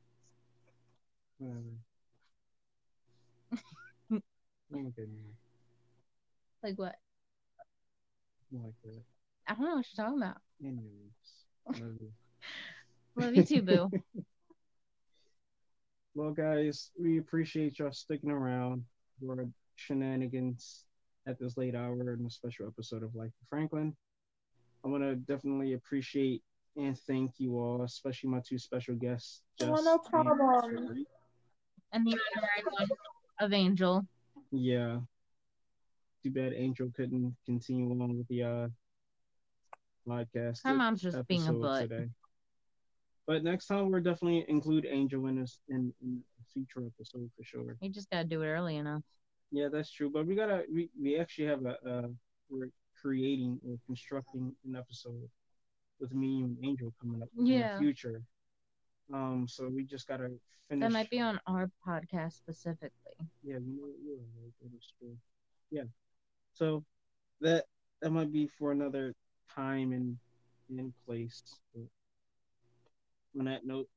Whatever. 1.37 1.61
I'm 4.11 4.21
okay, 4.87 5.05
man. 5.05 5.33
Like 6.63 6.77
what? 6.77 6.95
I'm 8.51 8.63
like 8.63 8.73
that. 8.83 9.01
I 9.47 9.53
don't 9.53 9.65
know 9.65 9.75
what 9.75 9.85
you're 9.95 10.05
talking 10.05 10.21
about. 10.21 10.37
Anyways, 10.63 11.81
love 11.81 11.97
you. 11.99 12.11
Love 13.17 13.35
you 13.35 13.43
too, 13.43 13.61
boo. 13.61 13.89
Well, 16.17 16.31
guys, 16.31 16.91
we 16.97 17.17
appreciate 17.17 17.77
y'all 17.77 17.91
sticking 17.91 18.31
around 18.31 18.85
for 19.19 19.37
our 19.37 19.47
shenanigans 19.75 20.85
at 21.27 21.37
this 21.37 21.57
late 21.57 21.75
hour 21.75 22.13
in 22.13 22.25
a 22.25 22.29
special 22.29 22.67
episode 22.67 23.03
of 23.03 23.13
Life 23.13 23.33
with 23.37 23.49
Franklin. 23.49 23.93
I 24.85 24.87
want 24.87 25.03
to 25.03 25.15
definitely 25.17 25.73
appreciate 25.73 26.41
and 26.77 26.97
thank 26.99 27.31
you 27.37 27.57
all, 27.57 27.83
especially 27.83 28.29
my 28.29 28.41
two 28.47 28.57
special 28.57 28.95
guests. 28.95 29.41
Oh, 29.61 29.75
no 29.83 29.97
problem. 29.97 30.37
Sherry. 30.63 31.05
and 31.91 32.05
the 32.05 32.17
honorary 32.37 32.63
one 32.77 32.87
of 33.39 33.53
Angel. 33.53 34.05
Yeah. 34.51 34.99
Too 36.23 36.31
bad 36.31 36.53
Angel 36.53 36.91
couldn't 36.95 37.35
continue 37.45 37.91
on 38.01 38.17
with 38.17 38.27
the 38.27 38.43
uh, 38.43 38.67
podcast. 40.07 40.63
My 40.65 40.73
mom's 40.73 41.01
just 41.01 41.27
being 41.27 41.47
a 41.47 41.53
butt. 41.53 41.89
today. 41.89 42.07
But 43.27 43.43
next 43.43 43.67
time 43.67 43.91
we'll 43.91 44.01
definitely 44.03 44.45
include 44.47 44.85
Angel 44.89 45.25
in 45.27 45.39
this 45.39 45.59
in, 45.69 45.91
in 46.01 46.21
a 46.39 46.43
future 46.53 46.85
episode 46.85 47.29
for 47.35 47.43
sure. 47.43 47.75
You 47.81 47.89
just 47.89 48.09
gotta 48.09 48.25
do 48.25 48.41
it 48.43 48.47
early 48.47 48.77
enough. 48.77 49.01
Yeah, 49.51 49.67
that's 49.71 49.91
true. 49.91 50.09
But 50.11 50.27
we 50.27 50.35
gotta 50.35 50.63
we, 50.71 50.89
we 50.99 51.17
actually 51.19 51.47
have 51.47 51.65
a 51.65 51.77
uh 51.89 52.07
we're 52.49 52.69
creating 53.01 53.59
or 53.67 53.77
constructing 53.87 54.53
an 54.65 54.75
episode 54.75 55.27
with 55.99 56.13
me 56.13 56.43
and 56.43 56.57
Angel 56.63 56.93
coming 57.01 57.21
up 57.21 57.29
in 57.37 57.45
Yeah. 57.47 57.73
the 57.73 57.79
future. 57.79 58.21
Um, 59.13 59.45
so 59.47 59.67
we 59.69 59.83
just 59.85 60.07
gotta 60.07 60.29
finish. 60.69 60.81
That 60.81 60.91
might 60.91 61.09
be 61.09 61.19
on 61.19 61.39
our 61.47 61.69
podcast 61.87 62.33
specifically. 62.33 62.89
Yeah, 63.43 63.55
you 63.57 63.77
know, 63.77 63.87
you're 64.03 64.17
right. 64.17 64.51
That 64.61 64.75
is 64.77 64.91
true. 64.99 65.15
Yeah. 65.71 65.83
So 66.53 66.83
that 67.41 67.65
that 68.01 68.11
might 68.11 68.31
be 68.31 68.47
for 68.47 68.71
another 68.71 69.13
time 69.53 69.91
and 69.93 70.17
in 70.69 70.93
place. 71.05 71.41
But 71.73 71.83
on 73.39 73.45
that 73.45 73.65
note, 73.65 73.87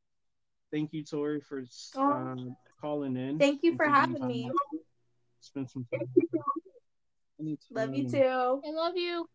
thank 0.73 0.93
you, 0.93 1.05
Tori, 1.05 1.41
for 1.41 1.65
Oh. 1.97 2.13
uh, 2.13 2.37
calling 2.81 3.17
in. 3.17 3.39
Thank 3.39 3.63
you 3.63 3.77
for 3.77 3.87
having 3.87 4.27
me. 4.27 4.51
Spend 5.41 5.71
some 5.71 5.87
time. 5.91 6.13
Love 7.71 7.95
you 7.95 8.09
too. 8.09 8.61
I 8.67 8.71
love 8.71 8.97
you. 8.97 9.29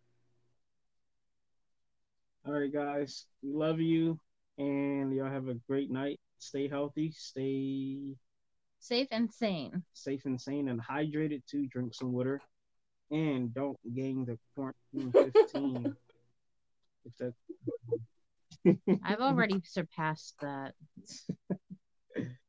All 2.46 2.54
right, 2.54 2.72
guys. 2.72 3.26
We 3.42 3.54
love 3.54 3.80
you, 3.80 4.20
and 4.58 5.14
y'all 5.14 5.30
have 5.30 5.48
a 5.48 5.56
great 5.68 5.90
night. 5.92 6.20
Stay 6.40 6.68
healthy. 6.68 7.12
Stay 7.16 8.16
Safe 8.80 9.08
and 9.12 9.32
sane. 9.32 9.82
safe 9.94 10.26
and 10.26 10.40
sane 10.40 10.68
and 10.68 10.82
hydrated 10.82 11.42
too. 11.50 11.68
Drink 11.68 11.94
some 11.94 12.12
water. 12.12 12.42
And 13.12 13.54
don't 13.54 13.78
gang 13.96 14.26
the 14.26 14.38
quarantine 14.56 15.12
15. 15.34 15.96
if 17.06 17.18
that 17.18 17.34
I've 19.04 19.20
already 19.20 19.62
surpassed 19.66 20.36
that. 20.42 20.74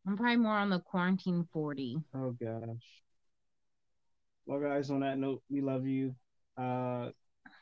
I'm 0.07 0.17
probably 0.17 0.37
more 0.37 0.53
on 0.57 0.71
the 0.71 0.81
quarantine 0.81 1.47
40. 1.53 1.99
Oh 2.15 2.33
gosh. 2.33 3.03
Well 4.47 4.61
guys, 4.61 4.91
on 4.91 5.01
that 5.01 5.19
note, 5.19 5.43
we 5.49 5.61
love 5.61 5.87
you. 5.87 6.15
Uh 6.57 7.11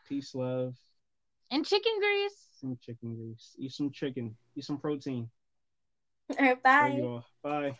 peace, 0.08 0.34
love, 0.34 0.74
And 1.52 1.64
chicken 1.66 1.92
grease. 2.00 2.48
some 2.60 2.78
chicken 2.80 3.14
grease. 3.16 3.54
Eat 3.58 3.72
some 3.72 3.90
chicken. 3.92 4.36
Eat 4.56 4.64
some 4.64 4.78
protein. 4.78 5.28
All 6.30 6.46
right, 6.46 6.62
Love 6.80 6.90
bye. 6.90 6.96
you 6.96 7.06
all. 7.06 7.24
Bye. 7.42 7.76